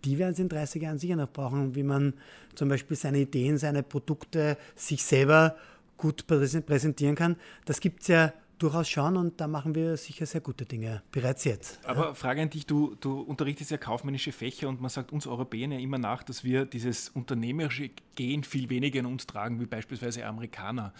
die 0.03 0.17
werden 0.17 0.35
sie 0.35 0.43
in 0.43 0.49
30 0.49 0.81
Jahren 0.81 0.97
sicher 0.97 1.15
noch 1.15 1.29
brauchen, 1.29 1.75
wie 1.75 1.83
man 1.83 2.13
zum 2.55 2.69
Beispiel 2.69 2.97
seine 2.97 3.19
Ideen, 3.19 3.57
seine 3.57 3.83
Produkte 3.83 4.57
sich 4.75 5.03
selber 5.03 5.55
gut 5.97 6.25
präsentieren 6.27 7.15
kann. 7.15 7.35
Das 7.65 7.79
gibt 7.79 8.01
es 8.01 8.07
ja 8.07 8.33
durchaus 8.61 8.89
schon 8.89 9.17
und 9.17 9.41
da 9.41 9.47
machen 9.47 9.73
wir 9.73 9.97
sicher 9.97 10.25
sehr 10.25 10.41
gute 10.41 10.65
Dinge 10.65 11.01
bereits 11.11 11.43
jetzt. 11.45 11.79
Aber 11.83 12.07
ja. 12.07 12.13
Frage 12.13 12.41
an 12.41 12.49
dich, 12.49 12.65
du, 12.65 12.95
du 12.99 13.19
unterrichtest 13.21 13.71
ja 13.71 13.77
kaufmännische 13.77 14.31
Fächer 14.31 14.69
und 14.69 14.81
man 14.81 14.89
sagt 14.89 15.11
uns 15.11 15.25
Europäern 15.25 15.71
ja 15.71 15.79
immer 15.79 15.97
nach, 15.97 16.23
dass 16.23 16.43
wir 16.43 16.65
dieses 16.65 17.09
unternehmerische 17.09 17.89
Gehen 18.15 18.43
viel 18.43 18.69
weniger 18.69 18.99
in 18.99 19.05
uns 19.05 19.25
tragen 19.25 19.59
wie 19.59 19.65
beispielsweise 19.65 20.25
Amerikaner. 20.25 20.93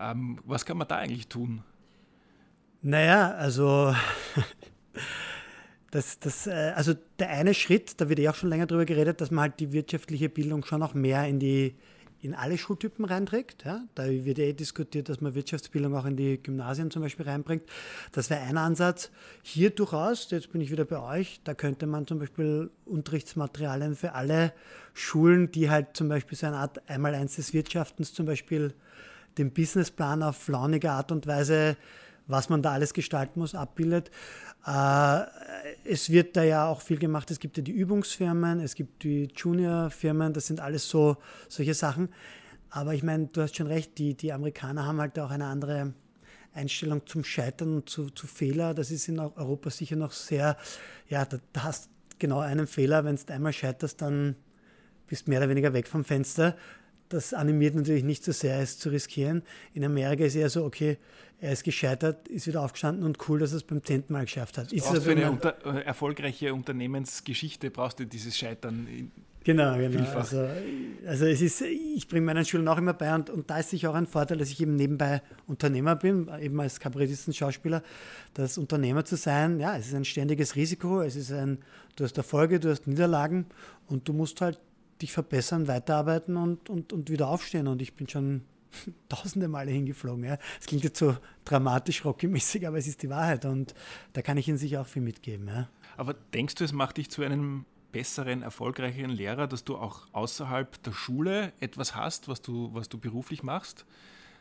Ähm, 0.00 0.40
was 0.44 0.64
kann 0.64 0.78
man 0.78 0.88
da 0.88 0.96
eigentlich 0.96 1.28
tun? 1.28 1.62
Naja, 2.82 3.32
also 3.32 3.94
das, 5.90 6.18
das, 6.18 6.46
äh, 6.46 6.72
also 6.74 6.94
der 7.18 7.30
eine 7.30 7.54
Schritt, 7.54 8.00
da 8.00 8.08
wird 8.08 8.18
ja 8.18 8.30
auch 8.30 8.34
schon 8.34 8.50
länger 8.50 8.66
darüber 8.66 8.84
geredet, 8.84 9.20
dass 9.20 9.30
man 9.30 9.42
halt 9.42 9.60
die 9.60 9.72
wirtschaftliche 9.72 10.28
Bildung 10.28 10.64
schon 10.64 10.82
auch 10.82 10.94
mehr 10.94 11.26
in 11.26 11.38
die 11.38 11.76
in 12.22 12.34
alle 12.34 12.58
Schultypen 12.58 13.04
reinträgt. 13.04 13.64
Ja? 13.64 13.84
Da 13.94 14.08
wird 14.08 14.38
eh 14.38 14.52
diskutiert, 14.52 15.08
dass 15.08 15.20
man 15.20 15.34
Wirtschaftsbildung 15.34 15.94
auch 15.94 16.06
in 16.06 16.16
die 16.16 16.42
Gymnasien 16.42 16.90
zum 16.90 17.02
Beispiel 17.02 17.26
reinbringt. 17.26 17.62
Das 18.12 18.30
wäre 18.30 18.40
ein 18.40 18.56
Ansatz. 18.56 19.10
Hier 19.42 19.70
durchaus, 19.70 20.30
jetzt 20.30 20.50
bin 20.50 20.60
ich 20.60 20.70
wieder 20.70 20.84
bei 20.84 21.00
euch, 21.00 21.40
da 21.44 21.54
könnte 21.54 21.86
man 21.86 22.06
zum 22.06 22.18
Beispiel 22.18 22.70
Unterrichtsmaterialien 22.84 23.94
für 23.94 24.12
alle 24.12 24.52
Schulen, 24.94 25.50
die 25.52 25.70
halt 25.70 25.96
zum 25.96 26.08
Beispiel 26.08 26.36
so 26.36 26.46
eine 26.46 26.56
Art 26.56 26.88
Einmaleins 26.88 27.36
des 27.36 27.52
Wirtschaftens, 27.52 28.14
zum 28.14 28.26
Beispiel 28.26 28.74
den 29.38 29.52
Businessplan 29.52 30.22
auf 30.22 30.48
launige 30.48 30.90
Art 30.90 31.12
und 31.12 31.26
Weise, 31.26 31.76
was 32.26 32.48
man 32.48 32.62
da 32.62 32.72
alles 32.72 32.92
gestalten 32.94 33.40
muss, 33.40 33.54
abbildet. 33.54 34.10
Äh, 34.66 35.24
es 35.84 36.10
wird 36.10 36.36
da 36.36 36.42
ja 36.42 36.66
auch 36.66 36.80
viel 36.80 36.98
gemacht. 36.98 37.30
Es 37.30 37.38
gibt 37.38 37.56
ja 37.56 37.62
die 37.62 37.72
Übungsfirmen, 37.72 38.60
es 38.60 38.74
gibt 38.74 39.04
die 39.04 39.28
Juniorfirmen, 39.34 40.32
das 40.32 40.46
sind 40.46 40.60
alles 40.60 40.88
so 40.88 41.16
solche 41.48 41.74
Sachen. 41.74 42.08
Aber 42.70 42.94
ich 42.94 43.02
meine, 43.02 43.26
du 43.26 43.42
hast 43.42 43.56
schon 43.56 43.68
recht, 43.68 43.96
die, 43.98 44.14
die 44.14 44.32
Amerikaner 44.32 44.86
haben 44.86 45.00
halt 45.00 45.18
auch 45.18 45.30
eine 45.30 45.46
andere 45.46 45.94
Einstellung 46.52 47.06
zum 47.06 47.22
Scheitern 47.22 47.76
und 47.76 47.88
zu, 47.88 48.10
zu 48.10 48.26
Fehler. 48.26 48.74
Das 48.74 48.90
ist 48.90 49.08
in 49.08 49.18
Europa 49.18 49.70
sicher 49.70 49.96
noch 49.96 50.12
sehr, 50.12 50.56
ja, 51.08 51.24
da, 51.24 51.38
da 51.52 51.64
hast 51.64 51.90
genau 52.18 52.40
einen 52.40 52.66
Fehler. 52.66 53.04
Wenn 53.04 53.16
du 53.16 53.32
einmal 53.32 53.52
scheiterst, 53.52 54.02
dann 54.02 54.36
bist 55.06 55.26
du 55.26 55.30
mehr 55.30 55.40
oder 55.40 55.48
weniger 55.48 55.72
weg 55.72 55.86
vom 55.86 56.04
Fenster 56.04 56.56
das 57.08 57.34
animiert 57.34 57.74
natürlich 57.74 58.04
nicht 58.04 58.24
so 58.24 58.32
sehr, 58.32 58.60
es 58.60 58.78
zu 58.78 58.90
riskieren. 58.90 59.42
In 59.74 59.84
Amerika 59.84 60.24
ist 60.24 60.34
eher 60.34 60.50
so, 60.50 60.64
okay, 60.64 60.98
er 61.38 61.52
ist 61.52 61.64
gescheitert, 61.64 62.28
ist 62.28 62.46
wieder 62.46 62.62
aufgestanden 62.62 63.04
und 63.04 63.28
cool, 63.28 63.38
dass 63.38 63.52
er 63.52 63.58
es 63.58 63.62
beim 63.64 63.82
zehnten 63.84 64.12
Mal 64.12 64.24
geschafft 64.24 64.56
hat. 64.56 64.72
Ist 64.72 64.86
für 64.86 65.10
eine 65.10 65.30
unter, 65.30 65.54
äh, 65.66 65.84
erfolgreiche 65.84 66.54
Unternehmensgeschichte 66.54 67.70
brauchst 67.70 68.00
du 68.00 68.06
dieses 68.06 68.36
Scheitern. 68.36 68.86
Genau, 69.44 69.76
genau. 69.76 70.10
Also, 70.10 70.48
also, 71.06 71.26
es 71.26 71.40
ist, 71.40 71.60
ich 71.60 72.08
bringe 72.08 72.26
meinen 72.26 72.44
Schülern 72.44 72.66
auch 72.66 72.78
immer 72.78 72.94
bei 72.94 73.14
und, 73.14 73.30
und 73.30 73.48
da 73.48 73.60
ist 73.60 73.70
sicher 73.70 73.90
auch 73.90 73.94
ein 73.94 74.08
Vorteil, 74.08 74.38
dass 74.38 74.50
ich 74.50 74.60
eben 74.60 74.74
nebenbei 74.74 75.22
Unternehmer 75.46 75.94
bin, 75.94 76.28
eben 76.40 76.58
als 76.60 76.80
Kabarettisten, 76.80 77.32
Schauspieler, 77.32 77.84
das 78.34 78.58
Unternehmer 78.58 79.04
zu 79.04 79.16
sein, 79.16 79.60
ja, 79.60 79.76
es 79.76 79.86
ist 79.86 79.94
ein 79.94 80.04
ständiges 80.04 80.56
Risiko, 80.56 81.00
es 81.00 81.14
ist 81.14 81.30
ein, 81.30 81.58
du 81.94 82.02
hast 82.02 82.16
Erfolge, 82.16 82.58
du 82.58 82.70
hast 82.70 82.88
Niederlagen 82.88 83.46
und 83.86 84.08
du 84.08 84.14
musst 84.14 84.40
halt 84.40 84.58
dich 85.02 85.12
verbessern, 85.12 85.68
weiterarbeiten 85.68 86.36
und, 86.36 86.70
und, 86.70 86.92
und 86.92 87.10
wieder 87.10 87.28
aufstehen. 87.28 87.68
Und 87.68 87.82
ich 87.82 87.94
bin 87.94 88.08
schon 88.08 88.42
tausende 89.08 89.48
Male 89.48 89.70
hingeflogen. 89.70 90.24
Ja. 90.24 90.38
Es 90.60 90.66
klingt 90.66 90.84
jetzt 90.84 90.98
so 90.98 91.16
dramatisch, 91.44 92.04
rocky-mäßig, 92.04 92.66
aber 92.66 92.78
es 92.78 92.86
ist 92.86 93.02
die 93.02 93.10
Wahrheit 93.10 93.44
und 93.44 93.74
da 94.12 94.22
kann 94.22 94.36
ich 94.36 94.48
Ihnen 94.48 94.58
sicher 94.58 94.80
auch 94.80 94.86
viel 94.86 95.02
mitgeben. 95.02 95.48
Ja. 95.48 95.68
Aber 95.96 96.14
denkst 96.14 96.56
du, 96.56 96.64
es 96.64 96.72
macht 96.72 96.96
dich 96.96 97.10
zu 97.10 97.22
einem 97.22 97.64
besseren, 97.92 98.42
erfolgreicheren 98.42 99.10
Lehrer, 99.10 99.46
dass 99.46 99.64
du 99.64 99.76
auch 99.76 100.06
außerhalb 100.12 100.82
der 100.82 100.92
Schule 100.92 101.52
etwas 101.60 101.94
hast, 101.94 102.28
was 102.28 102.42
du, 102.42 102.70
was 102.74 102.88
du 102.88 102.98
beruflich 102.98 103.42
machst? 103.42 103.86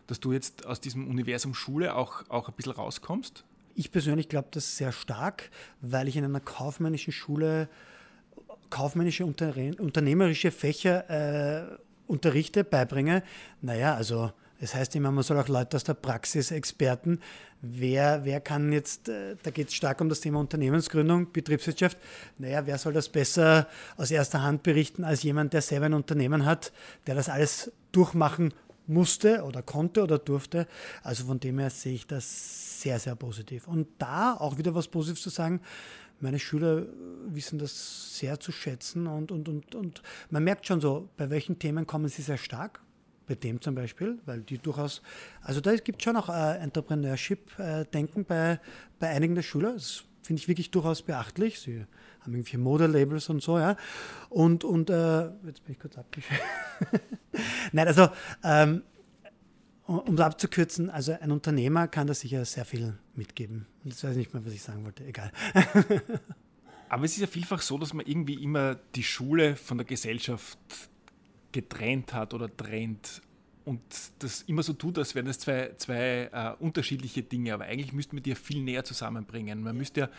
Dass 0.07 0.19
du 0.19 0.33
jetzt 0.33 0.65
aus 0.65 0.81
diesem 0.81 1.07
Universum 1.07 1.53
Schule 1.53 1.95
auch, 1.95 2.29
auch 2.29 2.49
ein 2.49 2.53
bisschen 2.55 2.73
rauskommst? 2.73 3.45
Ich 3.73 3.91
persönlich 3.91 4.29
glaube 4.29 4.49
das 4.51 4.77
sehr 4.77 4.91
stark, 4.91 5.49
weil 5.81 6.07
ich 6.07 6.15
in 6.15 6.25
einer 6.25 6.39
kaufmännischen 6.39 7.13
Schule 7.13 7.69
kaufmännische, 8.69 9.25
unternehmerische 9.25 10.51
Fächer 10.51 11.09
äh, 11.09 11.77
unterrichte, 12.07 12.63
beibringe. 12.63 13.23
Naja, 13.61 13.95
also 13.95 14.31
es 14.59 14.73
heißt 14.73 14.95
immer, 14.95 15.11
man 15.11 15.23
soll 15.23 15.37
auch 15.37 15.47
Leute 15.47 15.75
aus 15.75 15.83
der 15.83 15.95
Praxis, 15.95 16.51
Experten, 16.51 17.19
wer, 17.61 18.23
wer 18.23 18.39
kann 18.39 18.71
jetzt, 18.71 19.09
äh, 19.09 19.35
da 19.43 19.51
geht 19.51 19.69
es 19.69 19.73
stark 19.73 19.99
um 20.01 20.09
das 20.09 20.21
Thema 20.21 20.39
Unternehmensgründung, 20.39 21.31
Betriebswirtschaft, 21.31 21.97
naja, 22.37 22.65
wer 22.65 22.77
soll 22.77 22.93
das 22.93 23.09
besser 23.09 23.67
aus 23.97 24.11
erster 24.11 24.41
Hand 24.41 24.63
berichten 24.63 25.03
als 25.03 25.23
jemand, 25.23 25.53
der 25.53 25.61
selber 25.61 25.87
ein 25.87 25.93
Unternehmen 25.93 26.45
hat, 26.45 26.71
der 27.07 27.15
das 27.15 27.29
alles 27.29 27.71
durchmachen 27.91 28.53
musste 28.87 29.43
oder 29.43 29.61
konnte 29.61 30.03
oder 30.03 30.19
durfte. 30.19 30.67
Also 31.03 31.25
von 31.25 31.39
dem 31.39 31.59
her 31.59 31.69
sehe 31.69 31.95
ich 31.95 32.07
das 32.07 32.81
sehr, 32.81 32.99
sehr 32.99 33.15
positiv. 33.15 33.67
Und 33.67 33.87
da 33.97 34.35
auch 34.35 34.57
wieder 34.57 34.75
was 34.75 34.87
Positives 34.87 35.23
zu 35.23 35.29
sagen, 35.29 35.59
meine 36.19 36.39
Schüler 36.39 36.85
wissen 37.27 37.59
das 37.59 38.17
sehr 38.17 38.39
zu 38.39 38.51
schätzen 38.51 39.07
und, 39.07 39.31
und, 39.31 39.49
und, 39.49 39.75
und 39.75 40.01
man 40.29 40.43
merkt 40.43 40.65
schon 40.65 40.81
so, 40.81 41.09
bei 41.17 41.29
welchen 41.29 41.59
Themen 41.59 41.85
kommen 41.85 42.07
sie 42.07 42.21
sehr 42.21 42.37
stark. 42.37 42.81
Bei 43.27 43.33
dem 43.33 43.59
zum 43.59 43.73
Beispiel, 43.73 44.19
weil 44.25 44.41
die 44.41 44.59
durchaus, 44.59 45.01
also 45.41 45.59
da 45.59 45.75
gibt 45.77 45.99
es 45.99 46.03
schon 46.03 46.15
auch 46.15 46.29
äh, 46.29 46.59
Entrepreneurship-Denken 46.59 48.23
bei, 48.23 48.59
bei 48.99 49.07
einigen 49.07 49.33
der 49.33 49.41
Schüler. 49.41 49.73
Das 49.73 50.03
finde 50.21 50.41
ich 50.41 50.47
wirklich 50.47 50.69
durchaus 50.69 51.01
beachtlich. 51.01 51.59
Sie 51.59 51.85
haben 52.21 52.35
irgendwie 52.35 52.57
Modelabels 52.57 53.29
und 53.29 53.41
so, 53.41 53.57
ja. 53.57 53.77
Und, 54.29 54.63
und 54.63 54.91
äh, 54.91 55.23
jetzt 55.45 55.63
bin 55.63 55.73
ich 55.73 55.79
kurz 55.79 55.97
abgeschweift. 55.97 56.43
Nein, 57.71 57.87
also 57.87 58.09
ähm, 58.43 58.83
um 59.87 60.15
es 60.15 60.19
abzukürzen, 60.19 60.89
also 60.89 61.13
ein 61.19 61.31
Unternehmer 61.31 61.87
kann 61.87 62.07
da 62.07 62.13
sicher 62.13 62.43
sehr 62.45 62.65
viel 62.65 62.97
mitgeben. 63.15 63.67
Jetzt 63.83 64.03
weiß 64.03 64.11
ich 64.11 64.17
nicht 64.17 64.33
mehr, 64.33 64.45
was 64.45 64.53
ich 64.53 64.61
sagen 64.61 64.83
wollte. 64.83 65.05
Egal. 65.05 65.31
Aber 66.89 67.05
es 67.05 67.13
ist 67.13 67.21
ja 67.21 67.27
vielfach 67.27 67.61
so, 67.61 67.77
dass 67.77 67.93
man 67.93 68.05
irgendwie 68.05 68.35
immer 68.35 68.75
die 68.95 69.03
Schule 69.03 69.55
von 69.55 69.77
der 69.77 69.85
Gesellschaft 69.85 70.57
getrennt 71.51 72.13
hat 72.13 72.33
oder 72.33 72.55
trennt 72.55 73.21
und 73.63 73.81
das 74.19 74.43
immer 74.43 74.61
so 74.61 74.73
tut, 74.73 74.97
als 74.97 75.15
wären 75.15 75.25
das 75.25 75.39
zwei, 75.39 75.73
zwei 75.77 76.29
äh, 76.31 76.63
unterschiedliche 76.63 77.23
Dinge. 77.23 77.53
Aber 77.53 77.65
eigentlich 77.65 77.93
müsste 77.93 78.15
man 78.15 78.23
die 78.23 78.31
ja 78.31 78.35
viel 78.35 78.61
näher 78.61 78.83
zusammenbringen. 78.83 79.63
Man 79.63 79.75
müsste 79.75 80.01
ja, 80.01 80.09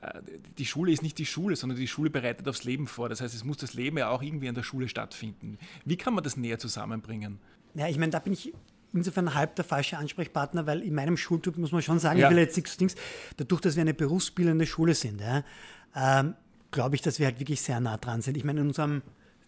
äh, 0.00 0.22
die 0.58 0.66
Schule 0.66 0.92
ist 0.92 1.02
nicht 1.02 1.18
die 1.18 1.26
Schule, 1.26 1.56
sondern 1.56 1.78
die 1.78 1.88
Schule 1.88 2.10
bereitet 2.10 2.48
aufs 2.48 2.64
Leben 2.64 2.86
vor. 2.86 3.08
Das 3.08 3.20
heißt, 3.20 3.34
es 3.34 3.44
muss 3.44 3.56
das 3.56 3.74
Leben 3.74 3.98
ja 3.98 4.10
auch 4.10 4.22
irgendwie 4.22 4.48
an 4.48 4.54
der 4.54 4.62
Schule 4.62 4.88
stattfinden. 4.88 5.58
Wie 5.84 5.96
kann 5.96 6.14
man 6.14 6.22
das 6.22 6.36
näher 6.36 6.60
zusammenbringen? 6.60 7.40
Ja, 7.74 7.88
ich 7.88 7.98
meine, 7.98 8.10
da 8.10 8.20
bin 8.20 8.32
ich 8.32 8.52
insofern 8.94 9.34
halb 9.34 9.56
der 9.56 9.64
falsche 9.64 9.98
Ansprechpartner, 9.98 10.66
weil 10.66 10.80
in 10.82 10.94
meinem 10.94 11.16
Schultyp 11.16 11.56
muss 11.58 11.72
man 11.72 11.82
schon 11.82 11.98
sagen, 11.98 12.18
ja. 12.18 12.28
ich 12.28 12.34
will 12.34 12.42
jetzt 12.42 12.56
nichts 12.56 12.76
Dings, 12.76 12.94
dadurch, 13.36 13.60
dass 13.60 13.76
wir 13.76 13.82
eine 13.82 13.94
berufsbildende 13.94 14.66
Schule 14.66 14.94
sind, 14.94 15.20
ja, 15.20 15.44
ähm, 15.96 16.34
glaube 16.70 16.96
ich, 16.96 17.02
dass 17.02 17.18
wir 17.18 17.26
halt 17.26 17.38
wirklich 17.38 17.60
sehr 17.60 17.80
nah 17.80 17.96
dran 17.96 18.22
sind. 18.22 18.36
Ich 18.36 18.44
meine, 18.44 18.60
in 18.60 18.68
unserem 18.68 19.02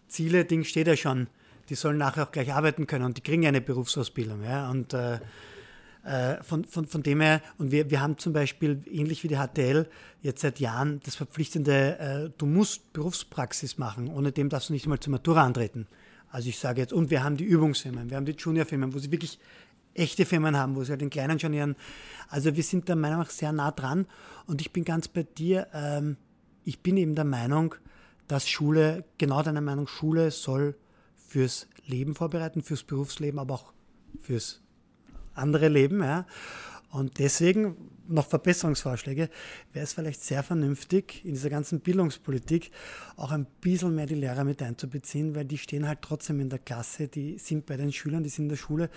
Ziele-Ding 0.07 0.63
steht 0.63 0.87
ja 0.87 0.95
schon, 0.95 1.27
die 1.69 1.75
sollen 1.75 1.97
nachher 1.97 2.23
auch 2.23 2.31
gleich 2.31 2.53
arbeiten 2.53 2.87
können 2.87 3.05
und 3.05 3.17
die 3.17 3.21
kriegen 3.21 3.45
eine 3.45 3.61
Berufsausbildung. 3.61 4.43
Ja, 4.43 4.69
und 4.69 4.93
äh, 4.93 5.19
äh 6.05 6.41
von, 6.43 6.63
von, 6.63 6.85
von 6.85 7.03
dem 7.03 7.19
her, 7.19 7.41
und 7.57 7.71
wir, 7.71 7.89
wir 7.89 8.01
haben 8.01 8.17
zum 8.17 8.31
Beispiel, 8.31 8.81
ähnlich 8.89 9.23
wie 9.23 9.27
die 9.27 9.35
HTL, 9.35 9.87
jetzt 10.21 10.41
seit 10.41 10.59
Jahren 10.59 11.01
das 11.03 11.15
verpflichtende, 11.15 11.99
äh, 11.99 12.29
du 12.37 12.45
musst 12.45 12.93
Berufspraxis 12.93 13.77
machen, 13.77 14.07
ohne 14.07 14.31
dem 14.31 14.49
darfst 14.49 14.69
du 14.69 14.73
nicht 14.73 14.87
mal 14.87 14.99
zur 14.99 15.11
Matura 15.11 15.43
antreten. 15.43 15.87
Also 16.37 16.49
ich 16.49 16.59
sage 16.59 16.81
jetzt, 16.81 16.93
und 16.93 17.09
wir 17.09 17.23
haben 17.23 17.35
die 17.35 17.45
Übungsfirmen, 17.45 18.11
wir 18.11 18.17
haben 18.17 18.27
die 18.27 18.35
Juniorfirmen, 18.37 18.93
wo 18.93 18.99
sie 18.99 19.11
wirklich 19.11 19.39
echte 19.95 20.23
Firmen 20.23 20.55
haben, 20.55 20.75
wo 20.75 20.83
sie 20.83 20.91
halt 20.91 21.01
den 21.01 21.09
Kleinen 21.09 21.39
schon 21.39 21.51
ihren. 21.51 21.75
Also 22.29 22.55
wir 22.55 22.61
sind 22.61 22.87
da 22.87 22.93
meiner 22.93 23.15
Meinung 23.15 23.25
nach 23.25 23.31
sehr 23.31 23.51
nah 23.51 23.71
dran. 23.71 24.05
Und 24.45 24.61
ich 24.61 24.71
bin 24.71 24.85
ganz 24.85 25.07
bei 25.07 25.23
dir. 25.23 25.65
Ähm, 25.73 26.15
ich 26.63 26.81
bin 26.81 26.95
eben 26.95 27.15
der 27.15 27.25
Meinung, 27.25 27.73
dass 28.27 28.47
Schule, 28.47 29.03
genau 29.17 29.41
deiner 29.41 29.61
Meinung, 29.61 29.87
Schule 29.87 30.29
soll 30.29 30.75
fürs 31.15 31.67
Leben 31.87 32.13
vorbereiten, 32.13 32.61
fürs 32.61 32.83
Berufsleben, 32.83 33.39
aber 33.39 33.55
auch 33.55 33.73
fürs 34.21 34.61
andere 35.33 35.69
Leben. 35.69 36.03
Ja. 36.03 36.27
Und 36.91 37.17
deswegen 37.17 37.77
noch 38.07 38.27
Verbesserungsvorschläge, 38.27 39.29
wäre 39.73 39.83
es 39.83 39.93
vielleicht 39.93 40.21
sehr 40.21 40.43
vernünftig, 40.43 41.23
in 41.25 41.33
dieser 41.33 41.49
ganzen 41.49 41.79
Bildungspolitik 41.79 42.71
auch 43.15 43.31
ein 43.31 43.45
bisschen 43.61 43.95
mehr 43.95 44.05
die 44.05 44.15
Lehrer 44.15 44.43
mit 44.43 44.61
einzubeziehen, 44.61 45.35
weil 45.35 45.45
die 45.45 45.57
stehen 45.57 45.87
halt 45.87 46.01
trotzdem 46.01 46.39
in 46.39 46.49
der 46.49 46.59
Klasse, 46.59 47.07
die 47.07 47.37
sind 47.37 47.65
bei 47.65 47.77
den 47.77 47.91
Schülern, 47.91 48.23
die 48.23 48.29
sind 48.29 48.45
in 48.45 48.49
der 48.49 48.55
Schule 48.57 48.89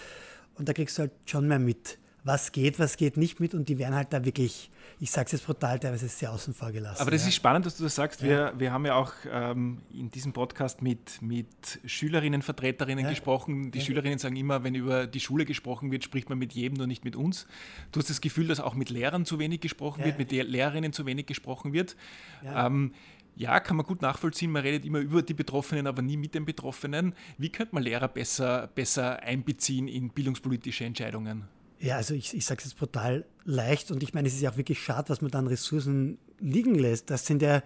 und 0.57 0.69
da 0.69 0.73
kriegst 0.73 0.99
du 0.99 1.03
halt 1.03 1.13
schon 1.27 1.49
mehr 1.49 1.59
mit 1.59 1.99
was 2.25 2.53
geht, 2.53 2.79
was 2.79 2.97
geht 2.97 3.17
nicht 3.17 3.41
mit 3.41 3.55
und 3.55 3.69
die 3.69 3.79
werden 3.79 3.95
halt 3.95 4.13
da 4.13 4.25
wirklich, 4.25 4.71
ich 4.99 5.11
sage 5.11 5.27
es 5.27 5.33
jetzt 5.33 5.47
brutal, 5.47 5.79
teilweise 5.79 6.09
sehr 6.09 6.33
außen 6.33 6.53
vor 6.55 6.71
gelassen. 6.71 7.01
Aber 7.01 7.11
das 7.11 7.23
ja. 7.23 7.29
ist 7.29 7.35
spannend, 7.35 7.67
dass 7.67 7.77
du 7.77 7.85
das 7.85 7.95
sagst. 7.95 8.23
Wir, 8.23 8.53
wir 8.59 8.73
haben 8.73 8.85
ja 8.85 8.95
auch 8.95 9.13
ähm, 9.31 9.79
in 9.93 10.11
diesem 10.11 10.33
Podcast 10.33 10.83
mit, 10.83 11.23
mit 11.23 11.81
Schülerinnen, 11.85 12.43
Vertreterinnen 12.43 13.05
ja. 13.05 13.11
gesprochen. 13.11 13.71
Die 13.71 13.79
ja. 13.79 13.85
Schülerinnen 13.85 14.19
sagen 14.19 14.37
immer, 14.37 14.63
wenn 14.65 14.75
über 14.75 15.07
die 15.07 15.21
Schule 15.21 15.45
gesprochen 15.45 15.91
wird, 15.91 16.05
spricht 16.05 16.29
man 16.29 16.39
mit 16.39 16.53
jedem, 16.53 16.77
nur 16.77 16.87
nicht 16.87 17.05
mit 17.05 17.17
uns. 17.17 17.47
Du 17.93 18.01
hast 18.01 18.11
das 18.11 18.21
Gefühl, 18.21 18.49
dass 18.49 18.61
auch 18.61 18.75
mit 18.75 18.91
Lehrern 18.91 19.25
zu 19.25 19.39
wenig 19.39 19.61
gesprochen 19.61 20.05
wird, 20.05 20.19
mit 20.19 20.31
Lehrerinnen 20.31 20.93
zu 20.93 21.07
wenig 21.07 21.27
gesprochen 21.27 21.73
wird. 21.73 21.97
Ähm, 22.45 22.93
ja, 23.37 23.59
kann 23.61 23.77
man 23.79 23.87
gut 23.87 24.03
nachvollziehen. 24.03 24.51
Man 24.51 24.63
redet 24.63 24.85
immer 24.85 24.99
über 24.99 25.23
die 25.23 25.33
Betroffenen, 25.33 25.87
aber 25.87 26.03
nie 26.03 26.19
mit 26.19 26.35
den 26.35 26.45
Betroffenen. 26.45 27.15
Wie 27.39 27.49
könnte 27.49 27.75
man 27.75 27.83
Lehrer 27.83 28.09
besser, 28.09 28.67
besser 28.75 29.23
einbeziehen 29.23 29.89
in 29.89 30.11
bildungspolitische 30.11 30.85
Entscheidungen? 30.85 31.49
Ja, 31.81 31.97
also 31.97 32.15
ich, 32.15 32.35
ich 32.37 32.45
sage 32.45 32.59
es 32.59 32.67
jetzt 32.67 32.79
brutal 32.79 33.25
leicht 33.45 33.91
und 33.91 34.03
ich 34.03 34.13
meine, 34.13 34.29
es 34.29 34.35
ist 34.35 34.43
ja 34.43 34.51
auch 34.51 34.59
wirklich 34.59 34.83
schade, 34.83 35.09
was 35.09 35.23
man 35.23 35.31
dann 35.31 35.47
Ressourcen 35.47 36.19
liegen 36.39 36.75
lässt. 36.75 37.09
Das 37.09 37.25
sind 37.25 37.41
ja, 37.41 37.63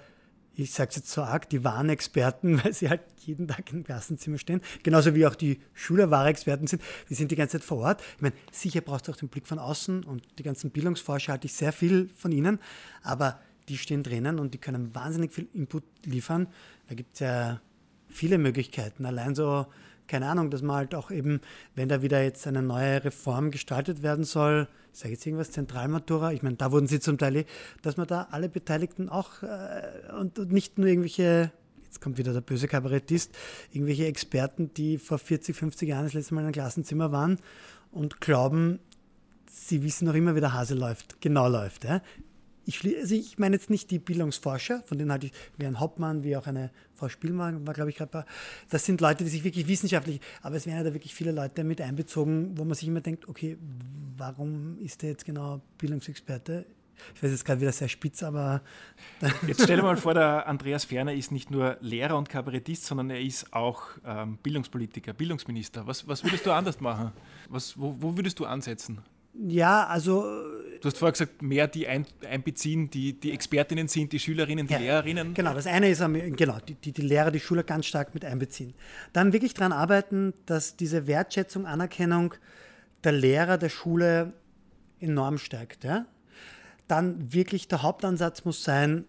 ich 0.55 0.73
sage 0.73 0.91
es 0.91 0.97
jetzt 0.97 1.11
so 1.11 1.23
arg, 1.23 1.51
die 1.51 1.65
wahren 1.65 1.89
Experten, 1.89 2.63
weil 2.65 2.73
sie 2.73 2.89
halt 2.89 3.03
jeden 3.19 3.49
Tag 3.49 3.73
im 3.73 3.83
Klassenzimmer 3.83 4.39
stehen. 4.39 4.61
Genauso 4.85 5.17
wie 5.17 5.27
auch 5.27 5.35
die 5.35 5.61
Schüler 5.73 6.13
wahre 6.13 6.29
Experten 6.29 6.69
sind. 6.69 6.81
Die 7.11 7.15
sind 7.15 7.33
die 7.33 7.37
ganze 7.37 7.59
Zeit 7.59 7.65
vor 7.65 7.79
Ort. 7.79 8.03
Ich 8.17 8.23
meine, 8.23 8.37
sicher 8.53 8.83
brauchst 8.83 9.09
du 9.09 9.13
auch 9.13 9.17
den 9.17 9.29
Blick 9.29 9.49
von 9.49 9.59
außen 9.59 10.05
und 10.05 10.23
die 10.39 10.45
ganzen 10.45 10.71
Bildungsforscher 10.71 11.33
halte 11.33 11.47
ich 11.47 11.55
sehr 11.55 11.73
viel 11.73 12.09
von 12.15 12.31
ihnen, 12.31 12.61
aber 13.03 13.41
die 13.69 13.79
stehen 13.79 14.05
drinnen 14.05 14.39
und 14.39 14.55
die 14.55 14.59
können 14.59 14.95
wahnsinnig 14.95 15.33
viel 15.33 15.49
Input 15.55 15.83
liefern. 16.05 16.47
Da 16.89 16.95
gibt 16.95 17.15
es 17.15 17.21
ja 17.21 17.61
viele 18.09 18.39
Möglichkeiten. 18.39 19.07
Allein 19.07 19.35
so 19.35 19.67
keine 20.07 20.29
Ahnung, 20.29 20.51
dass 20.51 20.63
man 20.63 20.77
halt 20.77 20.95
auch 20.95 21.11
eben, 21.11 21.41
wenn 21.75 21.89
da 21.89 22.03
wieder 22.03 22.23
jetzt 22.23 22.47
eine 22.47 22.63
neue 22.63 23.05
Reform 23.05 23.51
gestaltet 23.51 24.03
werden 24.03 24.25
soll, 24.25 24.69
ich 24.93 25.01
sage 25.01 25.13
jetzt 25.15 25.27
irgendwas, 25.27 25.51
Zentralmatura, 25.51 26.33
ich 26.33 26.43
meine, 26.43 26.57
da 26.57 26.71
wurden 26.71 26.87
sie 26.87 27.01
zum 27.01 27.19
Teil, 27.19 27.45
dass 27.83 27.97
man 27.97 28.07
da 28.07 28.29
alle 28.31 28.49
Beteiligten 28.49 29.09
auch 29.09 29.43
äh, 29.43 30.13
und, 30.19 30.39
und 30.39 30.53
nicht 30.53 30.79
nur 30.79 30.87
irgendwelche 30.87 31.51
jetzt 31.95 32.01
kommt 32.01 32.19
wieder 32.19 32.33
der 32.33 32.41
böse 32.41 32.67
Kabarettist, 32.67 33.33
irgendwelche 33.73 34.07
Experten, 34.07 34.75
die 34.75 34.99
vor 34.99 35.19
40, 35.19 35.55
50 35.55 35.89
Jahren 35.89 36.05
das 36.05 36.13
letzte 36.13 36.35
Mal 36.35 36.41
in 36.41 36.47
einem 36.47 36.53
Klassenzimmer 36.53 37.13
waren 37.13 37.39
und 37.93 38.21
glauben, 38.21 38.81
sie 39.49 39.85
wissen 39.85 40.07
noch 40.07 40.15
immer, 40.15 40.35
wie 40.35 40.41
der 40.41 40.53
Hase 40.53 40.75
läuft, 40.75 41.21
genau 41.21 41.49
läuft. 41.49 41.85
Ja? 41.85 42.03
Ich, 42.67 42.85
also 42.97 43.15
ich 43.15 43.39
meine 43.39 43.57
jetzt 43.57 43.71
nicht 43.71 43.91
die 43.91 43.99
Bildungsforscher, 43.99 44.83
von 44.85 44.99
denen 44.99 45.13
hatte 45.13 45.27
ich 45.27 45.33
wie 45.59 45.67
ein 45.67 45.81
Hauptmann, 45.81 46.25
wie 46.25 46.37
auch 46.37 46.47
eine 46.47 46.71
Frau 46.95 47.09
Spielmann, 47.09 47.67
war 47.67 47.75
glaube 47.75 47.91
ich 47.91 47.97
gerade 47.97 48.25
Das 48.71 48.85
sind 48.85 49.01
Leute, 49.01 49.25
die 49.25 49.31
sich 49.31 49.45
wirklich 49.45 49.69
wissenschaftlich, 49.69 50.21
aber 50.43 50.57
es 50.57 50.67
werden 50.67 50.79
ja 50.79 50.85
da 50.85 50.95
wirklich 50.95 51.15
viele 51.15 51.33
Leute 51.33 51.65
mit 51.65 51.81
einbezogen, 51.81 52.57
wo 52.57 52.65
man 52.65 52.75
sich 52.75 52.89
immer 52.89 53.01
denkt, 53.01 53.29
okay, 53.29 53.59
warum 54.17 54.79
ist 54.81 55.03
der 55.03 55.11
jetzt 55.11 55.25
genau 55.25 55.61
Bildungsexperte? 55.79 56.67
Ich 57.15 57.23
weiß 57.23 57.31
jetzt 57.31 57.45
gerade 57.45 57.61
wieder 57.61 57.73
sehr 57.73 57.89
spitz, 57.89 58.23
aber. 58.23 58.63
Jetzt 59.47 59.65
stell 59.65 59.77
dir 59.77 59.83
mal 59.83 59.97
vor, 59.97 60.15
der 60.15 60.47
Andreas 60.47 60.85
Ferner 60.85 61.13
ist 61.13 61.33
nicht 61.33 61.51
nur 61.51 61.77
Lehrer 61.81 62.17
und 62.17 62.29
Kabarettist, 62.29 62.85
sondern 62.85 63.11
er 63.11 63.21
ist 63.21 63.53
auch 63.53 63.83
ähm, 64.07 64.39
Bildungspolitiker, 64.43 65.13
Bildungsminister. 65.13 65.87
Was, 65.87 66.07
was 66.07 66.23
würdest 66.23 66.47
du 66.47 66.53
anders 66.53 66.81
machen? 66.81 67.13
Was, 67.49 67.79
wo, 67.79 67.97
wo 67.99 68.17
würdest 68.17 68.39
du 68.39 68.47
ansetzen? 68.47 69.03
Ja, 69.35 69.87
also. 69.87 70.23
Du 70.81 70.89
hast 70.89 70.99
vorher 70.99 71.13
gesagt, 71.13 71.41
mehr 71.41 71.67
die 71.67 71.89
ein, 71.89 72.07
einbeziehen, 72.29 72.91
die, 72.91 73.19
die 73.19 73.33
Expertinnen 73.33 73.89
sind, 73.89 74.13
die 74.13 74.19
Schülerinnen, 74.19 74.67
die 74.67 74.75
ja, 74.75 74.79
Lehrerinnen. 74.79 75.33
Genau, 75.33 75.55
das 75.55 75.67
eine 75.67 75.89
ist, 75.89 76.01
genau, 76.01 76.59
die, 76.59 76.75
die, 76.75 76.93
die 76.93 77.03
Lehrer, 77.03 77.31
die 77.31 77.41
Schüler 77.41 77.63
ganz 77.63 77.87
stark 77.87 78.13
mit 78.13 78.25
einbeziehen. 78.25 78.75
Dann 79.15 79.33
wirklich 79.33 79.55
daran 79.55 79.73
arbeiten, 79.73 80.35
dass 80.45 80.77
diese 80.77 81.07
Wertschätzung, 81.07 81.65
Anerkennung 81.65 82.35
der 83.03 83.13
Lehrer 83.13 83.57
der 83.57 83.71
Schule 83.71 84.35
enorm 85.01 85.39
steigt. 85.39 85.85
Ja? 85.85 86.07
Dann 86.87 87.33
wirklich 87.33 87.67
der 87.67 87.83
Hauptansatz 87.83 88.45
muss 88.45 88.63
sein, 88.63 89.07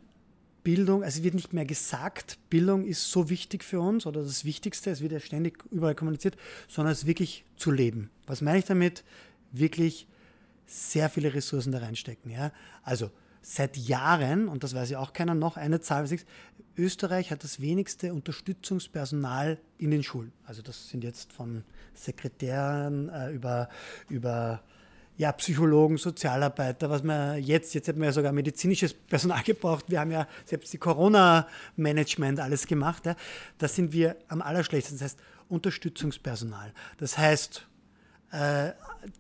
Bildung, 0.64 1.04
also 1.04 1.20
es 1.20 1.24
wird 1.24 1.36
nicht 1.36 1.54
mehr 1.54 1.66
gesagt, 1.66 2.40
Bildung 2.50 2.86
ist 2.86 3.12
so 3.12 3.30
wichtig 3.30 3.64
für 3.64 3.80
uns 3.80 4.08
oder 4.08 4.24
das 4.24 4.46
Wichtigste, 4.46 4.90
es 4.90 5.00
wird 5.00 5.12
ja 5.12 5.20
ständig 5.20 5.64
überall 5.70 5.94
kommuniziert, 5.94 6.38
sondern 6.68 6.92
es 6.92 7.06
wirklich 7.06 7.46
zu 7.56 7.70
leben. 7.70 8.10
Was 8.26 8.42
meine 8.42 8.58
ich 8.58 8.66
damit? 8.66 9.04
Wirklich 9.52 10.08
sehr 10.66 11.10
viele 11.10 11.34
Ressourcen 11.34 11.72
da 11.72 11.80
reinstecken. 11.80 12.32
Ja? 12.32 12.52
Also 12.84 13.12
seit 13.42 13.78
Jahren, 13.78 14.48
und 14.48 14.64
das 14.64 14.74
weiß 14.74 14.90
ja 14.90 15.00
auch 15.00 15.14
keiner 15.14 15.36
noch, 15.36 15.58
eine 15.58 15.80
Zahl, 15.80 16.08
Österreich 16.78 17.32
hat 17.32 17.44
das 17.44 17.62
wenigste 17.62 18.14
Unterstützungspersonal 18.14 19.60
in 19.78 19.92
den 19.92 20.04
Schulen. 20.04 20.34
Also 20.46 20.62
das 20.62 20.90
sind 20.90 21.04
jetzt 21.04 21.32
von 21.32 21.64
Sekretären 21.94 23.10
äh, 23.10 23.32
über, 23.32 23.70
über 24.10 24.62
ja, 25.18 25.32
Psychologen, 25.32 25.98
Sozialarbeiter, 25.98 26.90
was 26.90 27.04
man 27.04 27.42
jetzt, 27.42 27.74
jetzt 27.74 27.88
hat 27.88 27.96
man 27.96 28.06
ja 28.06 28.12
sogar 28.12 28.34
medizinisches 28.34 28.94
Personal 28.94 29.42
gebraucht. 29.46 29.86
Wir 29.88 30.02
haben 30.02 30.12
ja 30.12 30.28
selbst 30.44 30.74
die 30.74 30.78
Corona-Management 30.78 32.40
alles 32.40 32.68
gemacht. 32.68 33.06
Ja. 33.06 33.16
Da 33.58 33.68
sind 33.68 33.94
wir 33.94 34.18
am 34.28 34.42
allerschlechtesten. 34.42 34.98
Das 35.00 35.12
heißt, 35.12 35.20
Unterstützungspersonal. 35.48 36.74
Das 36.98 37.18
heißt, 37.18 37.66
äh, 38.32 38.72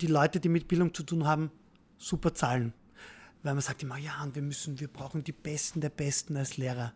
die 0.01 0.07
Leute, 0.07 0.39
die 0.39 0.49
mit 0.49 0.67
Bildung 0.67 0.93
zu 0.93 1.03
tun 1.03 1.25
haben, 1.25 1.51
super 1.97 2.33
zahlen. 2.33 2.73
Weil 3.43 3.53
man 3.53 3.61
sagt 3.61 3.83
immer, 3.83 3.97
ja, 3.97 4.23
und 4.23 4.35
wir 4.35 4.41
müssen, 4.41 4.79
wir 4.79 4.87
brauchen 4.87 5.23
die 5.23 5.31
Besten 5.31 5.81
der 5.81 5.89
Besten 5.89 6.35
als 6.37 6.57
Lehrer. 6.57 6.93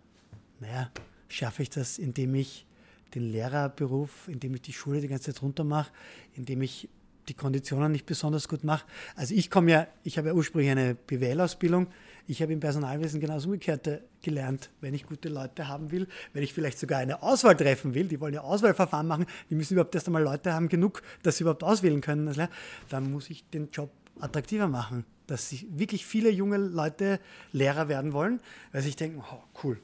Naja, 0.60 0.92
schaffe 1.28 1.62
ich 1.64 1.70
das, 1.70 2.00
indem 2.00 2.36
ich 2.36 2.66
den 3.14 3.32
Lehrerberuf, 3.32 4.28
indem 4.28 4.56
ich 4.56 4.62
die 4.62 4.74
Schule 4.74 5.02
die 5.02 5.08
ganze 5.08 5.34
Zeit 5.34 5.42
runter 5.42 5.64
mache, 5.64 5.92
indem 6.34 6.62
ich 6.62 6.90
die 7.28 7.34
Konditionen 7.34 7.92
nicht 7.92 8.06
besonders 8.06 8.48
gut 8.48 8.64
mache. 8.64 8.86
Also 9.16 9.36
ich 9.36 9.50
komme 9.50 9.72
ja, 9.72 9.88
ich 10.04 10.18
habe 10.18 10.30
ja 10.30 10.34
ursprünglich 10.34 10.72
eine 10.72 10.96
BWL-Ausbildung. 10.96 11.88
Ich 12.30 12.44
habe 12.44 12.54
im 12.54 12.60
Personalwesen 12.60 13.20
genau 13.20 13.34
das 13.34 13.46
Umgekehrte 13.46 14.04
gelernt. 14.22 14.70
Wenn 14.82 14.94
ich 14.94 15.08
gute 15.08 15.30
Leute 15.30 15.68
haben 15.68 15.90
will, 15.90 16.08
wenn 16.32 16.44
ich 16.44 16.54
vielleicht 16.54 16.78
sogar 16.78 17.00
eine 17.00 17.24
Auswahl 17.24 17.58
treffen 17.58 17.96
will, 17.96 18.08
die 18.08 18.20
wollen 18.20 18.36
ja 18.36 18.42
Auswahlverfahren 18.42 19.08
machen, 19.08 19.26
die 19.50 19.56
müssen 19.56 19.74
überhaupt 19.74 19.96
erst 19.96 20.06
einmal 20.06 20.22
Leute 20.22 20.54
haben 20.54 20.70
genug, 20.70 21.02
dass 21.24 21.38
sie 21.38 21.44
überhaupt 21.44 21.64
auswählen 21.64 22.02
können. 22.02 22.32
Dann 22.90 23.12
muss 23.12 23.32
ich 23.32 23.50
den 23.50 23.72
Job 23.72 23.90
attraktiver 24.20 24.68
machen, 24.68 25.06
dass 25.26 25.50
sich 25.50 25.66
wirklich 25.72 26.06
viele 26.06 26.30
junge 26.30 26.58
Leute 26.58 27.20
Lehrer 27.52 27.88
werden 27.88 28.14
wollen, 28.14 28.42
weil 28.74 28.84
sie 28.84 28.92
denken, 28.92 29.24
oh, 29.28 29.44
cool, 29.64 29.80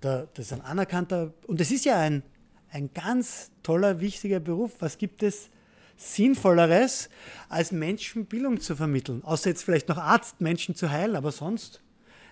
da, 0.00 0.28
das 0.34 0.46
ist 0.46 0.52
ein 0.52 0.60
anerkannter, 0.60 1.32
und 1.48 1.60
das 1.60 1.72
ist 1.72 1.84
ja 1.84 1.98
ein, 1.98 2.22
ein 2.70 2.90
ganz 2.94 3.50
toller, 3.64 3.98
wichtiger 3.98 4.38
Beruf. 4.38 4.70
Was 4.78 4.98
gibt 4.98 5.24
es 5.24 5.50
Sinnvolleres, 5.96 7.08
als 7.48 7.72
Menschen 7.72 8.26
Bildung 8.26 8.60
zu 8.60 8.76
vermitteln? 8.76 9.24
Außer 9.24 9.50
jetzt 9.50 9.64
vielleicht 9.64 9.88
noch 9.88 9.98
Arzt, 9.98 10.40
Menschen 10.40 10.76
zu 10.76 10.92
heilen, 10.92 11.16
aber 11.16 11.32
sonst. 11.32 11.82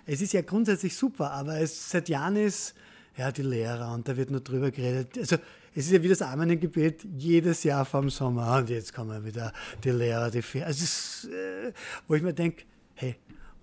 Es 0.07 0.21
ist 0.21 0.33
ja 0.33 0.43
grundsätzlich 0.43 0.97
super, 0.97 1.33
aber 1.33 1.61
es 1.61 1.91
seit 1.91 2.09
Jahren 2.09 2.37
ist, 2.37 2.75
ja, 3.17 3.33
die 3.33 3.43
Lehrer 3.43 3.93
und 3.93 4.07
da 4.07 4.17
wird 4.17 4.31
nur 4.31 4.41
drüber 4.41 4.71
geredet. 4.71 5.19
Also, 5.19 5.37
es 5.75 5.87
ist 5.87 5.93
ja 5.93 6.03
wie 6.03 6.09
das 6.09 6.23
Armengebet 6.23 7.05
jedes 7.19 7.65
Jahr 7.65 7.85
vom 7.85 8.09
Sommer 8.09 8.59
und 8.59 8.71
jetzt 8.71 8.95
kommen 8.95 9.25
wieder 9.25 9.53
die 9.85 9.91
Lehrer, 9.91 10.31
die 10.31 10.43
Ferien. 10.43 10.69
Also, 10.69 10.85
ist, 10.85 11.29
äh, 11.31 11.73
wo 12.07 12.15
ich 12.15 12.23
mir 12.23 12.35
denke, 12.35 12.65
hey, 12.95 13.17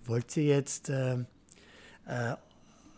wollt 0.04 0.36
ihr 0.36 0.44
jetzt 0.44 0.90
äh, 0.90 1.14
äh, 1.14 2.36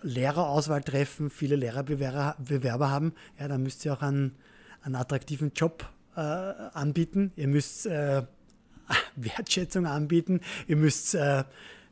Lehrerauswahl 0.03 0.83
treffen, 0.83 1.31
viele 1.31 1.57
Lehrerbewerber 1.57 2.91
haben, 2.91 3.15
ja, 3.39 3.49
dann 3.49 3.63
müsst 3.63 3.85
ihr 3.85 3.93
auch 3.93 4.03
einen, 4.03 4.35
einen 4.83 4.97
attraktiven 4.97 5.53
Job 5.55 5.89
äh, 6.17 6.21
anbieten. 6.21 7.33
Ihr 7.37 7.49
müsst 7.49 7.87
äh, 7.87 8.23
Wertschätzung 9.17 9.87
anbieten. 9.87 10.41
Ihr 10.67 10.77
müsst 10.77 11.15
äh, 11.15 11.45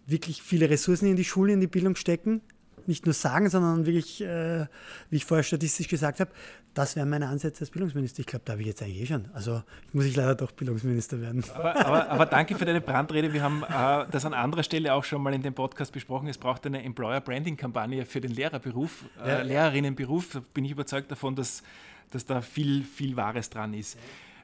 wirklich 0.07 0.43
viele 0.43 0.71
Ressourcen 0.71 1.07
in 1.07 1.17
die 1.17 1.25
Schule, 1.25 1.53
in 1.53 1.61
die 1.61 1.67
Bildung 1.67 1.97
stecken. 1.97 2.41
Nicht 2.87 3.07
nur 3.07 3.15
sagen, 3.15 3.49
sondern 3.49 3.87
wirklich, 3.87 4.21
äh, 4.21 4.67
wie 5.09 5.17
ich 5.17 5.25
vorher 5.25 5.43
statistisch 5.43 5.89
gesagt 5.89 6.21
habe, 6.21 6.31
das 6.75 6.97
wären 6.97 7.09
meine 7.09 7.29
Ansätze 7.29 7.63
als 7.63 7.71
Bildungsminister. 7.71 8.21
Ich 8.21 8.27
glaube, 8.27 8.43
da 8.45 8.53
habe 8.53 8.63
ich 8.63 8.69
jetzt 8.69 8.83
eigentlich 8.83 9.01
eh 9.01 9.07
schon. 9.07 9.29
Also 9.33 9.63
muss 9.93 10.05
ich 10.05 10.15
leider 10.17 10.35
doch 10.35 10.51
Bildungsminister 10.51 11.21
werden. 11.21 11.43
Aber, 11.55 11.77
aber, 11.77 12.11
aber 12.11 12.27
danke 12.27 12.57
für 12.57 12.65
deine 12.65 12.81
Brandrede. 12.81 13.33
Wir 13.33 13.43
haben 13.43 13.63
äh, 13.63 14.11
das 14.11 14.27
an 14.27 14.35
anderer 14.35 14.65
Stelle 14.65 14.93
auch 14.93 15.05
schon 15.05 15.23
mal 15.23 15.33
in 15.33 15.41
dem 15.41 15.55
Podcast 15.55 15.93
besprochen. 15.93 16.29
Es 16.29 16.37
braucht 16.37 16.67
eine 16.67 16.83
Employer 16.83 17.21
Branding 17.21 17.57
Kampagne 17.57 18.05
für 18.05 18.21
den 18.21 18.33
Lehrerberuf, 18.33 19.05
äh, 19.25 19.29
ja. 19.29 19.43
Lehrerinnenberuf. 19.43 20.33
Da 20.33 20.43
bin 20.53 20.65
ich 20.65 20.73
überzeugt 20.73 21.11
davon, 21.11 21.37
dass, 21.37 21.63
dass 22.11 22.27
da 22.27 22.43
viel, 22.43 22.83
viel 22.83 23.17
Wahres 23.17 23.49
dran 23.49 23.73
ist. 23.73 23.97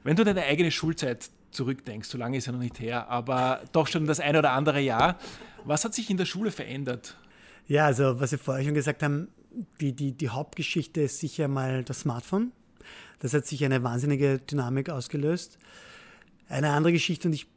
Wenn 0.03 0.15
du 0.15 0.23
deine 0.23 0.43
eigene 0.43 0.71
Schulzeit 0.71 1.29
zurückdenkst, 1.51 2.09
so 2.09 2.17
lange 2.17 2.37
ist 2.37 2.45
ja 2.45 2.51
noch 2.51 2.59
nicht 2.59 2.79
her, 2.79 3.09
aber 3.09 3.61
doch 3.71 3.87
schon 3.87 4.05
das 4.05 4.19
eine 4.19 4.39
oder 4.39 4.51
andere 4.51 4.79
Jahr, 4.79 5.17
was 5.65 5.85
hat 5.85 5.93
sich 5.93 6.09
in 6.09 6.17
der 6.17 6.25
Schule 6.25 6.51
verändert? 6.51 7.17
Ja, 7.67 7.85
also 7.85 8.19
was 8.19 8.31
wir 8.31 8.39
vorher 8.39 8.63
schon 8.63 8.73
gesagt 8.73 9.03
haben, 9.03 9.27
die, 9.79 9.93
die, 9.93 10.13
die 10.13 10.29
Hauptgeschichte 10.29 11.01
ist 11.01 11.19
sicher 11.19 11.47
mal 11.47 11.83
das 11.83 12.01
Smartphone. 12.01 12.51
Das 13.19 13.33
hat 13.33 13.45
sich 13.45 13.63
eine 13.63 13.83
wahnsinnige 13.83 14.39
Dynamik 14.39 14.89
ausgelöst. 14.89 15.57
Eine 16.47 16.71
andere 16.71 16.93
Geschichte, 16.93 17.27
und 17.27 17.33
ich 17.33 17.47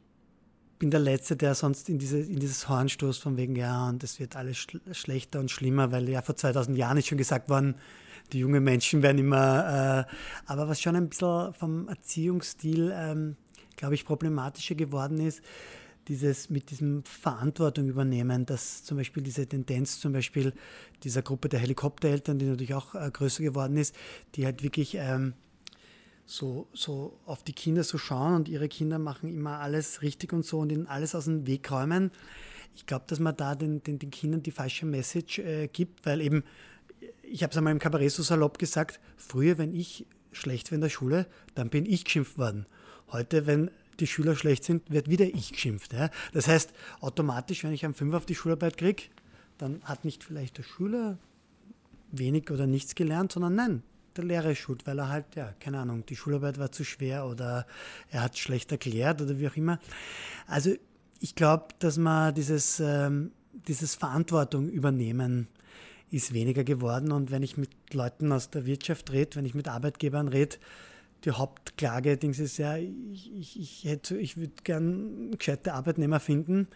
bin 0.77 0.91
der 0.91 0.99
Letzte, 0.99 1.35
der 1.35 1.55
sonst 1.55 1.89
in, 1.89 1.97
diese, 1.97 2.19
in 2.19 2.39
dieses 2.39 2.69
Horn 2.69 2.89
stoßt, 2.89 3.21
von 3.21 3.37
wegen, 3.37 3.55
ja, 3.55 3.87
und 3.89 4.03
es 4.03 4.19
wird 4.19 4.35
alles 4.35 4.57
schl 4.57 4.81
schlechter 4.91 5.39
und 5.39 5.49
schlimmer, 5.49 5.91
weil 5.91 6.07
ja 6.09 6.21
vor 6.21 6.35
2000 6.35 6.77
Jahren 6.77 6.97
ist 6.97 7.07
schon 7.07 7.17
gesagt 7.17 7.49
worden, 7.49 7.75
die 8.31 8.39
jungen 8.39 8.63
Menschen 8.63 9.03
werden 9.03 9.17
immer, 9.17 10.05
äh, 10.07 10.11
aber 10.45 10.67
was 10.67 10.81
schon 10.81 10.95
ein 10.95 11.09
bisschen 11.09 11.53
vom 11.53 11.87
Erziehungsstil, 11.87 12.93
ähm, 12.95 13.37
glaube 13.75 13.95
ich, 13.95 14.05
problematischer 14.05 14.75
geworden 14.75 15.19
ist, 15.19 15.41
dieses 16.07 16.49
mit 16.49 16.69
diesem 16.69 17.03
Verantwortung 17.03 17.87
übernehmen, 17.87 18.45
dass 18.45 18.83
zum 18.83 18.97
Beispiel 18.97 19.23
diese 19.23 19.47
Tendenz 19.47 19.99
zum 19.99 20.13
Beispiel 20.13 20.53
dieser 21.03 21.21
Gruppe 21.21 21.49
der 21.49 21.59
Helikoptereltern, 21.59 22.37
die 22.37 22.45
natürlich 22.45 22.75
auch 22.75 22.93
äh, 22.95 23.09
größer 23.11 23.43
geworden 23.43 23.77
ist, 23.77 23.95
die 24.35 24.45
halt 24.45 24.61
wirklich 24.63 24.95
ähm, 24.95 25.33
so, 26.25 26.67
so 26.73 27.19
auf 27.25 27.43
die 27.43 27.53
Kinder 27.53 27.83
so 27.83 27.97
schauen 27.97 28.35
und 28.35 28.49
ihre 28.49 28.67
Kinder 28.67 28.99
machen 28.99 29.29
immer 29.29 29.59
alles 29.59 30.01
richtig 30.01 30.33
und 30.33 30.45
so 30.45 30.59
und 30.59 30.71
ihnen 30.71 30.87
alles 30.87 31.15
aus 31.15 31.25
dem 31.25 31.47
Weg 31.47 31.71
räumen. 31.71 32.11
Ich 32.75 32.85
glaube, 32.85 33.05
dass 33.07 33.19
man 33.19 33.35
da 33.35 33.55
den, 33.55 33.81
den, 33.83 33.99
den 33.99 34.11
Kindern 34.11 34.43
die 34.43 34.51
falsche 34.51 34.85
Message 34.85 35.39
äh, 35.39 35.67
gibt, 35.67 36.05
weil 36.05 36.21
eben, 36.21 36.43
ich 37.23 37.41
habe 37.41 37.51
es 37.51 37.57
einmal 37.57 37.73
im 37.73 37.79
Kabarett 37.79 38.11
so 38.11 38.23
salopp 38.23 38.59
gesagt, 38.59 38.99
früher, 39.17 39.57
wenn 39.57 39.73
ich 39.73 40.05
schlecht 40.31 40.71
war 40.71 40.75
in 40.75 40.81
der 40.81 40.89
Schule, 40.89 41.27
dann 41.53 41.69
bin 41.69 41.85
ich 41.85 42.03
geschimpft 42.03 42.37
worden. 42.37 42.65
Heute, 43.11 43.45
wenn 43.45 43.71
die 43.99 44.07
Schüler 44.07 44.35
schlecht 44.35 44.63
sind, 44.63 44.89
wird 44.91 45.09
wieder 45.09 45.25
ich 45.25 45.53
geschimpft. 45.53 45.93
Ja? 45.93 46.09
Das 46.33 46.47
heißt, 46.47 46.71
automatisch, 46.99 47.63
wenn 47.63 47.73
ich 47.73 47.85
einen 47.85 47.93
Fünfer 47.93 48.17
auf 48.17 48.25
die 48.25 48.35
Schularbeit 48.35 48.77
kriege, 48.77 49.03
dann 49.57 49.81
hat 49.83 50.05
nicht 50.05 50.23
vielleicht 50.23 50.57
der 50.57 50.63
Schüler 50.63 51.17
wenig 52.11 52.51
oder 52.51 52.67
nichts 52.67 52.95
gelernt, 52.95 53.31
sondern 53.31 53.55
nein, 53.55 53.83
der 54.15 54.25
Lehrer 54.25 54.51
ist 54.51 54.59
schuld, 54.59 54.85
weil 54.87 54.99
er 54.99 55.09
halt, 55.09 55.35
ja, 55.35 55.53
keine 55.59 55.79
Ahnung, 55.79 56.05
die 56.05 56.15
Schularbeit 56.15 56.59
war 56.59 56.71
zu 56.71 56.83
schwer 56.83 57.25
oder 57.25 57.65
er 58.09 58.23
hat 58.23 58.37
schlecht 58.37 58.71
erklärt 58.71 59.21
oder 59.21 59.39
wie 59.39 59.47
auch 59.47 59.55
immer. 59.55 59.79
Also 60.47 60.73
ich 61.19 61.35
glaube, 61.35 61.67
dass 61.79 61.97
man 61.97 62.33
dieses, 62.33 62.79
ähm, 62.79 63.31
dieses 63.67 63.95
Verantwortung 63.95 64.69
übernehmen 64.69 65.47
ist 66.11 66.33
weniger 66.33 66.63
geworden 66.63 67.11
und 67.11 67.31
wenn 67.31 67.43
ich 67.43 67.57
mit 67.57 67.71
Leuten 67.93 68.31
aus 68.31 68.49
der 68.49 68.65
Wirtschaft 68.65 69.11
rede, 69.11 69.35
wenn 69.35 69.45
ich 69.45 69.55
mit 69.55 69.67
Arbeitgebern 69.67 70.27
rede, 70.27 70.57
die 71.25 71.31
Hauptklage 71.31 72.17
Dings 72.17 72.39
ist 72.39 72.57
ja, 72.57 72.77
ich, 72.77 73.33
ich, 73.33 73.59
ich, 73.59 73.83
hätte, 73.85 74.17
ich 74.17 74.37
würde 74.37 74.53
gern 74.63 75.31
gescheite 75.31 75.73
Arbeitnehmer 75.73 76.19
finden. 76.19 76.67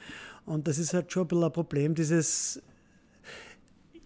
Und 0.46 0.68
das 0.68 0.80
ist 0.80 0.94
halt 0.94 1.12
schon 1.12 1.24
ein 1.24 1.28
bisschen 1.28 1.44
ein 1.44 1.52
Problem, 1.52 1.96
dieses, 1.96 2.62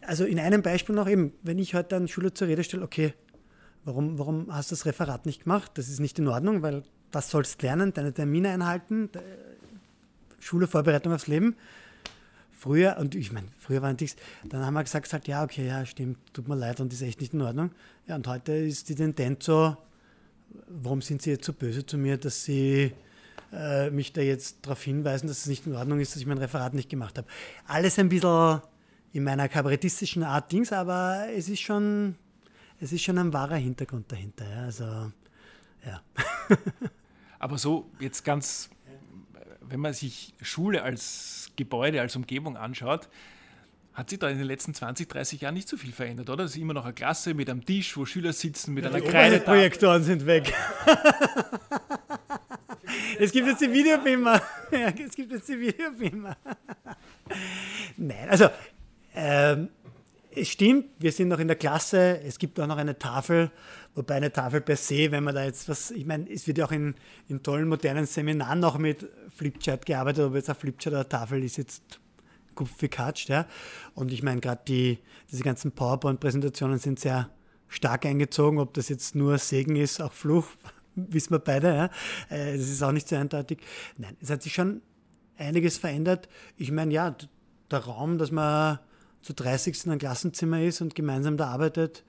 also 0.02 0.26
in 0.26 0.40
einem 0.40 0.62
Beispiel 0.62 0.96
noch 0.96 1.08
eben, 1.08 1.34
wenn 1.44 1.60
ich 1.60 1.74
heute 1.76 1.96
einen 1.96 2.10
Schüler 2.10 2.36
zur 2.36 2.50
Rede 2.50 2.64
stelle, 2.64 2.84
okay, 2.84 3.14
warum, 3.86 4.20
warum 4.20 4.54
hast 4.54 4.72
du 4.72 4.76
das 4.76 4.86
Referat 4.86 5.26
nicht 5.26 5.44
gemacht? 5.44 5.72
Das 5.76 5.88
ist 5.88 6.00
nicht 6.00 6.20
in 6.20 6.28
Ordnung, 6.28 6.62
weil 6.62 6.84
das 7.12 7.30
sollst 7.30 7.62
lernen, 7.62 7.94
deine 7.94 8.14
Termine 8.14 8.50
einhalten, 8.50 9.10
Schule, 10.40 10.68
Vorbereitung 10.68 11.14
aufs 11.14 11.28
Leben. 11.28 11.56
Früher, 12.52 12.98
und 12.98 13.16
ich 13.16 13.32
meine, 13.32 13.48
früher 13.60 13.82
waren 13.82 13.98
die, 13.98 14.10
dann 14.46 14.66
haben 14.66 14.74
wir 14.74 14.84
gesagt, 14.84 15.06
gesagt, 15.06 15.28
ja, 15.28 15.44
okay, 15.44 15.68
ja, 15.68 15.86
stimmt, 15.86 16.18
tut 16.34 16.48
mir 16.48 16.56
leid 16.56 16.80
und 16.80 16.92
ist 16.92 17.02
echt 17.02 17.22
nicht 17.22 17.34
in 17.34 17.42
Ordnung. 17.42 17.72
Ja, 18.08 18.16
und 18.16 18.28
heute 18.28 18.54
ist 18.54 18.90
die 18.90 18.96
Tendenz 18.96 19.46
so, 19.46 19.78
warum 20.68 21.02
sind 21.02 21.22
Sie 21.22 21.32
jetzt 21.32 21.46
so 21.46 21.54
böse 21.54 21.86
zu 21.86 21.98
mir, 21.98 22.18
dass 22.18 22.44
Sie 22.44 22.94
äh, 23.52 23.90
mich 23.90 24.14
da 24.14 24.22
jetzt 24.22 24.66
darauf 24.66 24.82
hinweisen, 24.84 25.28
dass 25.28 25.40
es 25.40 25.46
nicht 25.48 25.66
in 25.68 25.76
Ordnung 25.76 26.00
ist, 26.00 26.14
dass 26.14 26.22
ich 26.22 26.28
mein 26.28 26.38
Referat 26.38 26.74
nicht 26.74 26.90
gemacht 26.90 27.18
habe. 27.18 27.28
Alles 27.68 28.00
ein 28.00 28.10
bisschen 28.10 28.62
in 29.14 29.24
meiner 29.24 29.48
kabarettistischen 29.48 30.24
Art 30.24 30.52
Dings, 30.52 30.74
aber 30.74 31.28
es 31.36 31.48
ist 31.50 31.62
schon, 31.62 32.16
es 32.80 32.92
ist 32.92 33.04
schon 33.04 33.18
ein 33.18 33.32
wahrer 33.32 33.58
Hintergrund 33.58 34.12
dahinter. 34.12 34.50
Ja. 34.50 34.64
Also, 34.64 34.84
ja. 35.86 36.02
aber 37.40 37.58
so 37.58 37.90
jetzt 38.00 38.24
ganz, 38.24 38.70
wenn 39.62 39.80
man 39.80 39.94
sich 39.94 40.34
Schule 40.42 40.82
als 40.82 41.52
Gebäude, 41.56 42.02
als 42.02 42.16
Umgebung 42.16 42.58
anschaut, 42.58 43.08
hat 43.94 44.10
sich 44.10 44.20
da 44.20 44.30
in 44.30 44.38
den 44.38 44.48
letzten 44.48 44.74
20, 44.74 45.08
30 45.08 45.42
Jahren 45.42 45.54
nicht 45.54 45.70
so 45.70 45.78
viel 45.78 45.92
verändert, 45.92 46.30
oder? 46.30 46.46
Es 46.46 46.52
ist 46.52 46.62
immer 46.62 46.74
noch 46.74 46.86
eine 46.86 46.94
Klasse 46.94 47.34
mit 47.34 47.50
einem 47.50 47.64
Tisch, 47.64 47.96
wo 47.96 48.06
Schüler 48.06 48.34
sitzen, 48.34 48.74
mit 48.74 48.86
ja, 48.86 48.90
einer 48.90 49.02
Kreide. 49.02 49.40
Die 49.40 49.46
Projektoren 49.46 50.04
sind 50.04 50.26
weg. 50.26 50.52
es 53.20 53.32
gibt 53.32 53.48
jetzt 53.48 53.62
die 53.62 53.72
Videobeamer. 53.72 54.42
Ja, 54.72 54.88
es 54.88 55.16
gibt 55.16 55.32
jetzt 55.32 55.48
die 55.48 55.60
Videobeamer. 55.60 56.36
Nein, 57.98 58.30
also 58.30 58.50
ähm, 59.14 59.70
es 60.36 60.50
stimmt, 60.50 60.86
wir 60.98 61.12
sind 61.12 61.28
noch 61.28 61.40
in 61.40 61.48
der 61.48 61.58
Klasse, 61.58 62.20
es 62.26 62.40
gibt 62.40 62.60
auch 62.60 62.66
noch 62.66 62.78
eine 62.78 62.98
Tafel, 62.98 63.52
wobei 63.94 64.16
eine 64.16 64.34
Tafel 64.34 64.62
per 64.62 64.76
se, 64.76 65.12
wenn 65.12 65.24
man 65.24 65.36
da 65.36 65.44
jetzt 65.44 65.70
was, 65.70 65.92
ich 65.92 66.06
meine, 66.06 66.28
es 66.32 66.48
wird 66.48 66.58
ja 66.58 66.66
auch 66.66 66.72
in, 66.72 66.96
in 67.30 67.44
tollen 67.44 67.68
modernen 67.68 68.08
Seminaren 68.08 68.60
noch 68.60 68.80
mit 68.80 69.08
Flipchart 69.36 69.86
gearbeitet, 69.86 70.26
ob 70.26 70.34
jetzt 70.34 70.50
ein 70.50 70.56
Flipchart 70.56 70.94
oder 70.94 71.08
Tafel 71.08 71.44
ist 71.44 71.58
jetzt 71.58 72.00
gekatscht. 72.56 73.30
Ja. 73.30 73.48
Und 73.96 74.12
ich 74.12 74.24
meine, 74.24 74.42
gerade 74.42 74.62
die, 74.68 75.00
diese 75.32 75.44
ganzen 75.44 75.72
PowerPoint-Präsentationen 75.72 76.80
sind 76.80 77.00
sehr 77.00 77.30
stark 77.68 78.06
eingezogen. 78.06 78.60
Ob 78.60 78.74
das 78.74 78.90
jetzt 78.90 79.16
nur 79.16 79.38
Segen 79.38 79.76
ist, 79.76 80.02
auch 80.02 80.14
Fluch, 80.14 80.48
wissen 80.96 81.32
wir 81.32 81.40
beide. 81.40 81.68
Ja. 81.68 81.86
Äh, 82.30 82.58
das 82.58 82.70
ist 82.70 82.84
auch 82.84 82.92
nicht 82.92 83.08
so 83.08 83.16
eindeutig. 83.16 83.60
Nein, 83.98 84.16
es 84.22 84.30
hat 84.30 84.44
sich 84.44 84.54
schon 84.54 84.82
einiges 85.38 85.78
verändert. 85.78 86.30
Ich 86.58 86.72
meine, 86.72 86.94
ja, 86.94 87.16
der 87.72 87.80
Raum, 87.80 88.18
dass 88.18 88.32
man 88.32 88.80
zu 89.22 89.34
30. 89.34 89.86
in 89.86 89.92
einem 89.92 90.00
Klassenzimmer 90.00 90.62
ist 90.62 90.82
und 90.82 90.96
gemeinsam 90.96 91.38
da 91.38 91.48
arbeitet, 91.48 92.04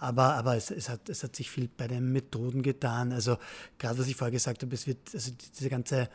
aber, 0.00 0.34
aber 0.34 0.56
es, 0.56 0.70
es, 0.70 0.88
hat, 0.88 1.08
es 1.08 1.22
hat 1.22 1.36
sich 1.36 1.50
viel 1.50 1.68
bei 1.68 1.86
den 1.86 2.10
Methoden 2.10 2.62
getan. 2.62 3.12
Also 3.12 3.36
gerade 3.78 3.98
was 3.98 4.08
ich 4.08 4.16
vorher 4.16 4.32
gesagt 4.32 4.62
habe, 4.62 4.74
es 4.74 4.86
wird, 4.86 4.98
also 5.14 5.30
diese 5.58 5.70
ganze 5.70 6.08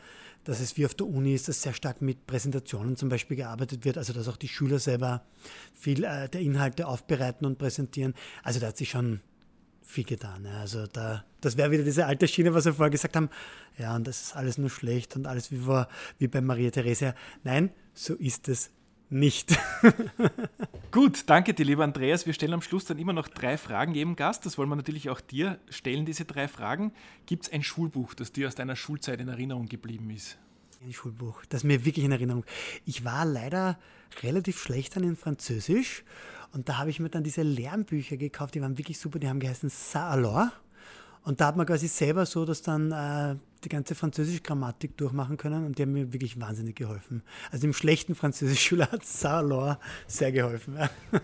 dass 0.46 0.60
es 0.60 0.76
wie 0.76 0.86
auf 0.86 0.94
der 0.94 1.08
Uni 1.08 1.34
ist, 1.34 1.48
dass 1.48 1.62
sehr 1.62 1.72
stark 1.72 2.00
mit 2.00 2.26
Präsentationen 2.26 2.96
zum 2.96 3.08
Beispiel 3.08 3.36
gearbeitet 3.36 3.84
wird, 3.84 3.98
also 3.98 4.12
dass 4.12 4.28
auch 4.28 4.36
die 4.36 4.48
Schüler 4.48 4.78
selber 4.78 5.24
viel 5.74 6.04
äh, 6.04 6.28
der 6.28 6.40
Inhalte 6.40 6.86
aufbereiten 6.86 7.44
und 7.46 7.58
präsentieren. 7.58 8.14
Also 8.44 8.60
da 8.60 8.68
hat 8.68 8.76
sich 8.76 8.90
schon 8.90 9.20
viel 9.82 10.04
getan. 10.04 10.44
Ja. 10.44 10.60
Also 10.60 10.86
da, 10.86 11.24
das 11.40 11.56
wäre 11.56 11.72
wieder 11.72 11.82
diese 11.82 12.06
alte 12.06 12.28
Schiene, 12.28 12.54
was 12.54 12.64
wir 12.64 12.74
vorher 12.74 12.90
gesagt 12.90 13.16
haben. 13.16 13.28
Ja, 13.76 13.96
und 13.96 14.06
das 14.06 14.22
ist 14.22 14.36
alles 14.36 14.56
nur 14.56 14.70
schlecht 14.70 15.16
und 15.16 15.26
alles 15.26 15.50
wie, 15.50 15.58
vor, 15.58 15.88
wie 16.18 16.28
bei 16.28 16.40
Maria 16.40 16.70
Theresia. 16.70 17.14
Nein, 17.42 17.70
so 17.92 18.14
ist 18.14 18.48
es 18.48 18.70
nicht. 19.10 19.58
Gut, 20.90 21.24
danke 21.26 21.54
dir, 21.54 21.64
lieber 21.64 21.84
Andreas. 21.84 22.26
Wir 22.26 22.32
stellen 22.32 22.54
am 22.54 22.62
Schluss 22.62 22.84
dann 22.84 22.98
immer 22.98 23.12
noch 23.12 23.28
drei 23.28 23.58
Fragen 23.58 23.94
jedem 23.94 24.16
Gast. 24.16 24.46
Das 24.46 24.58
wollen 24.58 24.68
wir 24.68 24.76
natürlich 24.76 25.10
auch 25.10 25.20
dir 25.20 25.58
stellen, 25.68 26.06
diese 26.06 26.24
drei 26.24 26.48
Fragen. 26.48 26.92
Gibt 27.26 27.44
es 27.44 27.52
ein 27.52 27.62
Schulbuch, 27.62 28.14
das 28.14 28.32
dir 28.32 28.48
aus 28.48 28.54
deiner 28.54 28.76
Schulzeit 28.76 29.20
in 29.20 29.28
Erinnerung 29.28 29.66
geblieben 29.66 30.10
ist? 30.10 30.38
Ein 30.84 30.92
Schulbuch, 30.92 31.44
das 31.48 31.64
mir 31.64 31.84
wirklich 31.84 32.04
in 32.04 32.12
Erinnerung. 32.12 32.44
Ich 32.84 33.04
war 33.04 33.24
leider 33.24 33.78
relativ 34.22 34.60
schlecht 34.60 34.96
an 34.96 35.04
in 35.04 35.16
Französisch 35.16 36.04
und 36.52 36.68
da 36.68 36.78
habe 36.78 36.90
ich 36.90 37.00
mir 37.00 37.08
dann 37.08 37.24
diese 37.24 37.42
Lernbücher 37.42 38.16
gekauft, 38.16 38.54
die 38.54 38.62
waren 38.62 38.78
wirklich 38.78 38.98
super, 38.98 39.18
die 39.18 39.28
haben 39.28 39.40
geheißen 39.40 39.70
Ça 39.70 40.08
alors. 40.08 40.50
Und 41.26 41.40
da 41.40 41.48
hat 41.48 41.56
man 41.56 41.66
quasi 41.66 41.88
selber 41.88 42.24
so, 42.24 42.44
dass 42.44 42.62
dann 42.62 42.92
äh, 42.92 43.34
die 43.64 43.68
ganze 43.68 43.96
französische 43.96 44.42
Grammatik 44.42 44.96
durchmachen 44.96 45.36
können 45.36 45.66
und 45.66 45.76
die 45.76 45.82
haben 45.82 45.92
mir 45.92 46.12
wirklich 46.12 46.40
wahnsinnig 46.40 46.76
geholfen. 46.76 47.24
Also 47.50 47.66
im 47.66 47.72
schlechten 47.72 48.14
Französischschüler 48.14 48.88
hat 48.92 49.02
Ça 49.02 49.38
alors 49.38 49.76
sehr 50.06 50.30
geholfen. 50.30 50.76
Ja. 50.76 50.88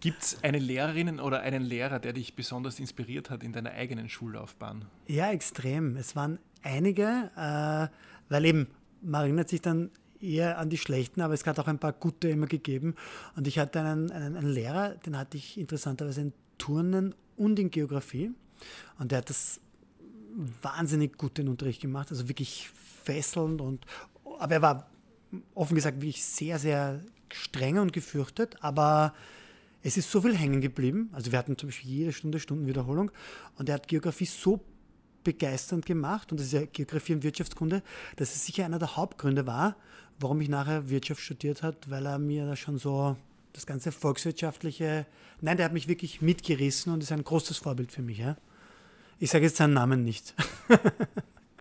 Gibt 0.00 0.22
es 0.22 0.42
eine 0.42 0.58
Lehrerin 0.58 1.20
oder 1.20 1.42
einen 1.42 1.62
Lehrer, 1.62 2.00
der 2.00 2.12
dich 2.12 2.34
besonders 2.34 2.80
inspiriert 2.80 3.30
hat 3.30 3.44
in 3.44 3.52
deiner 3.52 3.70
eigenen 3.70 4.08
Schullaufbahn? 4.08 4.86
Ja, 5.06 5.30
extrem. 5.30 5.96
Es 5.96 6.16
waren 6.16 6.40
einige, 6.64 7.30
äh, 7.36 7.86
weil 8.28 8.44
eben, 8.46 8.66
man 9.02 9.22
erinnert 9.22 9.50
sich 9.50 9.62
dann 9.62 9.92
eher 10.20 10.58
an 10.58 10.68
die 10.68 10.78
schlechten, 10.78 11.20
aber 11.20 11.34
es 11.34 11.46
hat 11.46 11.60
auch 11.60 11.68
ein 11.68 11.78
paar 11.78 11.92
gute 11.92 12.28
immer 12.28 12.48
gegeben. 12.48 12.96
Und 13.36 13.46
ich 13.46 13.60
hatte 13.60 13.78
einen, 13.78 14.10
einen, 14.10 14.36
einen 14.36 14.50
Lehrer, 14.50 14.96
den 14.96 15.16
hatte 15.16 15.36
ich 15.36 15.60
interessanterweise 15.60 16.22
in 16.22 16.32
Turnen 16.58 17.14
und 17.36 17.60
in 17.60 17.70
Geografie. 17.70 18.32
Und 18.98 19.12
der 19.12 19.18
hat 19.18 19.30
das 19.30 19.60
wahnsinnig 20.62 21.16
gut 21.16 21.38
den 21.38 21.48
Unterricht 21.48 21.80
gemacht, 21.80 22.10
also 22.10 22.28
wirklich 22.28 22.70
fesselnd 23.04 23.60
und 23.60 23.86
aber 24.38 24.54
er 24.54 24.62
war 24.62 24.90
offen 25.54 25.74
gesagt 25.74 26.00
wirklich 26.00 26.24
sehr, 26.24 26.58
sehr 26.58 27.00
streng 27.32 27.78
und 27.78 27.92
gefürchtet, 27.92 28.56
aber 28.60 29.14
es 29.82 29.96
ist 29.96 30.10
so 30.10 30.22
viel 30.22 30.36
hängen 30.36 30.60
geblieben. 30.60 31.10
Also 31.12 31.30
wir 31.30 31.38
hatten 31.38 31.58
zum 31.58 31.68
Beispiel 31.68 31.90
jede 31.90 32.12
Stunde 32.12 32.40
Stundenwiederholung 32.40 33.10
und 33.58 33.68
er 33.68 33.76
hat 33.76 33.88
Geografie 33.88 34.26
so 34.26 34.60
begeisternd 35.24 35.86
gemacht 35.86 36.30
und 36.30 36.40
das 36.40 36.48
ist 36.48 36.52
ja 36.52 36.64
Geografie 36.66 37.14
und 37.14 37.22
Wirtschaftskunde, 37.22 37.82
dass 38.16 38.34
es 38.34 38.44
sicher 38.44 38.64
einer 38.64 38.78
der 38.78 38.96
Hauptgründe 38.96 39.46
war, 39.46 39.76
warum 40.20 40.40
ich 40.40 40.48
nachher 40.48 40.88
Wirtschaft 40.88 41.20
studiert 41.20 41.62
hat, 41.62 41.90
weil 41.90 42.06
er 42.06 42.18
mir 42.18 42.46
da 42.46 42.56
schon 42.56 42.78
so 42.78 43.16
das 43.52 43.66
ganze 43.66 43.92
volkswirtschaftliche, 43.92 45.06
nein, 45.40 45.56
der 45.56 45.66
hat 45.66 45.72
mich 45.72 45.88
wirklich 45.88 46.20
mitgerissen 46.20 46.92
und 46.92 47.02
ist 47.02 47.12
ein 47.12 47.24
großes 47.24 47.58
Vorbild 47.58 47.92
für 47.92 48.02
mich. 48.02 48.18
Ja? 48.18 48.36
Ich 49.20 49.30
sage 49.30 49.44
jetzt 49.44 49.56
seinen 49.56 49.74
Namen 49.74 50.04
nicht. 50.04 50.34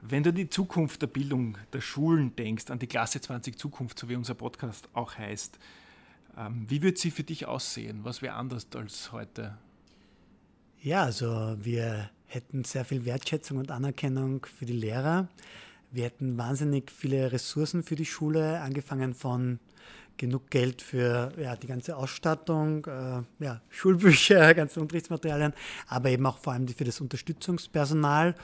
Wenn 0.01 0.24
du 0.24 0.32
an 0.32 0.36
die 0.36 0.49
Zukunft 0.49 1.01
der 1.01 1.08
Bildung 1.08 1.58
der 1.72 1.82
Schulen 1.82 2.36
denkst, 2.36 2.70
an 2.72 2.80
die 2.80 2.88
Klasse 2.88 3.22
20 3.22 3.58
Zukunft, 3.58 3.99
so 3.99 4.10
wie 4.10 4.16
unser 4.16 4.34
Podcast 4.34 4.89
auch 4.93 5.18
heißt, 5.18 5.60
ähm, 6.38 6.66
wie 6.68 6.82
wird 6.82 6.97
sie 6.97 7.12
für 7.12 7.24
dich 7.24 7.45
aussehen? 7.45 7.99
Was 8.04 8.22
wäre 8.22 8.34
anders 8.34 8.68
als 8.76 9.12
heute? 9.12 9.58
Ja, 10.82 11.04
also 11.04 11.56
wir 11.62 12.10
hätten 12.26 12.64
sehr 12.64 12.86
viel 12.86 13.06
Wertschätzung 13.06 13.60
und 13.60 13.72
Anerkennung 13.72 14.45
für 14.45 14.66
die 14.66 14.74
Lehrer. 14.74 15.28
Wir 15.91 16.06
hätten 16.06 16.38
wahnsinnig 16.38 16.91
viele 16.91 17.32
Ressourcen 17.32 17.84
für 17.84 17.95
die 17.95 18.06
Schule, 18.06 18.62
angefangen 18.62 19.14
von 19.14 19.60
genug 20.18 20.49
Geld 20.49 20.82
für 20.82 21.32
ja, 21.38 21.55
die 21.55 21.68
ganze 21.68 21.97
Ausstattung, 21.97 22.86
äh, 22.86 23.43
ja, 23.43 23.61
Schulbücher, 23.70 24.53
ganze 24.55 24.80
Unterrichtsmaterialien, 24.80 25.53
aber 25.88 26.09
eben 26.09 26.26
auch 26.26 26.38
vor 26.38 26.53
allem 26.53 26.68
für 26.68 26.84
das 26.84 27.01
Unterstützungspersonal. 27.01 28.36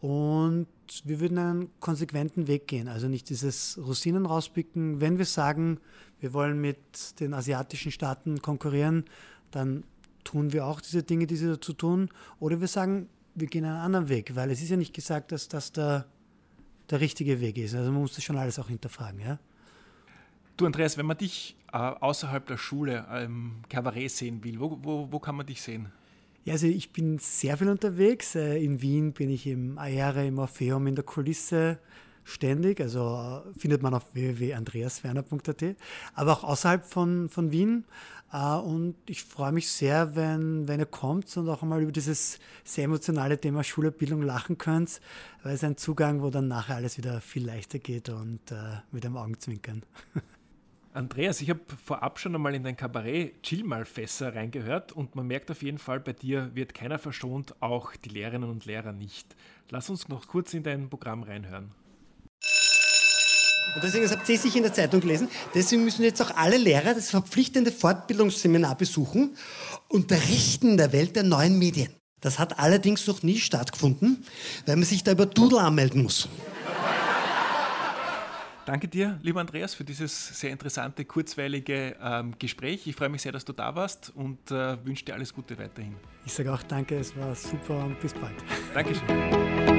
Und 0.00 0.66
wir 1.04 1.20
würden 1.20 1.38
einen 1.38 1.80
konsequenten 1.80 2.46
Weg 2.46 2.66
gehen. 2.66 2.88
Also 2.88 3.08
nicht 3.08 3.30
dieses 3.30 3.78
Rosinen 3.78 4.26
rauspicken. 4.26 5.00
Wenn 5.00 5.16
wir 5.16 5.24
sagen, 5.24 5.80
wir 6.20 6.34
wollen 6.34 6.60
mit 6.60 7.20
den 7.20 7.32
asiatischen 7.32 7.90
Staaten 7.90 8.42
konkurrieren, 8.42 9.04
dann 9.50 9.84
tun 10.24 10.52
wir 10.52 10.66
auch 10.66 10.80
diese 10.80 11.02
Dinge, 11.02 11.26
die 11.26 11.36
sie 11.36 11.46
dazu 11.46 11.72
tun. 11.72 12.10
Oder 12.38 12.60
wir 12.60 12.68
sagen, 12.68 13.08
wir 13.34 13.46
gehen 13.46 13.64
einen 13.64 13.76
anderen 13.76 14.08
Weg, 14.08 14.36
weil 14.36 14.50
es 14.50 14.62
ist 14.62 14.68
ja 14.68 14.76
nicht 14.76 14.94
gesagt, 14.94 15.32
dass 15.32 15.48
das 15.48 15.72
der 15.72 16.06
der 16.90 17.00
richtige 17.00 17.40
Weg 17.40 17.58
ist. 17.58 17.74
Also 17.74 17.90
man 17.90 18.02
muss 18.02 18.14
das 18.14 18.24
schon 18.24 18.36
alles 18.36 18.58
auch 18.58 18.68
hinterfragen. 18.68 19.20
Ja? 19.20 19.38
Du 20.56 20.66
Andreas, 20.66 20.96
wenn 20.96 21.06
man 21.06 21.18
dich 21.18 21.56
äh, 21.72 21.78
außerhalb 21.78 22.46
der 22.46 22.58
Schule 22.58 23.04
im 23.10 23.16
ähm, 23.16 23.52
Kabarett 23.68 24.12
sehen 24.12 24.44
will, 24.44 24.60
wo, 24.60 24.78
wo, 24.82 25.08
wo 25.10 25.18
kann 25.18 25.34
man 25.34 25.46
dich 25.46 25.60
sehen? 25.60 25.88
Ja, 26.44 26.52
also 26.52 26.68
ich 26.68 26.92
bin 26.92 27.18
sehr 27.18 27.56
viel 27.56 27.68
unterwegs. 27.68 28.36
Äh, 28.36 28.62
in 28.62 28.80
Wien 28.80 29.12
bin 29.12 29.30
ich 29.30 29.48
im 29.48 29.78
Aere, 29.78 30.26
im 30.26 30.38
Orpheum, 30.38 30.86
in 30.86 30.94
der 30.94 31.04
Kulisse 31.04 31.80
ständig. 32.22 32.80
Also 32.80 33.42
äh, 33.46 33.58
findet 33.58 33.82
man 33.82 33.94
auf 33.94 34.14
www.andreaswerner.at. 34.14 35.76
Aber 36.14 36.32
auch 36.32 36.44
außerhalb 36.44 36.84
von, 36.84 37.28
von 37.28 37.50
Wien. 37.50 37.84
Äh, 38.32 38.54
und 38.54 38.94
ich 39.06 39.24
freue 39.24 39.50
mich 39.50 39.68
sehr, 39.68 40.14
wenn, 40.14 40.68
wenn 40.68 40.78
ihr 40.78 40.86
kommt 40.86 41.36
und 41.36 41.48
auch 41.48 41.62
einmal 41.64 41.82
über 41.82 41.92
dieses 41.92 42.38
sehr 42.62 42.84
emotionale 42.84 43.40
Thema 43.40 43.64
Schule, 43.64 43.90
Bildung 43.90 44.22
lachen 44.22 44.56
könnt, 44.56 45.00
weil 45.42 45.54
es 45.54 45.64
ein 45.64 45.76
Zugang, 45.78 46.22
wo 46.22 46.30
dann 46.30 46.46
nachher 46.46 46.76
alles 46.76 46.96
wieder 46.96 47.20
viel 47.20 47.44
leichter 47.44 47.80
geht 47.80 48.08
und 48.08 48.40
mit 48.92 49.02
dem 49.02 49.16
Augenzwinkern. 49.16 49.82
Andreas, 50.94 51.40
ich 51.40 51.50
habe 51.50 51.60
vorab 51.84 52.20
schon 52.20 52.36
einmal 52.36 52.54
in 52.54 52.62
dein 52.62 52.76
Kabarett 52.76 53.42
Chill 53.42 53.64
mal 53.64 53.84
Fässer 53.84 54.36
reingehört 54.36 54.92
und 54.92 55.16
man 55.16 55.26
merkt 55.26 55.50
auf 55.50 55.64
jeden 55.64 55.78
Fall, 55.78 55.98
bei 55.98 56.12
dir 56.12 56.52
wird 56.54 56.72
keiner 56.72 57.00
verschont, 57.00 57.60
auch 57.60 57.96
die 57.96 58.10
Lehrerinnen 58.10 58.48
und 58.48 58.64
Lehrer 58.64 58.92
nicht. 58.92 59.34
Lass 59.70 59.90
uns 59.90 60.06
noch 60.06 60.28
kurz 60.28 60.54
in 60.54 60.62
dein 60.62 60.88
Programm 60.88 61.24
reinhören. 61.24 61.72
Und 63.74 63.82
deswegen, 63.82 64.04
das 64.04 64.12
habt 64.12 64.28
ihr 64.28 64.38
sicher 64.38 64.58
in 64.58 64.62
der 64.62 64.72
Zeitung 64.72 65.00
gelesen, 65.00 65.26
deswegen 65.52 65.84
müssen 65.84 66.04
jetzt 66.04 66.22
auch 66.22 66.36
alle 66.36 66.58
Lehrer 66.58 66.94
das 66.94 67.10
verpflichtende 67.10 67.72
Fortbildungsseminar 67.72 68.76
besuchen, 68.76 69.36
unterrichten 69.88 70.68
in 70.68 70.76
der 70.76 70.92
Welt 70.92 71.16
der 71.16 71.24
neuen 71.24 71.58
Medien. 71.58 71.92
Das 72.20 72.38
hat 72.38 72.60
allerdings 72.60 73.04
noch 73.08 73.24
nie 73.24 73.40
stattgefunden, 73.40 74.24
weil 74.64 74.76
man 74.76 74.84
sich 74.84 75.02
da 75.02 75.10
über 75.10 75.26
Doodle 75.26 75.58
anmelden 75.58 76.04
muss. 76.04 76.28
Danke 78.66 78.88
dir, 78.88 79.18
lieber 79.22 79.40
Andreas, 79.40 79.74
für 79.74 79.84
dieses 79.84 80.40
sehr 80.40 80.50
interessante, 80.50 81.04
kurzweilige 81.04 81.96
ähm, 82.02 82.34
Gespräch. 82.38 82.86
Ich 82.86 82.96
freue 82.96 83.10
mich 83.10 83.22
sehr, 83.22 83.32
dass 83.32 83.44
du 83.44 83.52
da 83.52 83.74
warst 83.74 84.12
und 84.14 84.50
äh, 84.50 84.84
wünsche 84.84 85.04
dir 85.04 85.14
alles 85.14 85.34
Gute 85.34 85.58
weiterhin. 85.58 85.96
Ich 86.24 86.32
sage 86.32 86.52
auch 86.52 86.62
danke, 86.62 86.96
es 86.96 87.14
war 87.16 87.34
super 87.34 87.84
und 87.84 88.00
bis 88.00 88.14
bald. 88.14 88.36
Dankeschön. 88.72 89.73